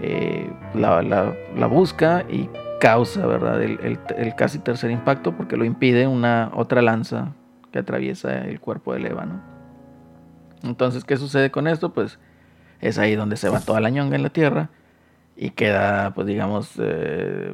[0.01, 2.49] eh, la, la- la busca y
[2.79, 3.61] causa, ¿verdad?
[3.61, 3.79] El,
[4.17, 7.33] el- casi tercer impacto porque lo impide una otra lanza
[7.71, 9.41] que atraviesa el cuerpo del Eva, ¿no?
[10.63, 11.93] Entonces, ¿qué sucede con esto?
[11.93, 12.19] Pues
[12.81, 14.69] es ahí donde se va toda la ñonga en la Tierra
[15.37, 17.53] y queda, pues digamos, eh,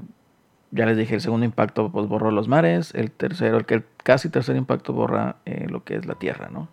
[0.71, 4.29] ya les dije, el segundo impacto pues borró los mares, el tercero, el que casi
[4.29, 6.67] tercer impacto borra eh, lo que es la Tierra, ¿no?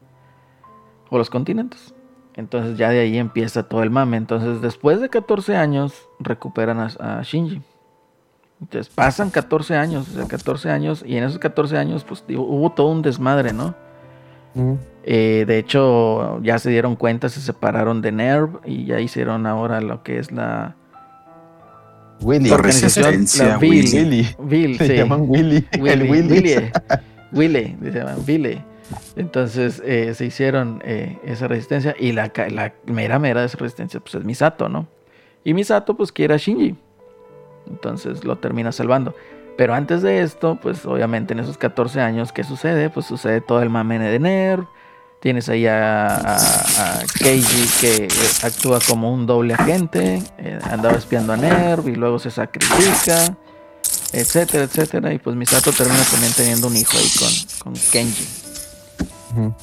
[1.11, 1.95] O los continentes.
[2.35, 4.17] Entonces ya de ahí empieza todo el mame.
[4.17, 7.61] Entonces después de 14 años recuperan a Shinji.
[8.63, 12.45] Entonces pasan 14 años, o sea, 14 años, y en esos 14 años, pues digo,
[12.45, 13.75] hubo todo un desmadre, ¿no?
[14.55, 14.75] Mm.
[15.05, 19.81] Eh, de hecho, ya se dieron cuenta, se separaron de NERV y ya hicieron ahora
[19.81, 20.77] lo que es la,
[22.21, 22.51] Willy.
[22.51, 24.29] la La resistencia, la Bill, Willy.
[24.39, 24.95] Bill, Se sí.
[24.95, 25.67] llaman Willy.
[25.81, 26.29] Willy, el Willy.
[26.31, 26.71] Willy,
[27.33, 28.63] Willy, se llaman Willy.
[29.17, 33.59] Entonces eh, se hicieron eh, esa resistencia y la, ca- la mera mera de esa
[33.59, 34.87] resistencia pues es Misato, ¿no?
[35.43, 36.77] Y Misato pues quiere a Shinji.
[37.69, 39.15] Entonces lo termina salvando.
[39.57, 42.89] Pero antes de esto, pues obviamente en esos 14 años, ¿qué sucede?
[42.91, 44.67] Pues sucede todo el mamene de NERV.
[45.21, 48.09] Tienes ahí a, a- a Keiji que
[48.45, 50.23] actúa como un doble agente.
[50.39, 53.37] eh, andaba espiando a NERV y luego se sacrifica
[54.15, 55.13] etcétera, etcétera.
[55.13, 58.27] Y pues Misato termina también teniendo un hijo ahí con, con Kenji.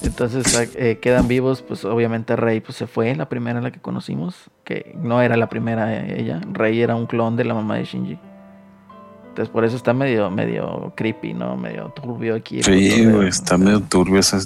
[0.02, 4.34] Entonces eh, quedan vivos, pues obviamente Rey pues, se fue, la primera la que conocimos,
[4.70, 6.40] que no era la primera eh, ella.
[6.52, 8.16] Rey era un clon de la mamá de Shinji.
[9.30, 11.56] Entonces por eso está medio, medio creepy, ¿no?
[11.56, 12.62] Medio turbio aquí.
[12.62, 13.64] Sí, güey, está ¿no?
[13.64, 14.36] medio turbio ese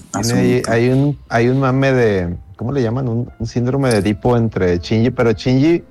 [0.68, 3.08] hay, un, hay un mame de, ¿cómo le llaman?
[3.08, 5.84] Un, un síndrome de Edipo entre Shinji, pero Shinji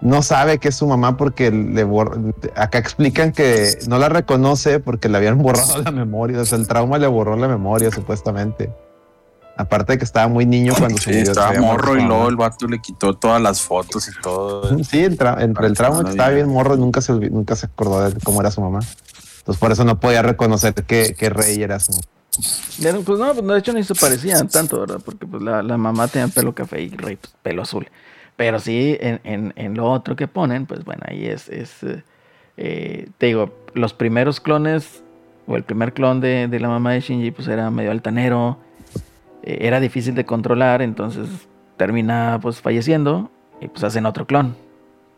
[0.00, 4.78] no sabe que es su mamá porque le bor- acá explican que no la reconoce
[4.80, 8.70] porque le habían borrado la memoria, o sea, el trauma le borró la memoria supuestamente.
[9.56, 12.66] Aparte de que estaba muy niño cuando se murió, estaba morro y luego el vato
[12.66, 14.76] le quitó todas las fotos y todo.
[14.84, 18.08] Sí, el tra- entre el trauma que estaba bien morro, nunca se, nunca se acordó
[18.10, 18.80] de cómo era su mamá.
[19.38, 22.00] Entonces por eso no podía reconocer que, que Rey era su
[23.04, 25.00] pues no, pues, de hecho ni se parecían tanto, ¿verdad?
[25.04, 27.88] Porque pues la, la mamá tenía pelo café y Rey pues, pelo azul.
[28.36, 32.02] Pero sí, en, en, en lo otro que ponen, pues bueno, ahí es, es eh,
[32.56, 35.02] eh, te digo, los primeros clones,
[35.46, 38.58] o el primer clon de, de la mamá de Shinji, pues era medio altanero,
[39.42, 41.28] eh, era difícil de controlar, entonces
[41.76, 44.54] termina pues falleciendo y pues hacen otro clon.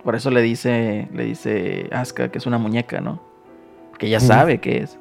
[0.03, 3.23] Por eso le dice, le dice Asuka que es una muñeca, ¿no?
[3.99, 4.99] Que ya sabe que es.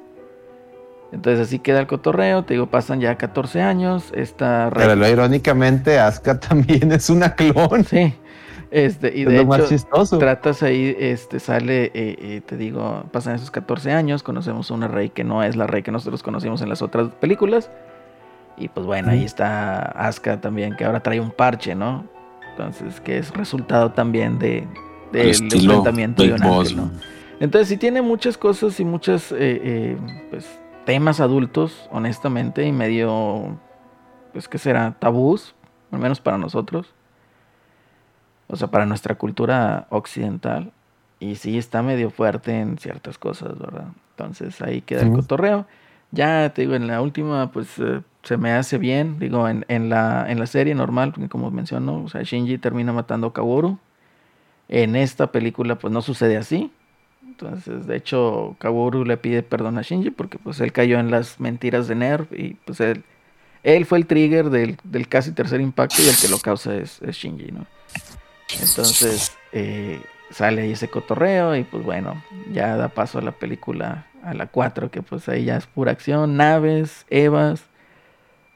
[1.11, 5.07] Entonces así queda el cotorreo, te digo, pasan ya 14 años, esta Rey- Pero lo
[5.07, 7.83] irónicamente, Asuka también es una clon.
[7.85, 8.15] Sí.
[8.71, 10.17] Este, y es de lo más hecho, chistoso.
[10.17, 15.09] tratas ahí, este, sale, eh, eh, te digo, pasan esos 14 años, conocemos una Rey
[15.11, 17.69] que no es la Rey que nosotros conocimos en las otras películas.
[18.57, 22.05] Y pues bueno, ahí está Asuka también, que ahora trae un parche, ¿no?
[22.51, 24.67] Entonces, que es resultado también de, El
[25.11, 26.91] del estilo enfrentamiento de un ángel, ¿no?
[27.39, 29.97] Entonces sí tiene muchas cosas y muchas eh, eh,
[30.29, 30.47] pues,
[30.85, 33.57] temas adultos, honestamente, y medio,
[34.31, 34.95] pues, ¿qué será?
[34.99, 35.55] Tabús,
[35.91, 36.93] al menos para nosotros.
[38.47, 40.71] O sea, para nuestra cultura occidental.
[41.19, 43.87] Y sí está medio fuerte en ciertas cosas, ¿verdad?
[44.11, 45.65] Entonces ahí queda el cotorreo.
[46.11, 49.19] Ya te digo, en la última, pues eh, se me hace bien.
[49.19, 52.93] Digo, en, en la, en la serie normal, porque como menciono, o sea, Shinji termina
[52.93, 53.77] matando a Kaworu.
[54.69, 56.71] En esta película, pues no sucede así.
[57.25, 61.39] Entonces, de hecho, Kaworu le pide perdón a Shinji porque pues él cayó en las
[61.39, 63.03] mentiras de Nerv y pues él,
[63.63, 67.01] él fue el trigger del, del casi tercer impacto y el que lo causa es,
[67.01, 67.65] es Shinji, ¿no?
[68.61, 72.21] Entonces, eh, sale ahí ese cotorreo y pues bueno,
[72.51, 75.91] ya da paso a la película, a la 4, que pues ahí ya es pura
[75.91, 77.65] acción, naves, evas,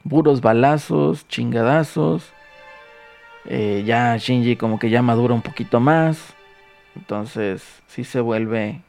[0.08, 2.32] puros balazos, chingadazos.
[3.46, 6.36] Eh, ya Shinji como que ya madura un poquito más.
[6.96, 8.82] Entonces sí se vuelve.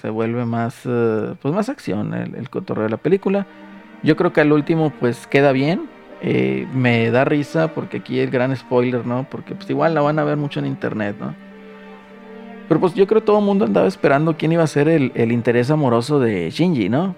[0.00, 0.82] Se vuelve más.
[0.84, 3.46] eh, pues más acción el, cotorreo de la película.
[4.02, 5.88] Yo creo que al último pues queda bien.
[6.22, 9.26] Eh, me da risa porque aquí el gran spoiler, ¿no?
[9.30, 11.34] Porque pues igual la van a ver mucho en internet, ¿no?
[12.68, 15.12] Pero pues yo creo que todo el mundo andaba esperando quién iba a ser el,
[15.14, 17.16] el interés amoroso de Shinji, ¿no?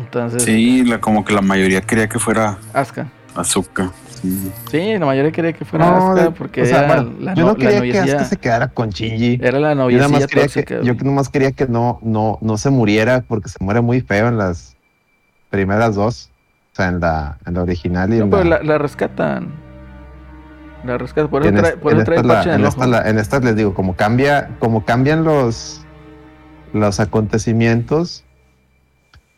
[0.00, 3.08] Entonces, Sí, la, como que la mayoría quería que fuera Asuka.
[3.34, 3.90] Azúcar.
[4.20, 4.52] Sí.
[4.70, 7.54] Sí, la mayoría quería que fuera No, porque o sea, era bueno, la, yo no,
[7.54, 9.38] quería que Asuka se quedara con Shinji.
[9.42, 9.74] Era la
[10.26, 14.00] que, tóxica, yo nomás quería que no, no, no se muriera porque se muere muy
[14.00, 14.76] feo en las
[15.48, 16.30] primeras dos.
[16.72, 19.48] O sea, en la, en la original y No, en pero la, la, la rescatan.
[20.84, 21.30] La rescatan.
[21.30, 23.74] Por eso en, trae, por en eso trae la- en la- en estas les digo,
[23.74, 25.80] como cambia, como cambian los,
[26.72, 28.24] los acontecimientos,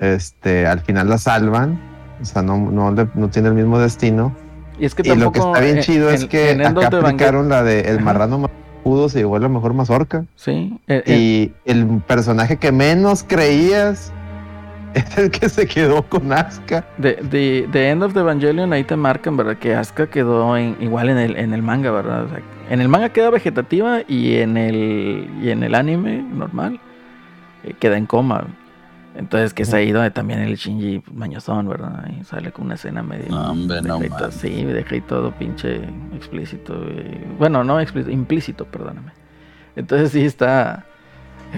[0.03, 1.81] este, al final la salvan.
[2.21, 4.35] O sea, no, no, le- no tiene el mismo destino.
[4.79, 7.49] Y es que Y lo que está bien en- chido es que acá the aplicaron
[7.49, 8.05] la de el Ajá.
[8.05, 8.51] marrano más
[8.85, 10.25] pudo se llevó la mejor mazorca.
[10.35, 10.79] Sí.
[10.89, 14.13] eh, eh, Y el personaje que menos creías
[14.95, 16.85] es el que se quedó con Asuka.
[16.99, 19.57] de, de, de End of the Evangelion ahí te marcan, ¿verdad?
[19.57, 22.25] Que Asuka quedó en- igual en el, en el manga, ¿verdad?
[22.25, 26.81] O sea, en el manga queda vegetativa y en el, y en el anime normal
[27.65, 28.47] eh, queda en coma.
[29.15, 32.05] Entonces, que es ahí donde también el Shinji mañozón, ¿verdad?
[32.07, 33.29] Ahí sale con una escena medio.
[33.31, 34.31] No, hombre, no deja todo-.
[34.33, 35.81] Sí, deja ahí todo pinche
[36.15, 36.75] explícito.
[36.89, 39.13] eh, Bueno, no explícito, implícito, perdóname.
[39.77, 40.87] Entonces sí está.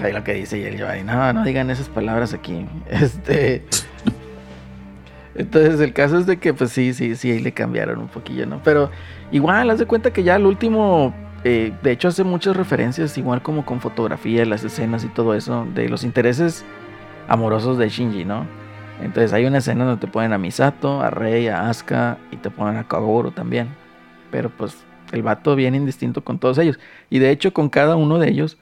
[0.02, 2.66] Ahí lo que dice y el Giovanni, no, no digan esas palabras aquí.
[2.90, 3.64] Este.
[5.36, 8.47] Entonces el caso es de que pues sí, sí, sí, ahí le cambiaron un poquillo,
[8.47, 8.60] ¿no?
[8.62, 8.90] Pero
[9.32, 11.12] igual, haz de cuenta que ya el último,
[11.43, 15.66] eh, de hecho hace muchas referencias, igual como con fotografía, las escenas y todo eso,
[15.74, 16.64] de los intereses
[17.28, 18.46] amorosos de Shinji, ¿no?
[19.01, 22.51] Entonces hay una escena donde te ponen a Misato, a Rei, a Asuka y te
[22.51, 23.68] ponen a Kagoro también.
[24.30, 26.78] Pero pues el vato viene indistinto con todos ellos.
[27.10, 28.59] Y de hecho con cada uno de ellos,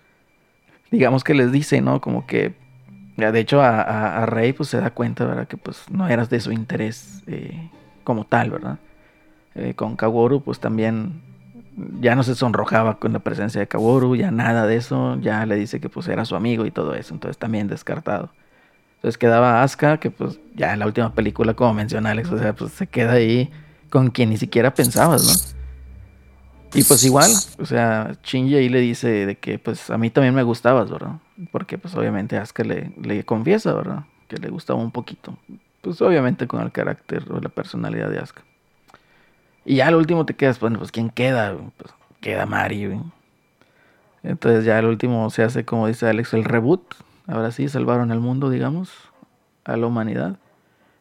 [0.90, 2.00] digamos que les dice, ¿no?
[2.00, 2.54] Como que,
[3.16, 5.46] de hecho a, Rey pues se da cuenta, ¿verdad?
[5.46, 7.70] Que pues no eras de su interés eh,
[8.04, 8.78] como tal, ¿verdad?
[9.54, 11.20] Eh, con Kaworu pues también
[12.00, 15.56] ya no se sonrojaba con la presencia de Kaworu, ya nada de eso, ya le
[15.56, 18.30] dice que pues era su amigo y todo eso, entonces también descartado.
[19.02, 22.54] Entonces quedaba Asuka, que pues ya en la última película, como menciona Alex, o sea,
[22.54, 23.50] pues se queda ahí
[23.90, 25.58] con quien ni siquiera pensabas, ¿no?
[26.78, 30.36] Y pues igual, o sea, Shinji ahí le dice de que pues a mí también
[30.36, 31.16] me gustabas, ¿verdad?
[31.50, 34.04] Porque pues obviamente Asuka le, le confiesa, ¿verdad?
[34.28, 35.36] Que le gustaba un poquito.
[35.80, 38.42] Pues obviamente con el carácter o la personalidad de Asuka.
[39.64, 41.56] Y ya al último te quedas, bueno, pues ¿quién queda?
[41.76, 43.00] Pues queda Mari, güey.
[44.22, 46.84] Entonces ya al último se hace, como dice Alex, el reboot
[47.26, 48.90] Ahora sí, salvaron el mundo, digamos,
[49.64, 50.38] a la humanidad.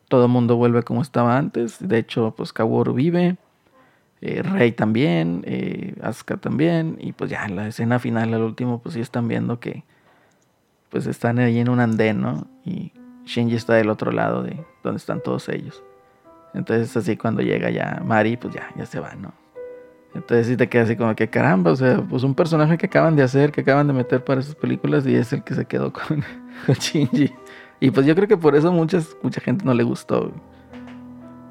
[0.08, 1.78] Todo el mundo vuelve como estaba antes.
[1.80, 3.38] De hecho, pues Kaworu vive.
[4.22, 5.44] Eh, Rey también.
[5.46, 6.98] Eh, Asuka también.
[7.00, 9.84] Y pues ya en la escena final, al último, pues sí están viendo que
[10.90, 12.48] pues están ahí en un andén, ¿no?
[12.66, 12.92] Y
[13.26, 15.82] Shinji está del otro lado de donde están todos ellos.
[16.54, 19.41] Entonces así cuando llega ya Mari, pues ya, ya se va, ¿no?
[20.14, 23.16] Entonces sí te queda así como que caramba, o sea, pues un personaje que acaban
[23.16, 25.94] de hacer, que acaban de meter para esas películas y es el que se quedó
[25.94, 26.24] con,
[26.68, 27.34] Shinji.
[27.80, 30.32] Y pues yo creo que por eso muchas, mucha gente no le gustó.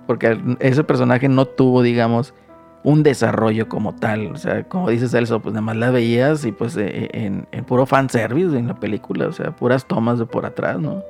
[0.06, 2.34] Porque ese personaje no tuvo, digamos,
[2.84, 4.26] un desarrollo como tal.
[4.26, 7.64] O sea, como dice Celso, pues nada más la veías y pues eh, en, en
[7.64, 9.26] puro fanservice en la película.
[9.26, 11.02] O sea, puras tomas de por atrás, ¿no?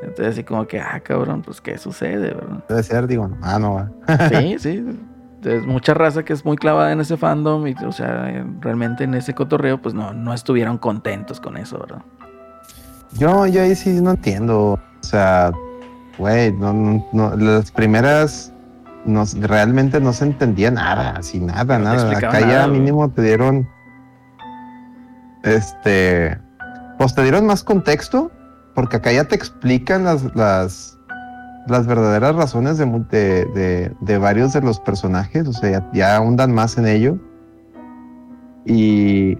[0.00, 2.64] Entonces así como que, ah, cabrón, pues qué sucede, ¿verdad?
[2.68, 3.90] Debe ser, digo, ah, no va.
[4.28, 4.84] sí, sí
[5.44, 9.14] es mucha raza que es muy clavada en ese fandom y, o sea, realmente en
[9.14, 12.02] ese cotorreo, pues no, no estuvieron contentos con eso, ¿verdad?
[13.18, 14.72] Yo, yo ahí sí no entiendo.
[14.72, 15.52] O sea,
[16.18, 18.52] güey, no, no, las primeras
[19.04, 22.16] no, realmente no se entendía nada, así nada, nada.
[22.16, 23.68] Acá ya mínimo te dieron,
[25.42, 26.38] este,
[26.98, 28.30] pues te dieron más contexto,
[28.74, 30.98] porque acá ya te explican las, las
[31.66, 36.86] las verdaderas razones de, de, varios de los personajes, o sea, ya, ahondan más en
[36.86, 37.18] ello.
[38.64, 39.38] Y,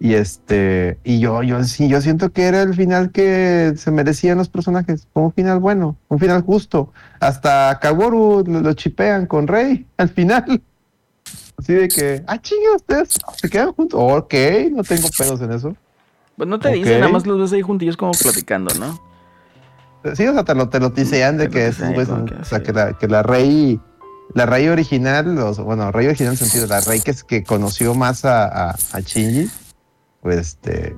[0.00, 4.38] y este, y yo, yo sí, yo siento que era el final que se merecían
[4.38, 6.92] los personajes, un final bueno, un final justo.
[7.20, 10.62] Hasta Kaworu lo, chipean con Rey al final.
[11.56, 14.00] Así de que, ah, chinga, ustedes se quedan juntos.
[14.02, 14.34] Ok,
[14.72, 15.76] no tengo pedos en eso.
[16.36, 19.13] Pues no te dicen, nada más los ves ahí juntillos como platicando, ¿no?
[20.12, 22.72] Sí, o sea, te lo, te lo tisean de que es, pues, o sea, que
[22.72, 23.80] la, que la rey,
[24.34, 28.26] la rey original, bueno, rey original en sentido, la rey que, es, que conoció más
[28.26, 29.50] a, a, a Shinji,
[30.20, 30.94] pues este,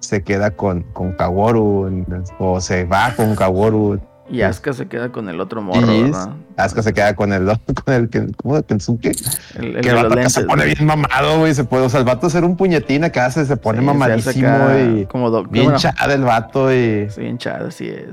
[0.00, 2.04] se queda con, con Kaworu,
[2.38, 3.98] o se va con Kaworu.
[4.28, 6.34] Y Asuka se queda con el otro morro, ¿verdad?
[6.56, 7.46] Asuka se queda con el
[7.84, 9.12] con el ¿cómo de Kensuke?
[9.56, 12.06] El, el que el vato se pone bien mamado, güey, se puede, o sea, el
[12.06, 15.78] vato hacer un puñetín acá se, se pone mamadísimo y como bien bueno,
[16.10, 18.06] el vato y sí, bien chado, sí es.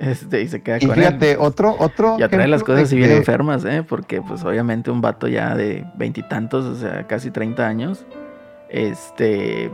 [0.00, 2.16] Este, y se queda y fíjate, otro, otro.
[2.18, 3.84] Ya trae las cosas así bien enfermas, ¿eh?
[3.86, 8.06] Porque, pues, obviamente, un vato ya de veintitantos, o sea, casi 30 años.
[8.70, 9.70] Este.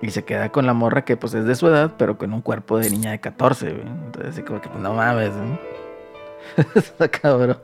[0.00, 2.40] Y se queda con la morra que, pues, es de su edad, pero con un
[2.40, 3.80] cuerpo de niña de 14, güey.
[3.80, 5.58] Entonces, así como que, pues, no mames, ¿eh?
[6.76, 7.58] Está cabrón.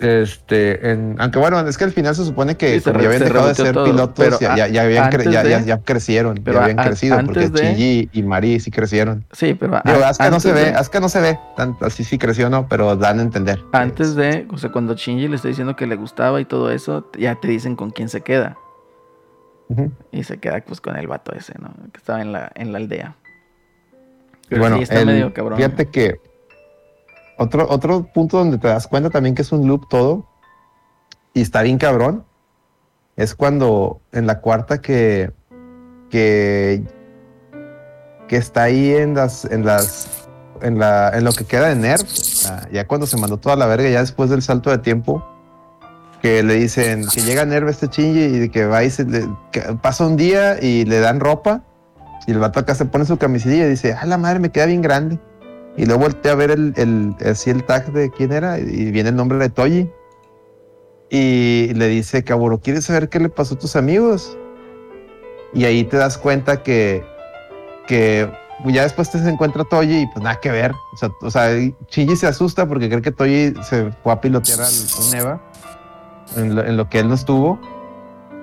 [0.00, 3.54] Este, en, aunque bueno, es que al final se supone que ya habían dejado de
[3.54, 8.60] ser pilotos, ya, ya, ya, habían ya, crecieron, ya habían crecido, porque de, y Mari
[8.60, 9.26] sí crecieron.
[9.32, 12.48] Sí, pero Digo, Asuka no se ve, Asuka no se ve, tanto, así sí creció,
[12.48, 13.62] no, pero dan a entender.
[13.72, 17.10] Antes de, o sea, cuando Shinji le está diciendo que le gustaba y todo eso,
[17.18, 18.56] ya te dicen con quién se queda.
[20.10, 21.72] Y se queda pues con el vato ese, ¿no?
[21.92, 23.16] Que estaba en la, en la aldea.
[24.48, 25.58] Pero bueno, sí está medio cabrón.
[25.58, 26.20] Fíjate que
[27.40, 30.26] otro, otro punto donde te das cuenta también que es un loop todo
[31.32, 32.24] y está bien cabrón
[33.16, 35.32] es cuando en la cuarta que
[36.10, 36.82] que
[38.28, 40.28] que está ahí en las en las
[40.60, 42.04] en la en lo que queda de Nerf
[42.70, 45.26] ya cuando se mandó toda la verga ya después del salto de tiempo
[46.20, 48.90] que le dicen que llega Nerv este chingy y que va y
[49.80, 51.62] pasa un día y le dan ropa
[52.26, 54.66] y el vato acá se pone su camisilla y dice, ah, la madre me queda
[54.66, 55.18] bien grande.
[55.76, 59.10] Y luego volteé a ver el, el, así el tag de quién era y viene
[59.10, 59.90] el nombre de Toji.
[61.10, 64.36] Y le dice, Kaburo, ¿quieres saber qué le pasó a tus amigos?
[65.52, 67.04] Y ahí te das cuenta que,
[67.86, 68.30] que
[68.66, 70.72] ya después te se encuentra Toji y pues nada que ver.
[70.92, 71.50] O sea, o sea
[71.88, 74.72] Shinji se asusta porque cree que Toji se fue a pilotear al
[75.06, 75.42] un Eva
[76.36, 77.60] en lo, en lo que él no estuvo.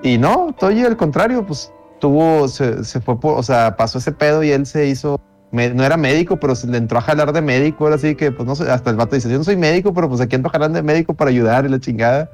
[0.02, 4.12] Y no, Toji al contrario, pues tuvo, se, se fue por, o sea, pasó ese
[4.12, 7.40] pedo y él se hizo, no era médico, pero se le entró a jalar de
[7.40, 9.94] médico, ahora sí que, pues no sé, hasta el vato dice, yo no soy médico,
[9.94, 12.30] pero pues aquí ando jalando de médico para ayudar y la chingada.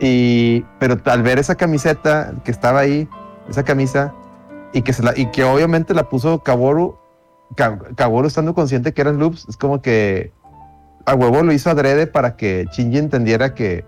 [0.00, 3.08] Y, pero al ver esa camiseta que estaba ahí,
[3.48, 4.12] esa camisa,
[4.72, 6.98] y que, se la, y que obviamente la puso Kaworu,
[7.54, 10.32] Ka- Kaworu estando consciente que eran loops, es como que
[11.06, 13.84] a huevo lo hizo adrede para que Shinji entendiera que,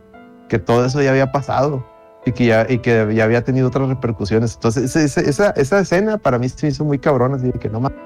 [0.48, 1.84] que todo eso ya había pasado
[2.24, 4.54] y que ya, y que ya había tenido otras repercusiones.
[4.54, 7.98] Entonces, esa, esa escena para mí se hizo muy cabrón, así que no mames.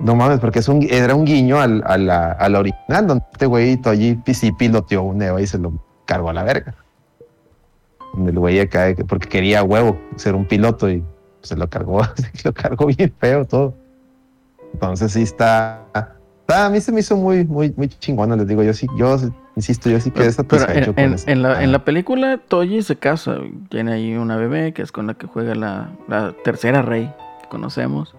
[0.00, 3.24] No mames, porque es un, era un guiño al, a, la, a la original, donde
[3.32, 5.72] este güey Toji sí piloteó un Eva y se lo
[6.04, 6.74] cargó a la verga.
[8.12, 11.02] Donde el güey cae porque quería huevo ser un piloto y
[11.42, 13.74] se lo cargó, se lo cargó bien feo todo.
[14.72, 18.62] Entonces sí está, está- a mí se me hizo muy, muy, muy chingona, les digo,
[18.62, 19.16] yo sí, yo
[19.56, 22.82] insisto, yo sí quedé Pero satisfecho en, con en- en la, en la película, Toji
[22.82, 23.36] se casa.
[23.70, 27.12] Tiene ahí una bebé que es con la que juega la, la tercera rey
[27.42, 28.14] que conocemos.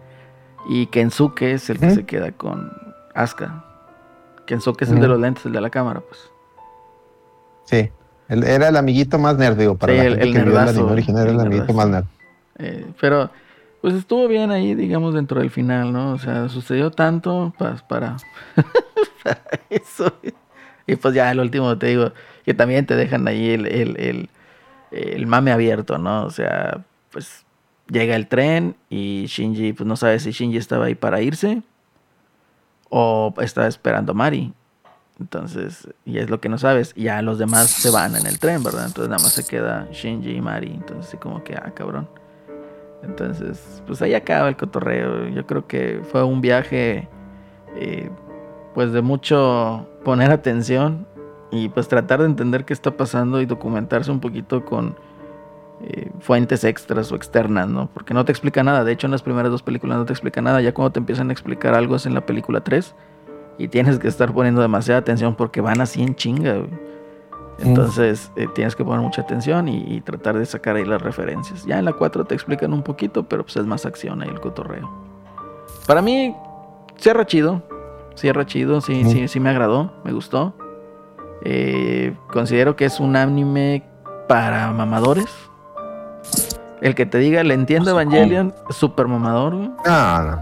[0.68, 2.72] Y Kensuke es el que se queda con
[3.14, 3.64] Asuka.
[4.46, 6.20] Kensuke es el de los lentes, el de la cámara, pues.
[7.66, 7.90] Sí,
[8.30, 10.48] él era el amiguito más nerd, digo, para Sí, la el- gente el que vio
[10.48, 11.90] el nerdazo, anime original, era el el amiguito nerdazo.
[11.90, 12.06] más nerd.
[12.58, 13.30] Eh, pero,
[13.82, 16.14] pues estuvo bien ahí, digamos, dentro del final, ¿no?
[16.14, 18.18] O sea, sucedió tanto pues, para,
[19.24, 20.12] para eso.
[20.88, 22.12] Y pues ya el último, te digo,
[22.44, 24.30] que también te dejan ahí el, el, el,
[24.92, 26.24] el mame abierto, ¿no?
[26.26, 27.45] O sea, pues
[27.88, 31.62] llega el tren y Shinji, pues no sabe si Shinji estaba ahí para irse
[32.90, 34.53] o estaba esperando a Mari.
[35.20, 36.94] Entonces, y es lo que no sabes.
[36.95, 38.86] Ya los demás se van en el tren, ¿verdad?
[38.88, 40.72] Entonces nada más se queda Shinji y Mari.
[40.72, 42.07] Entonces, sí, como que, ah, cabrón.
[43.03, 45.30] Entonces, pues ahí acaba el cotorreo.
[45.30, 47.07] Yo creo que fue un viaje,
[47.76, 48.10] eh,
[48.74, 51.07] pues de mucho poner atención
[51.52, 54.98] y pues tratar de entender qué está pasando y documentarse un poquito con
[55.81, 57.89] eh, fuentes extras o externas, ¿no?
[57.93, 58.84] Porque no te explica nada.
[58.84, 60.61] De hecho, en las primeras dos películas no te explica nada.
[60.61, 62.95] Ya cuando te empiezan a explicar algo es en la película 3
[63.57, 66.69] y tienes que estar poniendo demasiada atención porque van así en chinga, güey.
[67.60, 71.65] Entonces eh, tienes que poner mucha atención y, y tratar de sacar ahí las referencias.
[71.65, 74.41] Ya en la 4 te explican un poquito, pero pues es más acción ahí el
[74.41, 74.89] cotorreo.
[75.88, 76.35] Para mí,
[76.97, 77.61] cierra chido.
[78.15, 79.10] Cierra chido, sí, Mm.
[79.10, 80.53] sí, sí me agradó, me gustó.
[81.43, 83.84] Eh, considero que es un anime
[84.27, 85.27] para mamadores.
[86.86, 89.72] El que te diga, le entiendo Evangelion, super mamador, güey.
[89.86, 90.41] No, no.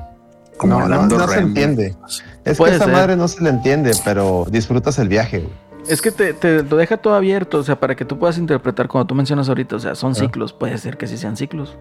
[0.57, 1.95] Como No, no, se entiende.
[2.44, 2.94] Es que esa ser.
[2.94, 5.53] madre no se le entiende, pero disfrutas el viaje, güey.
[5.88, 8.88] Es que te, te lo deja todo abierto, o sea, para que tú puedas interpretar,
[8.90, 10.15] como tú mencionas ahorita, o sea, son Ah.
[10.15, 11.78] ciclos, puede ser que sí sean ciclos.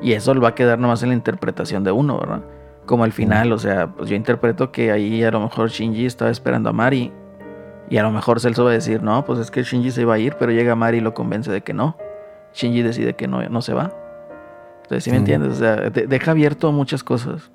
[0.00, 2.40] Y eso va a quedar nomás en la interpretación de uno, ¿verdad?
[2.86, 6.30] Como el final, o sea, pues yo interpreto que ahí a lo mejor Shinji estaba
[6.30, 7.12] esperando a Mari.
[7.90, 10.14] Y a lo mejor Celso va a decir, no, pues es que Shinji se iba
[10.14, 11.96] a ir, pero llega Mari y lo convence de que no.
[12.58, 13.92] Shinji decide que no, no se va.
[14.82, 15.52] Entonces, ¿sí me entiendes?
[15.52, 17.52] O sea, de- deja abierto muchas cosas.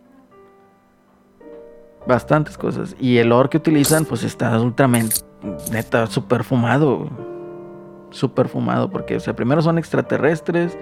[2.08, 2.96] Bastantes cosas.
[3.00, 5.18] Y el ore que utilizan, pues está ultramente,
[5.72, 7.10] neta, super fumado.
[8.12, 8.90] Super fumado.
[8.90, 10.78] Porque, o sea, primero son extraterrestres,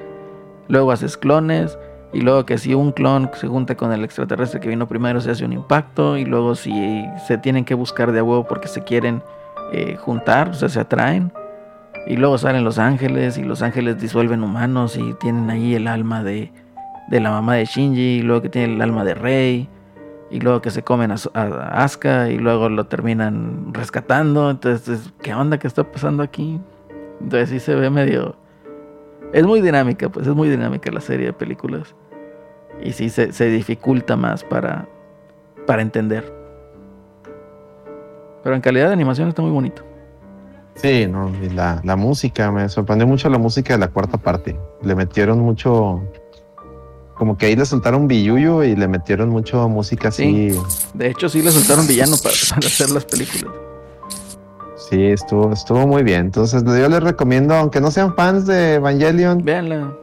[0.68, 1.78] luego haces clones,
[2.14, 5.32] y luego que si un clon se junta con el extraterrestre que vino primero, se
[5.32, 8.84] hace un impacto, y luego si se tienen que buscar de a huevo porque se
[8.84, 9.24] quieren
[9.72, 11.32] eh, juntar, o sea, se atraen.
[12.08, 16.24] Y luego salen los ángeles, y los ángeles disuelven humanos, y tienen ahí el alma
[16.24, 16.52] de,
[17.10, 19.70] de la mamá de Shinji, y luego que tiene el alma de Rey,
[20.30, 24.50] y luego que se comen a, a Asuka, y luego lo terminan rescatando.
[24.50, 26.60] Entonces, ¿qué onda que está pasando aquí?
[27.20, 28.36] Entonces sí se ve medio...
[29.34, 31.96] Es muy dinámica, pues es muy dinámica la serie de películas.
[32.82, 34.88] Y sí se, se dificulta más para,
[35.68, 36.34] para entender.
[38.44, 39.84] Pero en calidad de animación está muy bonito.
[40.82, 44.58] Sí, no, y la, la música, me sorprendió mucho la música de la cuarta parte.
[44.82, 46.02] Le metieron mucho,
[47.16, 50.58] como que ahí le soltaron billuyo y le metieron mucho música así.
[50.96, 53.54] De hecho, sí le soltaron villano para, para hacer las películas.
[54.90, 56.22] Sí, estuvo, estuvo muy bien.
[56.22, 59.94] Entonces yo les recomiendo, aunque no sean fans de Evangelion, Véanla.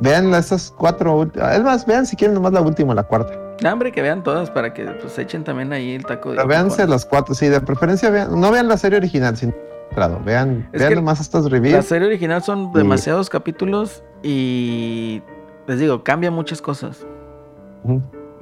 [0.00, 1.56] vean esas cuatro últimas.
[1.56, 3.32] Es más, vean si quieren nomás la última, la cuarta.
[3.62, 6.36] No, hombre, que vean todas para que pues echen también ahí el taco de.
[6.36, 9.54] Pero véanse las cuatro, sí, de preferencia vean, no vean la serie original, sin
[9.94, 11.84] claro, vean, Es vean nomás estas La reviews.
[11.84, 15.22] serie original son demasiados capítulos y
[15.66, 17.06] les digo, cambia muchas cosas.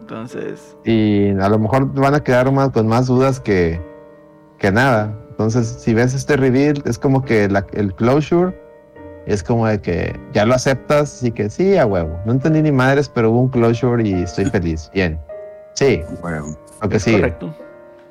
[0.00, 3.80] Entonces, y a lo mejor van a quedar más, con más dudas que,
[4.58, 5.14] que nada.
[5.30, 8.66] Entonces, si ves este reveal, es como que la- el closure
[9.26, 12.18] Es como de que ya lo aceptas y que sí, a huevo.
[12.24, 14.90] No entendí ni madres, pero hubo un closure y estoy feliz.
[14.94, 15.20] Bien.
[15.74, 16.46] Sí, Bueno,
[16.80, 17.12] lo que Es sí.
[17.12, 17.54] Correcto.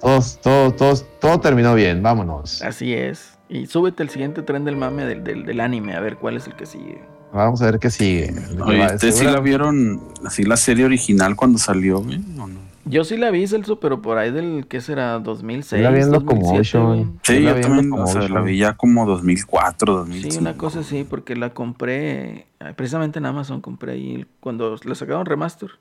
[0.01, 2.03] Todos, todo, todos, todo terminó bien.
[2.03, 2.61] Vámonos.
[2.61, 3.37] Así es.
[3.49, 6.47] Y súbete el siguiente tren del mame del, del, del anime, a ver cuál es
[6.47, 7.01] el que sigue.
[7.33, 8.33] Vamos a ver qué sigue.
[8.65, 12.19] Oye, ¿ustedes sí la vieron así la serie original cuando salió, güey?
[12.39, 12.67] ¿O no?
[12.89, 15.19] Yo sí la vi, Celso, pero por ahí del, ¿qué será?
[15.19, 15.83] 2006.
[15.83, 17.19] la vi en 2007, Locomotion.
[17.21, 20.31] Sí, Yo también, o sea, la vi ya como 2004, 2005.
[20.31, 24.95] Sí, una cosa así, porque la compré eh, precisamente en Amazon, compré ahí cuando la
[24.95, 25.71] sacaron remaster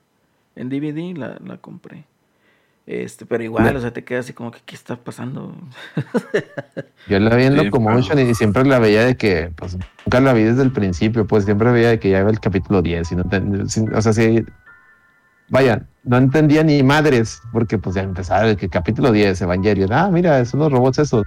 [0.55, 2.05] en DVD, la, la compré.
[2.87, 5.53] Este, pero igual, o sea, te quedas así como que, ¿qué está pasando?
[7.09, 10.31] Yo la vi en Sí, Locomotion y siempre la veía de que, pues, nunca la
[10.31, 13.15] vi desde el principio, pues siempre veía de que ya iba el capítulo 10 y
[13.17, 14.41] no ten- sin- o sea, sí,
[15.49, 20.09] vaya, no entendía ni madres, porque pues ya empezaba el que capítulo 10, Evangelion, ah,
[20.09, 21.25] mira, son los robots esos,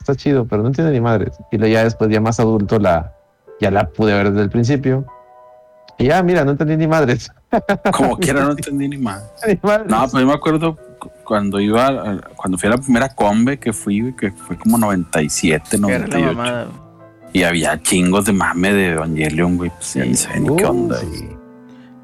[0.00, 1.36] está chido, pero no entiende ni madres.
[1.50, 3.12] Y luego ya después, ya más adulto, la,
[3.60, 5.04] ya la pude ver desde el principio.
[5.98, 7.30] Y ya, mira, no entendí ni madres.
[7.92, 9.22] Como quiera, no entendí ni más.
[9.46, 9.88] Ni madres.
[9.88, 10.82] No, pues yo me acuerdo cu-
[11.24, 15.64] cuando iba, cuando fui a la primera combe que fui, güey, que fue como 97,
[15.70, 16.26] Que era la 98.
[16.36, 16.66] mamada.
[17.32, 19.70] Y había chingos de mame de Evangelion, güey.
[19.70, 20.08] Pues ya Sí.
[20.10, 20.98] ni sé ni qué onda.
[21.00, 21.28] sí.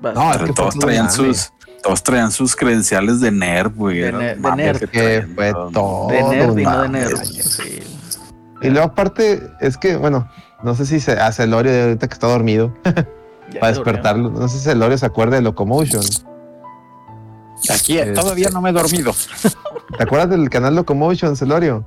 [0.03, 1.53] No, es que todos traían sus,
[1.83, 3.99] todos traían sus credenciales de nerd, güey.
[3.99, 4.79] De el de nerd.
[4.79, 6.09] que Que traían, fue todo.
[6.09, 7.17] de nerd y no de un nerd.
[7.25, 7.81] Sí.
[8.63, 10.29] Y luego aparte, es que, bueno,
[10.63, 12.73] no sé si se hace Celorio de ahorita que está dormido,
[13.61, 14.31] para despertarlo.
[14.31, 16.03] No sé si Celorio se acuerda de Locomotion.
[17.73, 19.13] Aquí Este- todavía no me he dormido.
[19.97, 21.85] ¿Te acuerdas del canal Locomotion, Celorio?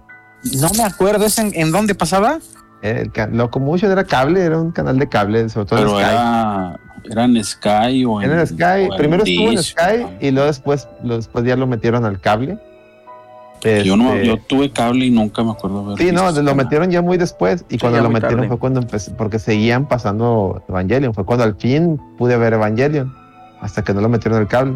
[0.60, 2.40] No me acuerdo, ¿es en, en dónde pasaba?
[2.82, 6.12] El Locomotion era cable, era un canal de cable, sobre todo Pero en Sky.
[6.14, 6.80] era,
[7.12, 10.48] era en Sky o en, Era en Sky, o primero estuvo en Sky y luego
[10.48, 12.58] después, lo- después ya lo metieron al cable.
[13.86, 16.56] Yo, no, Este, yo tuve cable y nunca me acuerdo haber Sí, no, lo canal.
[16.56, 18.48] metieron ya muy después y Sí, cuando lo metieron tarde.
[18.48, 23.14] fue cuando empecé, porque seguían pasando Evangelion, fue cuando al fin pude ver Evangelion,
[23.62, 24.74] hasta que no lo metieron al cable.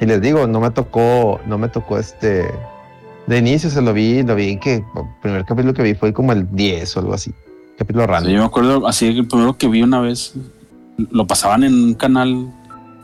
[0.00, 2.46] Y les digo, no me tocó, no me tocó este,
[3.26, 4.84] de inicio se lo vi, lo vi que el
[5.22, 7.32] primer capítulo que vi fue como el 10 o algo así,
[7.78, 8.32] capítulo Sí, random.
[8.32, 10.34] yo me acuerdo, así que el primero que vi una vez,
[11.10, 12.48] lo pasaban en un canal,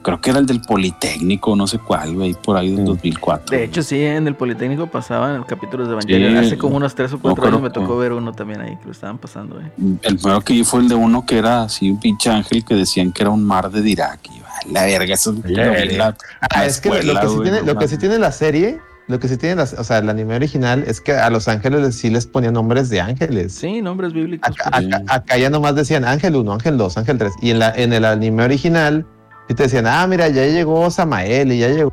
[0.02, 2.86] creo que era el del Politécnico, no sé cuál, güey, por ahí del Mm.
[2.86, 3.56] 2004.
[3.56, 6.32] De hecho, sí, en el Politécnico pasaban el capítulo de Evangelion.
[6.40, 6.46] Sí.
[6.46, 8.86] Hace como unos tres o cuatro creo años me tocó ver uno también ahí que
[8.86, 9.60] lo estaban pasando.
[9.60, 9.70] eh.
[10.02, 12.74] El primero que vi fue el de uno que era así un pinche ángel que
[12.74, 14.20] decían que era un mar de Dirac.
[14.32, 17.42] Y yo, "A la verga, eso es la- Ah, es que lo- que sí güey,
[17.42, 18.78] tiene, no lo que sí tiene la serie,
[19.08, 22.10] lo que sí tiene, o sea, el anime original es que a los ángeles sí
[22.10, 23.52] les ponían nombres de ángeles.
[23.54, 24.48] Sí, nombres bíblicos.
[24.50, 24.86] Acá, pues.
[24.94, 27.32] acá- acá ya nomás decían Ángel 1, Ángel 2, Ángel 3.
[27.42, 29.06] Y en, la, en el anime original,
[29.50, 31.92] sí te decían, ah, mira, ya llegó Samael y ya llegó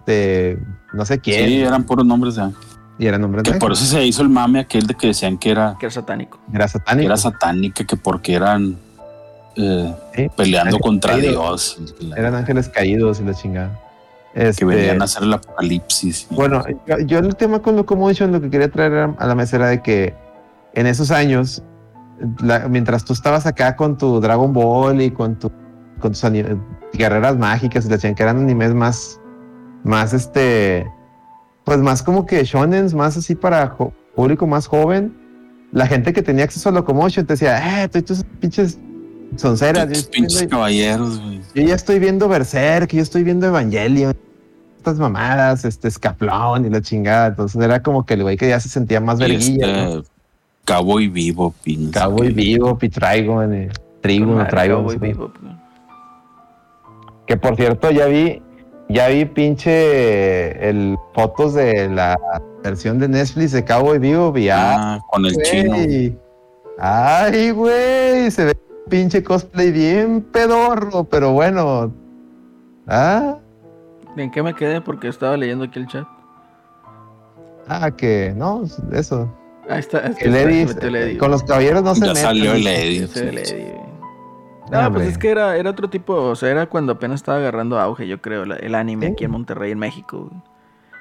[0.00, 0.58] este,
[0.94, 1.46] no sé quién.
[1.48, 2.62] Sí, eran puros nombres de ángel.
[2.98, 3.60] y era nombre de Que ángel.
[3.60, 6.38] por eso se hizo el mame aquel de que decían que era, Que era satánico.
[6.52, 7.06] Era que satánico.
[7.06, 8.76] era satánica, que porque eran
[9.56, 11.76] eh, Sí, peleando ángeles contra caídos.
[11.78, 11.94] Dios.
[12.00, 13.80] y la- Eran ángeles caídos y la chingada.
[14.34, 16.26] que Este, venían a hacer el apocalipsis.
[16.30, 19.68] Bueno, yo, yo el tema con Locomotion lo que quería traer a la mesa era
[19.68, 20.12] de que
[20.74, 21.62] en esos años,
[22.42, 25.52] la- mientras tú estabas acá con tu Dragon Ball y con, tu,
[26.00, 26.22] con tus
[26.92, 29.20] guerreras mágicas y la chingada, que eran animes más,
[29.82, 30.86] más este,
[31.64, 33.76] pues más como que shonens, más así para
[34.14, 35.16] público más joven,
[35.72, 38.78] la gente que tenía acceso a Locomotion te decía, eh, tú y tus pinches
[39.36, 39.88] sonceras.
[39.88, 41.40] yo Pinches viendo- caballeros, güey.
[41.54, 44.14] yo ya estoy viendo Berserk, yo estoy viendo Evangelion,
[44.76, 47.28] estas mamadas, este escaplón y la chingada.
[47.28, 49.66] Entonces era como que el güey que ya se sentía más verguilla.
[49.66, 49.98] ¿no?
[50.00, 50.10] este,
[50.66, 51.98] Cowboy vivo, pinche.
[51.98, 53.68] Cowboy Vivo, Pitraigon, eh,
[54.00, 54.86] Trigo, madre, Traigo.
[57.26, 58.42] Que por cierto, ya vi,
[58.88, 62.18] ya vi pinche el fotos de la
[62.62, 65.74] versión de Netflix de Cowboy Vivo, vi Ah, con el chino.
[65.74, 66.18] güey.
[66.78, 68.54] Ay, güey, se ve
[68.88, 71.92] pinche cosplay bien pedorro, pero bueno.
[72.86, 73.38] Ah,
[74.16, 74.80] ¿En qué me quedé?
[74.80, 76.06] Porque estaba leyendo aquí el chat.
[77.68, 79.32] ah, que no, eso.
[79.68, 80.00] Ahí está.
[80.00, 82.22] Es que El Eddie, con los caballeros no se Ya meten.
[82.22, 83.74] salió el dice.
[84.74, 87.38] Ah, No, pues es que era, era otro tipo, o sea, era cuando apenas estaba
[87.38, 89.12] agarrando auge, yo creo, la- el anime Sí.
[89.12, 90.30] aquí en Monterrey, en México.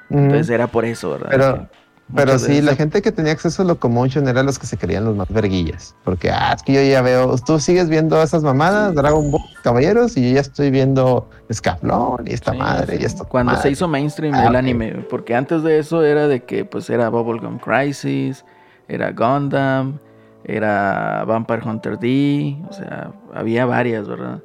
[0.09, 1.27] Entonces era por eso, ¿verdad?
[1.31, 1.69] Pero-
[2.05, 4.77] Que Pero sí, veces la gente que tenía acceso a Locomotion eran los que se
[4.77, 5.95] creían los más verguillas.
[6.03, 10.17] Porque, ah, es que yo ya veo, tú sigues viendo esas mamadas, Dragon Ball, Caballeros,
[10.17, 13.03] y yo ya estoy viendo Escaflón y esta Sí, madre sí.
[13.03, 13.23] y esto.
[13.25, 16.89] Cuando se hizo mainstream Ah, el anime, porque antes de eso era de que pues
[16.89, 18.43] era Bubblegum Crisis,
[18.89, 19.97] era Gundam,
[20.45, 24.41] era Vampire Hunter D, o sea, había varias, ¿verdad?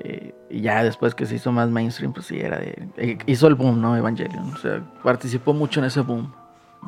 [0.00, 2.88] Eh, y ya después que se hizo más mainstream, pues sí, era de...
[2.96, 3.96] eh, hizo el boom, ¿no?
[3.96, 6.32] Evangelion, o sea, participó mucho en ese boom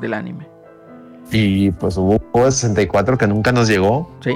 [0.01, 0.47] del anime.
[1.33, 4.11] Y pues hubo un juego de 64 que nunca nos llegó.
[4.21, 4.33] ¿Sí?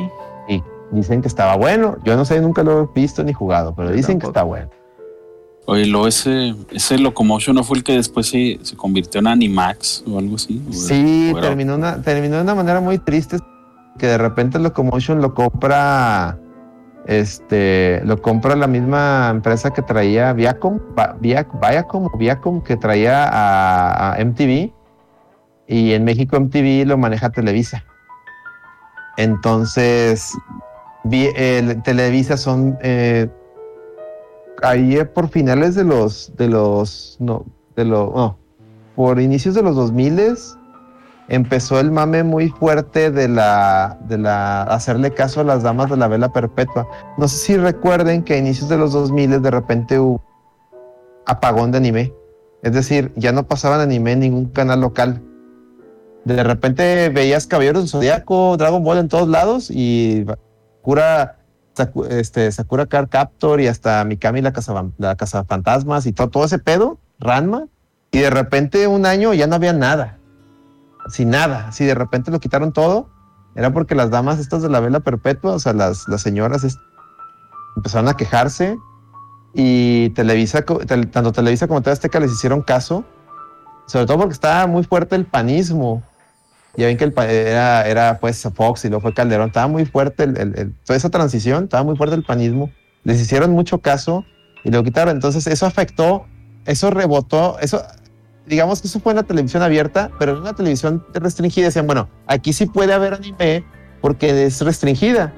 [0.48, 1.96] Y Dicen que estaba bueno.
[2.04, 4.68] Yo no sé, nunca lo he visto ni jugado, pero Yo dicen que está bueno.
[5.66, 10.04] Oye, lo ese, ese Locomotion no fue el que después se, se convirtió en Animax
[10.06, 10.62] o algo así.
[10.68, 13.38] ¿O- Sí, o era- terminó, una, terminó de una manera muy triste
[13.98, 16.38] que de repente Locomotion lo compra
[17.06, 20.80] este lo compra la misma empresa que traía Viacom,
[21.20, 24.72] Viacom, Viacom que traía a, MTV
[25.66, 27.84] y en México MTV lo maneja Televisa.
[29.16, 30.32] Entonces,
[31.04, 33.28] Vi- el- Televisa son eh,
[34.62, 37.44] ahí eh, por finales de los de los no
[37.76, 38.38] de los no
[38.96, 40.18] por inicios de los 2000
[41.28, 45.96] empezó el mame muy fuerte de la de la hacerle caso a las damas de
[45.96, 46.86] la vela perpetua.
[47.18, 50.22] No sé si recuerden que a inicios de los 2000 de repente hubo
[51.26, 52.12] apagón de anime.
[52.62, 55.20] Es decir, ya no pasaban anime en ningún canal local.
[56.24, 60.24] De repente veías Caballeros del Zodiaco, Dragon Ball en todos lados y
[60.78, 61.36] Sakura,
[61.76, 66.30] Saku- este, Sakura Card Captor y hasta Mikami la Casa, la casa Fantasmas y todo,
[66.30, 67.66] todo ese pedo, Ranma.
[68.10, 70.18] Y de repente un año ya no había nada.
[71.08, 71.72] Sin nada.
[71.72, 73.08] Si de repente lo quitaron todo,
[73.54, 76.66] era porque las damas estas de la vela perpetua, o sea, las, las señoras
[77.76, 78.76] empezaron a quejarse
[79.52, 83.04] y Televisa, tel- tanto Televisa como TV les hicieron caso,
[83.86, 86.02] sobre todo porque estaba muy fuerte el panismo.
[86.76, 90.24] Ya ven que el era, era pues Fox y luego fue Calderón, estaba muy fuerte
[90.24, 92.70] el- el- toda esa transición, estaba muy fuerte el panismo.
[93.04, 94.24] Les hicieron mucho caso
[94.64, 95.14] y lo quitaron.
[95.14, 96.26] Entonces eso afectó,
[96.64, 97.84] eso rebotó, eso,
[98.46, 102.08] digamos que eso fue en la televisión abierta, pero en una televisión restringida decían, bueno,
[102.26, 103.64] aquí sí puede haber anime
[104.00, 105.32] porque es restringida.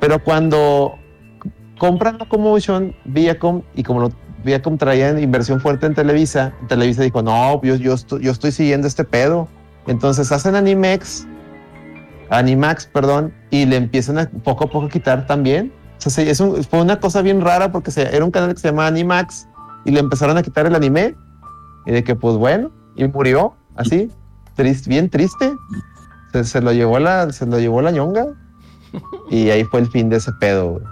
[0.00, 0.94] Pero cuando
[1.78, 4.12] compran Locomotion, Viacom, y como lo,
[4.44, 8.86] Viacom traía inversión fuerte en Televisa, Televisa dijo, no, yo, yo, estoy, yo estoy siguiendo
[8.88, 9.48] este pedo.
[9.86, 11.26] Entonces hacen Animex,
[12.30, 15.72] Animax, perdón, y le empiezan a poco a poco quitar también.
[16.04, 18.60] O sea, es un- fue una cosa bien rara porque se- era un canal que
[18.60, 19.48] se llamaba Animax
[19.84, 21.14] y le empezaron a quitar el anime.
[21.88, 24.12] Y de que, pues bueno, y murió así,
[24.54, 25.54] triste, bien triste.
[26.32, 28.26] Se, se lo llevó la, se lo llevó la ñonga.
[29.30, 30.72] Y ahí fue el fin de ese pedo.
[30.72, 30.84] güey.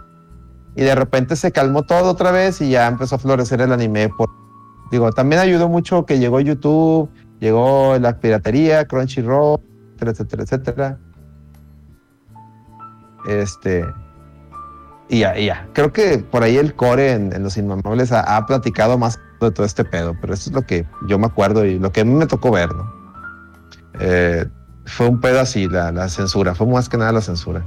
[0.75, 4.09] Y de repente se calmó todo otra vez y ya empezó a florecer el anime.
[4.09, 4.31] Por,
[4.91, 7.11] digo, también ayudó mucho que llegó YouTube,
[7.41, 9.61] llegó la piratería, Crunchyroll,
[10.01, 10.99] etcétera, etcétera, etcétera.
[13.29, 13.85] Este.
[15.11, 15.69] Y ya, y ya.
[15.75, 19.51] Creo que por ahí el core en, en Los Inmamables ha, ha platicado más de
[19.53, 22.05] todo este pedo, pero eso es lo que yo me acuerdo y lo que a
[22.05, 22.91] mí me tocó ver, ¿no?
[24.01, 24.47] Eh,
[24.87, 27.65] fue un pedo así, la, la censura, fue más que nada la censura.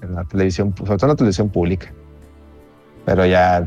[0.00, 1.92] En la televisión, sobre todo en la televisión pública.
[3.04, 3.66] Pero ya.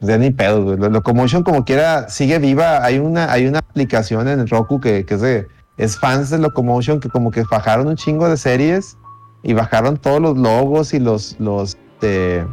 [0.00, 0.76] Ya ni pedo.
[0.76, 2.84] Lo- Locomotion como quiera sigue viva.
[2.84, 7.00] Hay una, hay una aplicación en Roku que, que es de es fans de Locomotion
[7.00, 8.96] que como que bajaron un chingo de series
[9.42, 12.46] y bajaron todos los logos y los los de-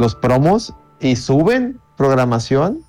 [0.00, 2.82] los promos y suben programación.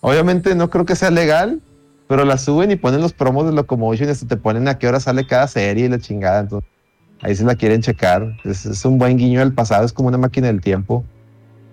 [0.00, 1.60] Obviamente no creo que sea legal,
[2.08, 4.98] pero la suben y ponen los promos de Locomotion y te ponen a qué hora
[4.98, 6.40] sale cada serie y la chingada.
[6.40, 6.68] Entonces,
[7.20, 8.34] ahí se la quieren checar.
[8.44, 11.04] Es, un buen guiño del pasado, es como una máquina del tiempo.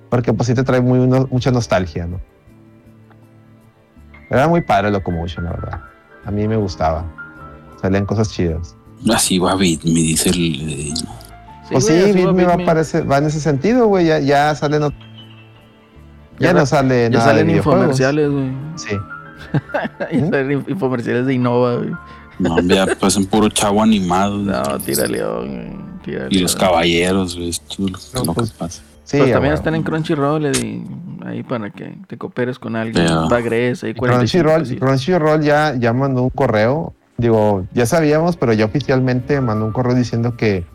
[0.09, 2.19] Porque pues sí te trae muy, mucha nostalgia, ¿no?
[4.29, 5.81] Era muy padre Locomotion, la verdad.
[6.25, 7.05] A mí me gustaba.
[7.81, 8.75] Salían cosas chidas.
[9.09, 10.93] Así va me dice el.
[11.65, 14.05] Eh, pues sí, Bitme va, va en ese sentido, güey.
[14.07, 14.81] Ya, ya salen.
[14.81, 14.89] Ya,
[16.39, 17.79] Ya no sa- sale Ya nada de salen videojuegos.
[17.81, 18.51] infomerciales, güey.
[18.75, 18.95] Sí.
[20.11, 21.91] Ya salen infomerciales de Innova, güey.
[22.39, 24.37] No, ya pues en puro chavo animado.
[24.37, 25.99] No, tira león.
[26.03, 27.51] Tira Y los caballeros, güey,
[28.13, 28.83] No, lo pues, que pasa.
[29.05, 30.83] Sí, Pues también están en Crunchyroll, Eddie,
[31.25, 33.05] ahí para que te cooperes con alguien.
[33.29, 34.79] Pagres, ahí 45 Crunchyroll.
[34.79, 36.93] Crunchyroll ya, ya mandó un correo.
[37.17, 40.65] Digo, ya sabíamos, pero ya oficialmente mandó un correo diciendo que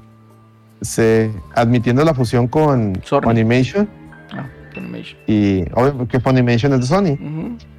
[0.80, 3.00] se admitiendo la fusión con.
[3.04, 3.88] Funimation
[4.32, 4.46] Ah,
[5.26, 7.18] y obvio que Funimation es de Sony.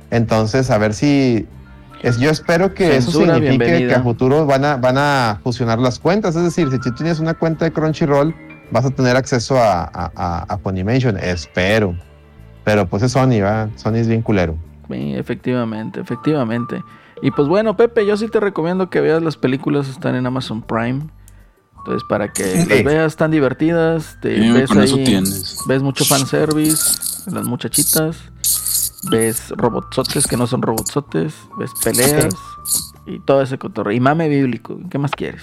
[0.09, 1.45] Entonces, a ver si
[2.03, 3.93] es, yo espero que Censura, eso signifique bienvenida.
[3.93, 6.35] que a futuro van a, van a fusionar las cuentas.
[6.35, 8.35] Es decir, si tú tienes una cuenta de Crunchyroll,
[8.71, 11.17] vas a tener acceso a, a, a- a Funimation.
[11.17, 11.95] Espero.
[12.65, 13.69] Pero pues es Sony, ¿va?
[13.77, 14.55] Sony es bien culero.
[14.89, 16.83] Sí, efectivamente, efectivamente.
[17.21, 20.61] Y pues bueno, Pepe, yo sí te recomiendo que veas las películas, están en Amazon
[20.61, 21.03] Prime.
[21.83, 22.69] Entonces, para que Sí.
[22.69, 24.17] las veas, están divertidas.
[24.21, 25.57] Te Sí, ves eso ahí, tienes.
[25.67, 26.83] ves mucho fanservice,
[27.31, 28.17] las muchachitas.
[29.09, 31.33] Ves robotsotes que no son robotsotes.
[31.57, 32.35] Ves peleas.
[33.07, 33.93] Y todo ese cotorreo.
[33.95, 34.79] Y mame bíblico.
[34.91, 35.41] ¿Qué más quieres?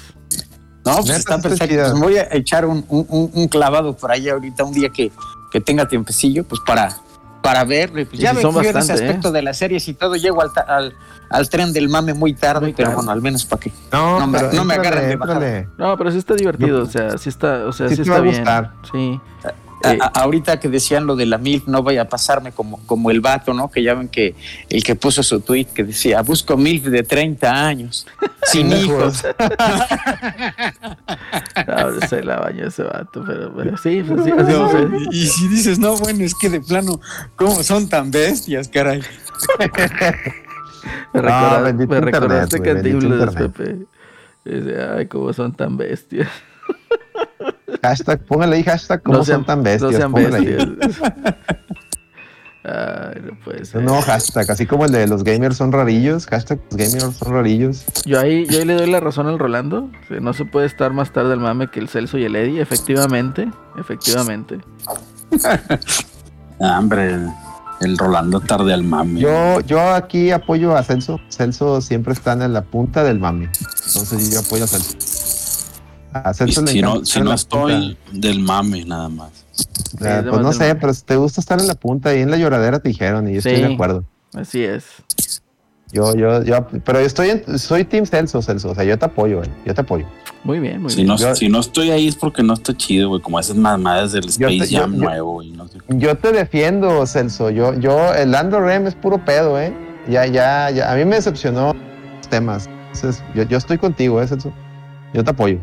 [0.85, 1.77] No, pues Neta, está perfecto.
[1.91, 5.11] Pues voy a echar un, un- un- un clavado por ahí ahorita, un día que,
[5.51, 6.97] que tenga tiempecillo, pues para,
[7.43, 8.01] para verlo.
[8.01, 8.95] y Pues Y ya sí ven son que yo en ese ¿eh?
[8.95, 10.95] aspecto de las series y todo llego al, al,
[11.31, 12.97] al tren del mame muy tarde, Muy pero tarde.
[12.97, 13.73] bueno, al menos para qué.
[13.93, 15.67] No, No me- no me agarren de bajada.
[15.79, 18.13] No, pero sí está divertido, o sea, sí está, o sea, Sí sí, te está
[18.15, 18.35] va a bien.
[18.37, 18.73] gustar.
[18.93, 19.21] Sí.
[19.45, 19.53] A-
[19.85, 23.13] Eh, a- ahorita que decían lo de la MILF, no vaya a pasarme como, como
[23.13, 23.71] el vato, ¿no?
[23.71, 24.35] Que ya ven que
[24.69, 28.05] el que puso su tweet que decía, busco MILF de 30 años,
[28.43, 29.25] sin hijos.
[31.77, 34.99] Ahora se la bañó ese vato, pero, pero sí, pues sí, así sucede.
[35.11, 37.01] y, y si dices, no, bueno, es que de plano,
[37.37, 39.03] ¿cómo son tan bestias, caray?
[41.13, 43.35] Me, recorda- bendito me internet, recordaste Cantinflas.
[43.35, 43.77] Pepe.
[44.45, 46.29] Dice, ay, cómo son tan bestias.
[47.83, 49.93] Hashtag, póngale ahí hashtag, ¿cómo No sean- son tan bestias?
[49.93, 50.47] No sean póngale ahí.
[50.47, 51.01] bestias.
[52.69, 53.83] Ay, no puede ser.
[53.83, 57.85] nuevo hashtag, así como el de los gamers son rarillos, hashtag los gamers son rarillos.
[58.05, 59.91] Yo ahí, yo ahí le doy la razón al Rolando.
[60.21, 62.61] No se puede estar más tarde al mame que el Celso y el Eddie.
[62.61, 64.59] Efectivamente, efectivamente.
[66.61, 67.17] Ah, hombre,
[67.81, 69.21] el Rolando tarde al mame.
[69.21, 71.21] Yo, yo aquí apoyo a Celso.
[71.29, 73.45] Celso siempre está en la punta del mami.
[73.45, 74.97] Entonces yo apoyo a Celso.
[76.13, 79.31] A Y Celso le si no, si no estoy del mame, nada más.
[80.01, 82.31] Ah, Sí, pues no sé, pero si te gusta estar en la punta y en
[82.31, 84.05] la lloradera te dijeron y yo estoy de acuerdo.
[84.35, 84.85] Así es.
[85.91, 88.71] Yo, yo, yo, pero yo estoy en, soy Team Celso, Celso.
[88.71, 89.49] O sea, yo te apoyo, güey.
[89.65, 90.05] Yo te apoyo.
[90.45, 91.09] Muy bien, muy Si bien.
[91.09, 93.23] no, Yo- si no estoy ahí es porque no está chido, güey.
[93.23, 95.51] Como esas mamadas del Space te- Jam yo- nuevo, güey.
[95.53, 95.79] No sé.
[95.89, 97.49] Yo te defiendo, Celso.
[97.49, 99.73] Yo, yo, el Lando Rem es puro pedo, ¿eh?
[100.09, 100.93] Ya, ya, ya.
[100.93, 102.69] A mí me decepcionó los temas.
[102.93, 104.53] Entonces, yo, yo estoy contigo, ¿eh, Celso?
[105.15, 105.59] Yo te apoyo.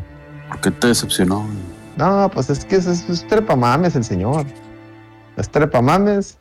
[0.48, 1.42] ¿Por qué te decepcionó?
[1.42, 1.75] güey?
[1.96, 4.44] No, pues es que es, es, es trepamames el señor.
[5.36, 6.38] Es trepamames.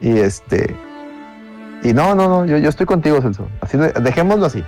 [0.00, 0.74] Y este.
[1.82, 2.46] Y no, no, no.
[2.46, 3.48] Yo, yo estoy contigo, Celso.
[3.60, 4.64] Así de- dejémoslo así.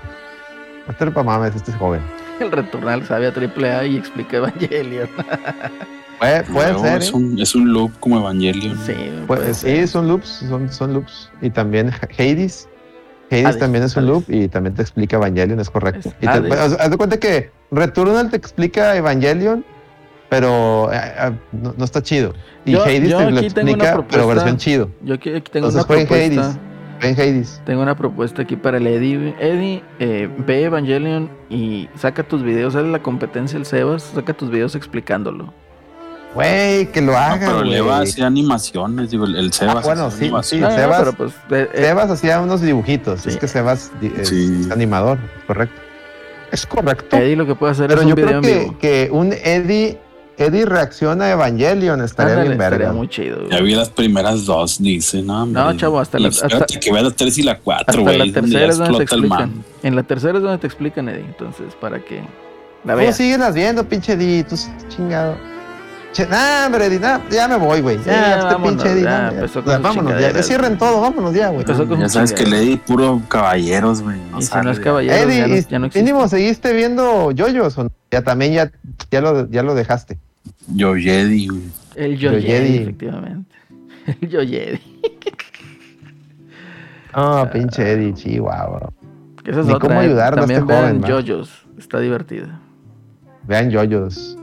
[0.88, 2.00] Es trepamames, este es joven.
[2.40, 5.08] El Returnal sabe a triple A y explica Evangelion.
[6.18, 7.02] Puede, puede Luego ser.
[7.02, 7.16] es, ¿eh?
[7.16, 8.76] un, es un loop como Evangelion.
[8.84, 8.94] Sí,
[9.26, 11.30] Pues, sí, son loops, son, son loops.
[11.40, 12.68] Y también Hades.
[13.30, 14.12] Hades Hades, también es un Hades.
[14.14, 16.08] loop y también te explica Evangelion, es correcto.
[16.10, 19.64] Es Y te- haz, haz de cuenta que Returnal te explica Evangelion,
[20.32, 22.32] pero eh, eh, no, no está chido.
[22.64, 24.88] Y Yo- Hades yo te lo aquí tengo una explica, pero versión chido.
[25.02, 26.40] Yo aquí, aquí tengo Entonces una propuesta.
[26.40, 26.58] Hades.
[27.02, 27.60] Ven Hades.
[27.66, 29.34] Tengo una propuesta aquí para el Eddie.
[29.38, 32.74] Eddie, eh, ve Evangelion y saca tus videos.
[32.76, 34.04] Haz la competencia el Sebas.
[34.14, 35.52] Saca tus videos explicándolo.
[36.34, 39.76] Güey, que lo No, haga, pero le va a hacer animaciones, digo, el, el Sebas.
[39.76, 40.62] Ah, bueno, sí, sí.
[40.64, 43.20] Ah, Sebas- pues, eh, Sebas hacía unos dibujitos.
[43.20, 43.28] Sí.
[43.28, 44.66] Es que Sebas es Sí.
[44.72, 45.78] animador, correcto.
[46.50, 47.16] Es correcto.
[47.18, 48.78] Eddie lo que puede hacer Pero es un yo video creo en que, vivo.
[48.78, 49.98] que un Eddie,
[50.46, 52.76] Eddie reacciona a Evangelion estaría Ándale, bien verga.
[52.76, 53.42] estaría muy chido.
[53.48, 53.62] Ya güey.
[53.64, 55.62] vi las primeras dos, dice, no, hombre.
[55.62, 58.18] No, chavo, hasta Y la- hasta- que vea la tres y la cuatro, güey.
[58.18, 59.64] la ya tercera es donde te explota el explican.
[59.82, 61.24] En la tercera es donde te explican, Eddie.
[61.24, 62.16] Entonces, para que
[62.84, 63.16] la ¿Cómo veas.
[63.16, 64.44] sigues viendo, pinche Eddie?
[64.44, 64.56] Tú
[64.88, 65.36] chingado.
[66.12, 67.96] Che, nah, hombre, Eddie, nah, ya me voy, güey.
[67.96, 69.34] Sí, ya, ya, este vámonos, pinche Eddie, ya, nah, ya.
[69.38, 71.64] empezó con Ya, vámonos, ya, ya cierren todo, vámonos ya, güey.
[71.64, 74.18] Ya sabes que di puro caballeros, güey.
[74.30, 74.84] No Y si no es ya.
[74.84, 76.02] caballero, ya no, Eddie, ya no existe.
[76.04, 77.90] mínimo seguiste viendo yoyos, ¿o no?
[78.10, 78.70] ya también ya,
[79.10, 80.18] ya, lo, ya lo dejaste.
[80.68, 81.62] Yo Jedi, güey.
[81.96, 82.46] El Yo Yoyedi.
[82.46, 83.56] Jedi, efectivamente.
[84.20, 84.80] El Yo Jedi.
[87.14, 88.90] Ah, pinche Eddie, chihuahua.
[89.44, 89.88] Que esa es Ni otra.
[89.88, 90.04] cómo ¿eh?
[90.06, 91.26] ayudarlo a También este vean joven.
[91.26, 91.66] Jojos.
[91.78, 92.60] Está divertida.
[93.46, 94.38] Vean yoyos.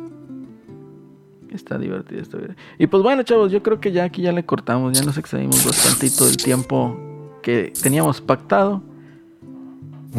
[1.51, 2.61] Está divertida, está divertida.
[2.77, 4.97] Y pues bueno, chavos, yo creo que ya aquí ya le cortamos.
[4.99, 6.95] Ya nos excedimos bastantito del tiempo
[7.41, 8.83] que teníamos pactado.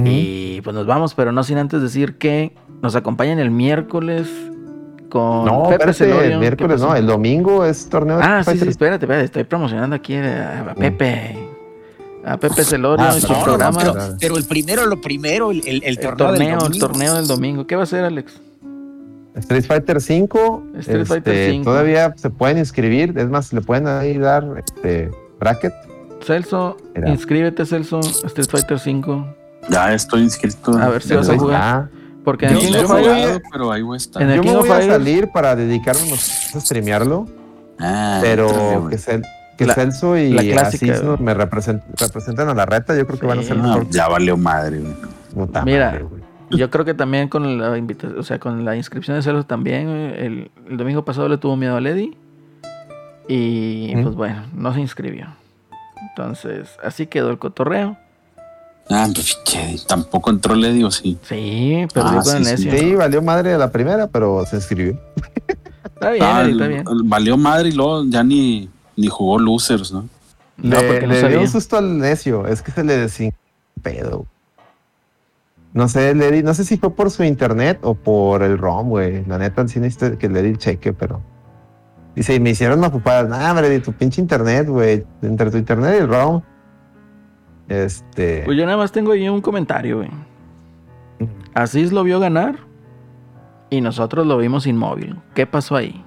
[0.05, 4.29] Y pues nos vamos, pero no sin antes decir que nos acompañan el miércoles
[5.11, 6.73] con No, Pepe espérate, Celorio.
[6.75, 8.69] el no, el domingo es torneo de Ah, sí, Street sí, Fighter.
[8.71, 11.37] espérate, espérate, estoy promocionando aquí a, a Pepe.
[12.25, 13.85] A Pepe Celorio Ah, y su perdón, programa.
[13.85, 16.87] no, pero, pero el primero, lo primero, el, el, el el torneo, del el domingo.
[16.87, 17.67] torneo del domingo.
[17.67, 18.41] ¿Qué va a ser, Alex?
[19.37, 20.63] Street Fighter 5.
[20.79, 21.65] Street Fighter este, 5.
[21.65, 23.15] Todavía se pueden inscribir.
[23.17, 25.73] Es más, le pueden ahí dar este, bracket.
[26.23, 29.27] Celso, inscríbete, Celso, Street Fighter 5.
[29.71, 30.73] Ya estoy inscrito.
[30.77, 31.61] A ver si vas a jugar.
[31.63, 31.89] Ah,
[32.31, 33.95] Porque en Yo el King no he of voy a- Fighters- jugado, pero ahí voy
[33.95, 34.23] a estar.
[34.23, 37.27] En el yo King me of a Fighters- salir para dedicarme a streamearlo.
[37.79, 39.25] Ah, pero que, Cel-
[39.57, 42.97] que La- Celso y la clásica, Asís me represent- representan a la reta.
[42.97, 43.57] Yo creo que van a ser.
[43.57, 43.91] No, mejor.
[43.91, 44.95] ya valió madre, güey.
[45.35, 45.87] Puta Mira.
[45.91, 46.23] madre, güey.
[46.51, 49.89] Yo creo que también con la invitación, o sea, con la inscripción de Celso también,
[49.89, 52.17] el, el domingo pasado le tuvo miedo a Lady.
[53.29, 55.29] Y pues bueno, no se inscribió.
[56.09, 57.97] Entonces, así quedó el cotorreo.
[58.91, 61.17] Ah, pues che, tampoco entró Lady o sí.
[61.23, 62.65] Sí, perdió Ah, con el sí, sí.
[62.69, 62.79] necio.
[62.79, 64.99] Sí, valió madre a la primera, pero se inscribió.
[65.85, 66.85] Está bien, Ah, está bien.
[67.05, 70.09] valió madre y luego ya ni, ni jugó Losers, ¿no?
[70.57, 72.47] No, le porque no le dio un susto al necio.
[72.47, 73.33] Es que se le desin
[73.83, 74.27] pedo.
[75.73, 79.25] No sé, le no sé si fue por su internet o por el ROM, güey.
[79.27, 81.21] La neta, sí necesito que le di el cheque, pero.
[82.17, 83.29] Dice, y me hicieron mapupadas.
[83.29, 85.05] Nah, hombre, de tu pinche internet, güey.
[85.23, 86.43] Entre tu internet y el ROM.
[87.71, 88.43] Este.
[88.45, 90.11] Pues yo nada más tengo ahí un comentario, güey.
[91.55, 92.57] Asís lo vio ganar
[93.71, 95.17] y nosotros lo vimos inmóvil.
[95.35, 96.05] ¿Qué pasó ahí?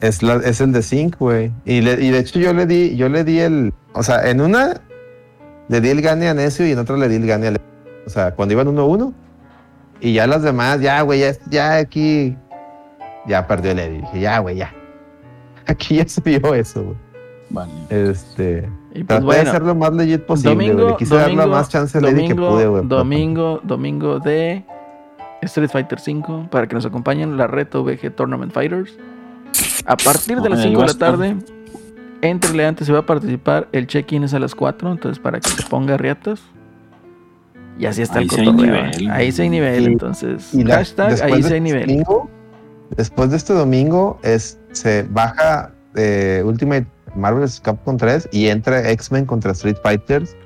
[0.00, 1.52] Es, la- es el de Zinc, güey.
[1.64, 4.40] Y, le- y de hecho yo le di, yo le di el, o sea, en
[4.40, 4.80] una
[5.68, 7.60] le di el gane a Necio y en otra le di el gane a Le-
[8.06, 9.12] O sea, cuando iban 1-1.
[10.00, 12.36] Y ya las demás, ya, güey, ya, ya aquí,
[13.26, 14.00] ya perdió el Eddie.
[14.02, 14.72] Dije, ya, güey, ya.
[15.66, 16.96] Aquí ya se vio eso, güey.
[17.50, 17.70] Vale.
[17.90, 20.66] Este, Y pues traté de bueno, hacer lo más legit posible, güey.
[20.68, 22.86] domingo, Le quise dar la domingo, más chance a Lady que domingo, pude, güey.
[22.86, 24.64] domingo, domingo de
[25.42, 28.96] Street Fighter 5 para que nos acompañen la Reto VG Tournament Fighters.
[29.86, 31.36] A partir de las Ahí 5 de la tarde,
[32.22, 33.68] entrele antes se va a participar.
[33.72, 36.40] El check-in es a las 4, entonces para que se ponga riatas.
[37.78, 38.54] Y así está Ahí el cotorreo.
[38.86, 39.10] nivel.
[39.10, 40.52] Ahí sí hay nivel, Y- entonces.
[40.54, 41.86] Y la- hashtag, ahí de sí hay este nivel.
[41.86, 42.30] domingo-
[42.96, 46.86] después de este domingo, es, se baja eh, Ultimate
[47.16, 50.36] Marvel Capcom 3 y entra X-Men contra Street Fighters.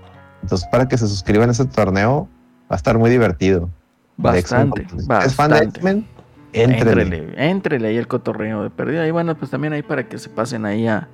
[0.42, 2.28] Entonces, para que se suscriban a ese torneo,
[2.70, 3.68] va a estar muy divertido.
[4.16, 5.78] Bastante, contra- ¿Es fan de bastante.
[5.78, 6.06] X-Men?
[6.52, 9.06] Éntrele, éntrele ahí el cotorreo de perdida.
[9.06, 11.08] Y bueno, pues también ahí para que se pasen ahí a,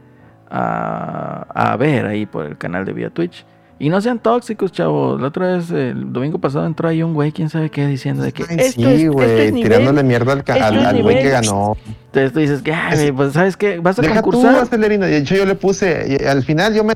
[0.50, 3.44] a, a ver ahí por el canal de vía Twitch.
[3.78, 5.20] Y no sean tóxicos, chavos.
[5.20, 8.32] La otra vez, el domingo pasado, entró ahí un güey, quién sabe qué, diciendo de
[8.32, 11.76] que Ay, esto sí, güey, es tirándole mierda al, al- al güey que ganó.
[12.06, 14.54] Entonces tú dices que, ay, pues sabes qué, vas a Deja tú, concursar.
[14.62, 15.04] Acelerino.
[15.04, 16.94] De hecho, yo le puse, y al final yo me.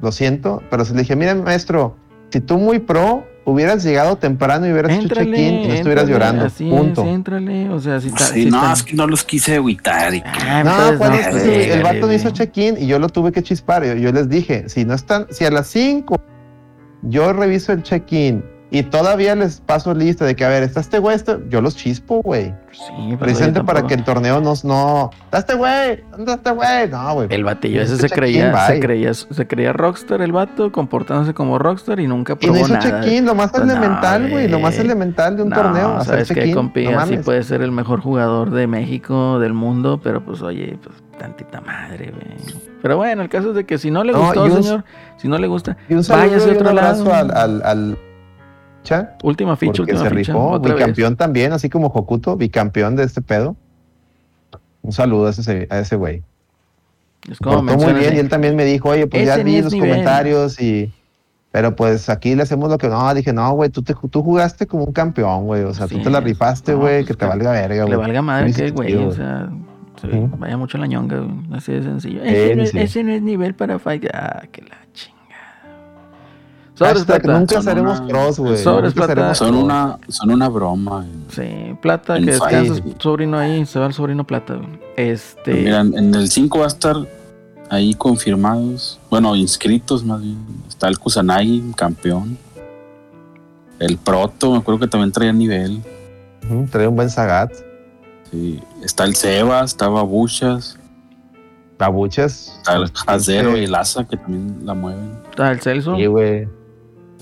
[0.00, 1.96] Lo siento, pero se le dije, mira, maestro,
[2.30, 6.44] si tú muy pro hubieras llegado temprano y hubieras hecho check-in y no estuvieras llorando.
[6.46, 7.04] Así punto.
[7.04, 7.70] es.
[7.70, 8.24] O sea, si está.
[8.24, 10.14] Sí, si no, está- es que no los quise agüitar.
[10.14, 12.86] y que- Ah, No, entonces ¿cuál no, pues, Sí, el vato no hizo check-in y
[12.86, 13.84] yo lo tuve que chispar.
[13.84, 16.20] Yo, yo les dije, si no están, si a las 5
[17.02, 18.44] yo reviso el check-in
[18.74, 21.76] y todavía les paso lista de que, a ver, está este güey, este- yo los
[21.76, 22.52] chispo, güey.
[22.72, 25.10] Sí, pues, Presente para que el torneo nos no.
[25.26, 26.02] ¿Está este güey?
[26.10, 26.88] ¿Dónde está este güey?
[26.90, 27.28] No, güey.
[27.30, 31.58] El batillo ese Hizo se creía, se creía, se creía rockstar el vato, comportándose como
[31.60, 34.48] rockstar y nunca Y probó no hizo check-in, lo más Pues elemental, güey.
[34.48, 36.04] Lo más elemental de un No, torneo.
[36.04, 40.24] sabes que compi, no así puede ser el mejor jugador de México, del mundo, pero
[40.24, 42.60] pues oye, pues tantita madre, güey.
[42.82, 44.84] Pero bueno, el caso es de que si no le gustó, y señor,
[45.16, 47.14] si no le gusta, Y váyase a y otro lado.
[47.14, 47.98] al, al, al
[48.84, 50.32] Cha, última ficha, porque última se ficha.
[50.32, 50.72] rifó, vez.
[50.74, 53.56] bicampeón también, así como Hokuto, bicampeón de este pedo.
[54.82, 56.22] Un saludo a ese, a ese güey.
[57.30, 58.16] Es como muy bien ¿eh?
[58.16, 59.88] y él también me dijo, oye, pues ya vi los nivel.
[59.90, 60.92] comentarios y...
[61.50, 62.88] Pero pues aquí le hacemos lo que...
[62.88, 65.62] No, dije, no, güey, tú, te, tú jugaste como un campeón, güey.
[65.62, 67.94] O sea, Sí, tú te la rifaste, no, güey, pues que te valga verga, Le
[67.96, 67.96] güey.
[67.98, 69.48] valga madre que, güey, o sea,
[70.02, 72.20] sí, vaya mucho la ñonga, güey, así de sencillo.
[72.22, 74.04] Sí, Ese, no ese no es nivel para fight.
[74.12, 74.76] Ah, que la.
[76.74, 77.38] Sobres, plata.
[77.38, 78.56] nunca Son seremos una- pros, güey.
[78.56, 79.34] Sobres, Nunca plata.
[79.36, 79.62] Son pros.
[79.62, 81.06] una, son una broma.
[81.28, 83.00] Sí, plata, que descanses, fight.
[83.00, 84.54] sobrino ahí, se va el sobrino plata.
[84.54, 84.68] güey.
[84.96, 85.52] Este.
[85.52, 86.96] Pues mira, en el 5 va a estar
[87.70, 90.38] ahí confirmados, bueno, inscritos más bien.
[90.68, 92.36] Está el Kusanagi, campeón.
[93.78, 95.80] El Proto, me acuerdo que también traía nivel.
[96.44, 97.52] Ujú, Trae un buen Sagat.
[98.30, 98.60] Sí.
[98.82, 100.76] Está el Seba, está Babuchas,
[101.78, 102.54] Babuchas.
[102.58, 103.60] está el Hazero Sí.
[103.60, 105.12] y el Asa que también la mueven.
[105.30, 106.48] Está el Celso Sí, güey.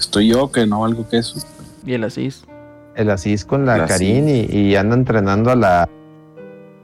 [0.03, 1.39] Estoy yo que no valgo que eso.
[1.87, 2.45] y el Asís.
[2.97, 3.87] El Asís con la.
[3.87, 5.89] Karin y, y anda entrenando a la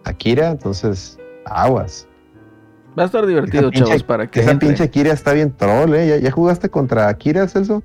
[0.04, 2.06] Akira, entonces aguas.
[2.98, 4.68] Va a estar divertido, Esa pinche- chavos, para que Esa entre.
[4.68, 6.08] pinche Akira está bien troll, ¿eh?
[6.08, 7.82] ¿Ya, ya jugaste contra Akira, Celso?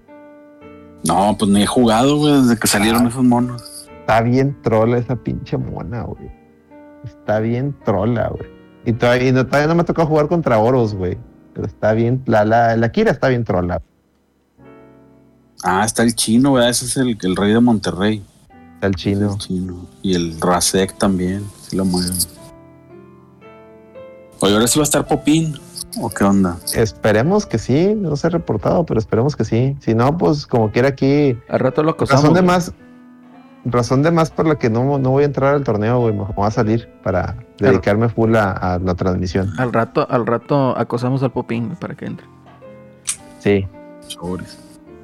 [1.07, 3.09] No, pues ni he jugado, güey, desde que salieron Ah.
[3.09, 3.89] esos monos.
[3.99, 6.31] Está bien trola esa pinche mona, güey.
[7.03, 8.49] Está bien trola, güey.
[8.85, 11.17] Y todavía, y no, todavía no me tocó jugar contra Oros, güey.
[11.53, 13.81] Pero está bien, la, la, la Akira está bien trola.
[15.63, 16.69] Ah, está el chino, ¿verdad?
[16.69, 18.23] Ese es el, el rey de Monterrey.
[18.75, 19.31] Está el chino.
[19.33, 19.85] El chino.
[20.01, 22.13] Y el Rasek también, si lo mueven.
[24.39, 25.55] Oye, ahora sí va a estar Popín.
[26.01, 26.57] ¿O qué onda?
[26.73, 29.77] Esperemos que sí, no se ha reportado, pero esperemos que sí.
[29.79, 32.23] Si no, pues como quiera aquí, Al rato lo acosamos.
[32.23, 32.47] razón de güey.
[32.47, 32.73] más,
[33.63, 36.23] razón de más por la que no, no voy a entrar al torneo, güey, me
[36.23, 39.53] voy a salir para dedicarme full a, a la transmisión.
[39.59, 42.25] Al rato, al rato acosamos al Popín para que entre.
[43.39, 43.67] Sí,
[44.07, 44.57] Sobres.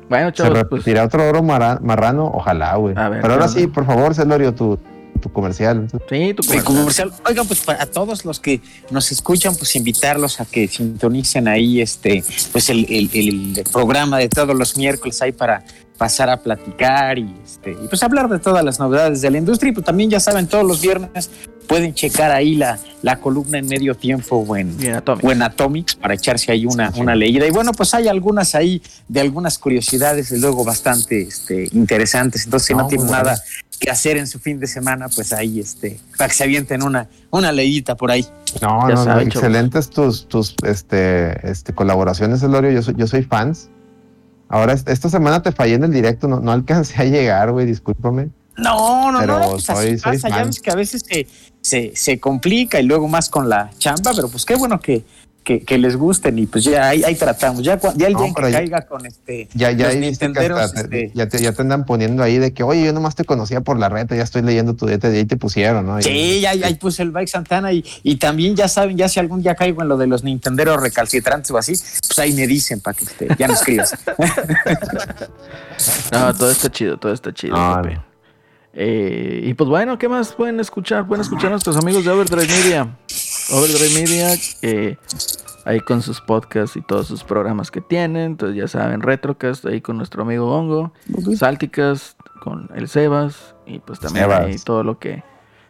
[0.10, 0.64] Bueno, se chavos, pues.
[0.84, 2.96] repetirá otro oro mara- marrano, ojalá, güey.
[2.98, 4.80] A ver, Pero ahora ¿qué sí, por favor, Celorio, tu,
[5.22, 5.88] tu comercial.
[6.10, 6.64] Sí, tu comercial.
[6.64, 7.12] comercial.
[7.28, 12.24] Oigan, pues para todos los que nos escuchan, pues invitarlos a que sintonicen ahí este,
[12.52, 13.10] pues el, el-
[13.58, 15.64] el programa de todos los miércoles ahí para
[15.98, 19.72] pasar a platicar y este, y pues hablar de todas las novedades de la industria.
[19.72, 21.30] Y pues también ya saben, todos los viernes
[21.70, 25.24] pueden checar ahí la, la columna en medio tiempo o en, Bien, Atomic.
[25.24, 27.46] o en Atomics para echarse ahí una, una leída.
[27.48, 32.44] Y bueno, pues hay algunas ahí de algunas curiosidades, y luego bastante este, interesantes.
[32.46, 33.40] Entonces, si no, No, tienen nada
[33.80, 37.08] qué hacer en su fin de semana, pues ahí este, para que se avienten una,
[37.30, 38.26] una leíta por ahí.
[38.62, 42.72] No, Ya no, no, excelentes tus, tus este, este, colaboraciones, Elorio.
[42.72, 43.70] Yo soy, yo soy fans.
[44.50, 47.68] Ahora, est- esta semana te fallé en el directo, no, no alcancé a llegar, güey,
[47.68, 48.30] discúlpame.
[48.62, 51.28] No, no, Pero no, pues así soy- pasa, ya ves que a veces se,
[51.62, 55.04] se, se complica y luego más con la chamba, pero pues qué bueno que,
[55.44, 57.64] que, que les gusten y pues ya ahí, ahí tratamos.
[57.64, 60.88] Ya, ya el No, día en que ya- caiga con este Ya, ya, los hasta
[60.88, 63.24] te- este, ya, te, ya te andan poniendo ahí de que, oye, yo nomás te
[63.26, 66.00] conocía por la reta, ya estoy leyendo tu dieta y ahí te pusieron, ¿no?
[66.02, 69.20] Sí, ya, ya ahí puse el Bike Santana y, y también ya saben, ya si
[69.20, 72.80] algún día caigo en lo de los Nintenderos recalcitrantes o así, pues ahí me dicen
[72.82, 73.96] para que este, ya no escribas.
[76.12, 77.56] No, todo está chido, todo está chido.
[77.56, 78.09] No.
[78.74, 81.08] Eh, y pues bueno, ¿qué más pueden escuchar?
[81.08, 82.98] Pueden escuchar a nuestros amigos de Overdrive Media.
[83.52, 84.28] Overdrive Media,
[84.62, 84.98] eh,
[85.66, 88.24] ahí con sus podcasts y todos sus programas que tienen.
[88.32, 90.94] Entonces ya saben, Retrocast ahí con nuestro amigo Hongo,
[91.36, 94.42] Salticast con el Sebas y pues también Sebas.
[94.46, 95.24] ahí todo lo que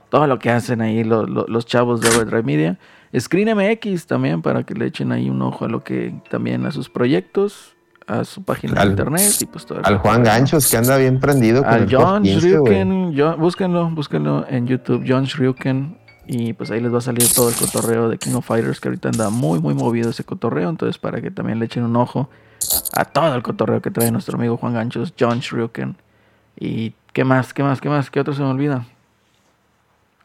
[0.10, 2.80] todo lo que hacen ahí lo- lo- los chavos de Overdrive Media.
[3.18, 6.72] Screen MX también para que le echen ahí un ojo a lo que también a
[6.72, 7.76] sus proyectos,
[8.10, 10.26] a su página de internet y pues todo el Al Juan ¿no?
[10.26, 12.74] Ganchos, que anda bien prendido con Al el John 15, güey.
[12.74, 15.98] Shryuken, John- búsquenlo, búsquenlo en YouTube, John Shryuken.
[16.32, 18.88] Y pues ahí les va a salir todo el cotorreo de King of Fighters, que
[18.88, 20.70] ahorita anda muy, muy movido ese cotorreo.
[20.70, 22.30] Entonces, para que también le echen un ojo
[22.96, 25.96] a todo el cotorreo que trae nuestro amigo Juan Ganchos, John Shryuken.
[26.60, 28.86] Y qué más, qué más, qué más, qué otro se me olvida.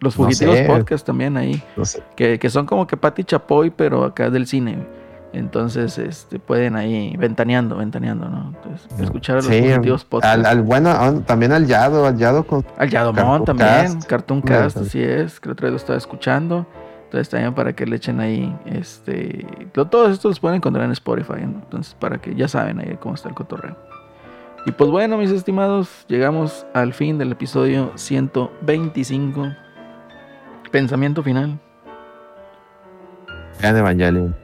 [0.01, 0.65] Los No Fugitivos sé.
[0.67, 2.03] Podcast también ahí, No sé.
[2.17, 4.87] que, que son como que Pati Chapoy, pero acá del cine.
[5.35, 8.53] Entonces, este, pueden ahí ventaneando, ventaneando, ¿no?
[8.55, 10.33] Entonces, escuchar a los Sí, Fugitivos Podcast.
[10.35, 14.01] al, al bueno, ah, también al Yado, al Yado con Al Yadomón también.
[14.03, 14.89] Cartoon Cast, pues.
[14.89, 16.67] así es, que otra vez lo estaba escuchando.
[17.05, 20.91] Entonces también para que le echen ahí, este, lo- todos estos los pueden encontrar en
[20.93, 21.61] Spotify, ¿no?
[21.63, 23.77] entonces para que ya saben ahí cómo está el cotorreo.
[24.67, 29.49] Y pues bueno, mis estimados, llegamos al fin del episodio 125.
[30.73, 31.61] Pensamiento final.
[33.63, 34.35] Evangelion.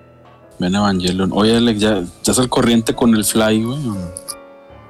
[0.60, 1.30] Ven Evangelion.
[1.32, 3.78] Oye, Alex, ¿ya estás al corriente con el Fly, güey?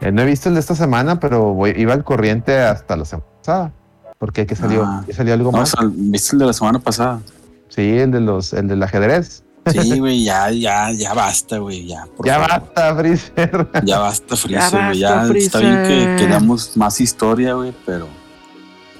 [0.00, 3.04] Eh, no he visto el de esta semana, pero voy, iba al corriente hasta la
[3.04, 3.72] semana pasada.
[4.18, 5.02] Porque que salió, Ah.
[5.06, 5.70] que salió algo No, o más.
[5.70, 7.20] sea, ¿viste el de la semana pasada?
[7.68, 9.44] Sí, el de los, el del ajedrez.
[9.66, 12.06] Sí, güey, ya, ya, ya basta, güey, ya.
[12.24, 12.50] ya favor.
[12.50, 13.68] basta, Freezer.
[13.84, 14.98] Ya basta, Freezer, Ya güey.
[14.98, 18.08] Ya, está bien que queramos más historia, güey, pero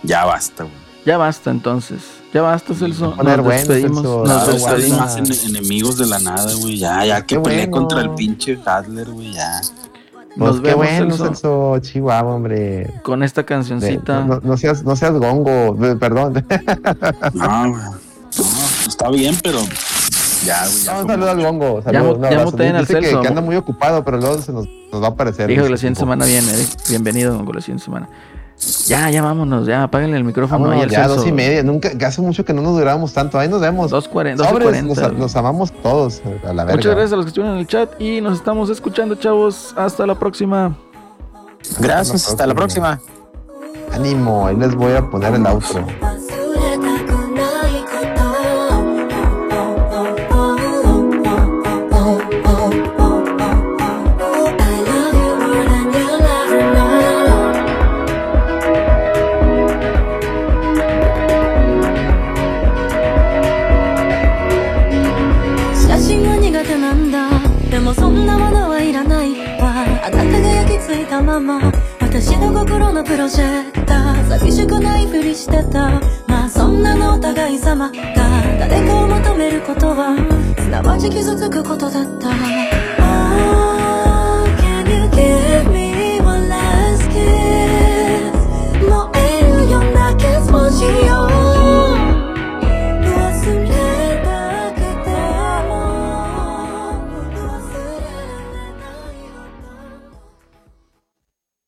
[0.03, 0.80] ya basta, güey.
[1.07, 2.01] Ya basta entonces,
[2.35, 3.07] ya basta Celso.
[3.09, 4.25] Nos bueno, despedimos, Celso.
[4.27, 4.99] nos despedimos.
[4.99, 6.79] más ene- enemigos de la nada, güey.
[6.79, 7.73] Ya, ya que Qué peleé bueno.
[7.89, 9.61] contra el pinche Adler, güey, ya.
[10.37, 12.93] Pues Nos qué vemos bueno, Celso, Celso, Chihuahua, hombre.
[13.03, 14.25] con esta De- cancioncita.
[14.25, 16.45] no, no seas, no seas gongo, de- perdón.
[17.33, 17.83] No, güey.
[17.83, 18.45] No,
[18.87, 19.59] está bien, pero
[20.45, 20.83] ya, güey.
[20.85, 21.79] ya No, un como- saludo al gongo.
[21.81, 23.23] Ya Saludos, ya muteen al Dice que, Celso.
[23.23, 25.47] que anda muy ocupado, pero luego se nos, nos va a aparecer.
[25.49, 26.69] Dijo que dice, la siguiente semana viene, eh.
[26.91, 28.09] bienvenido con la siguiente semana.
[28.87, 31.63] Ya, ya vámonos, ya, apáguenle el micrófono Vámonos, ya, dos y media.
[31.63, 33.39] Nunca, hace mucho que no nos durábamos tanto.
[33.39, 33.91] Ahí nos vemos.
[33.91, 34.87] 2.40, Sobres, 12.40.
[34.87, 36.21] los, los amamos todos.
[36.45, 36.77] A la verga.
[36.77, 39.75] Muchas gracias a los que estuvieron en el chat y nos estamos escuchando, chavos.
[39.77, 40.77] Hasta la próxima.
[41.79, 43.01] Gracias, hasta la próxima.
[43.93, 45.85] Ánimo, ahí les voy a poner el outro.
[72.21, 74.29] 私の心のプロジェクター。
[74.29, 76.03] 寂しくないふりしてた。
[76.27, 77.97] まあそんなのお互い様が。
[78.59, 80.15] 誰かを求めることは
[80.59, 82.80] すなわち傷つくことだった。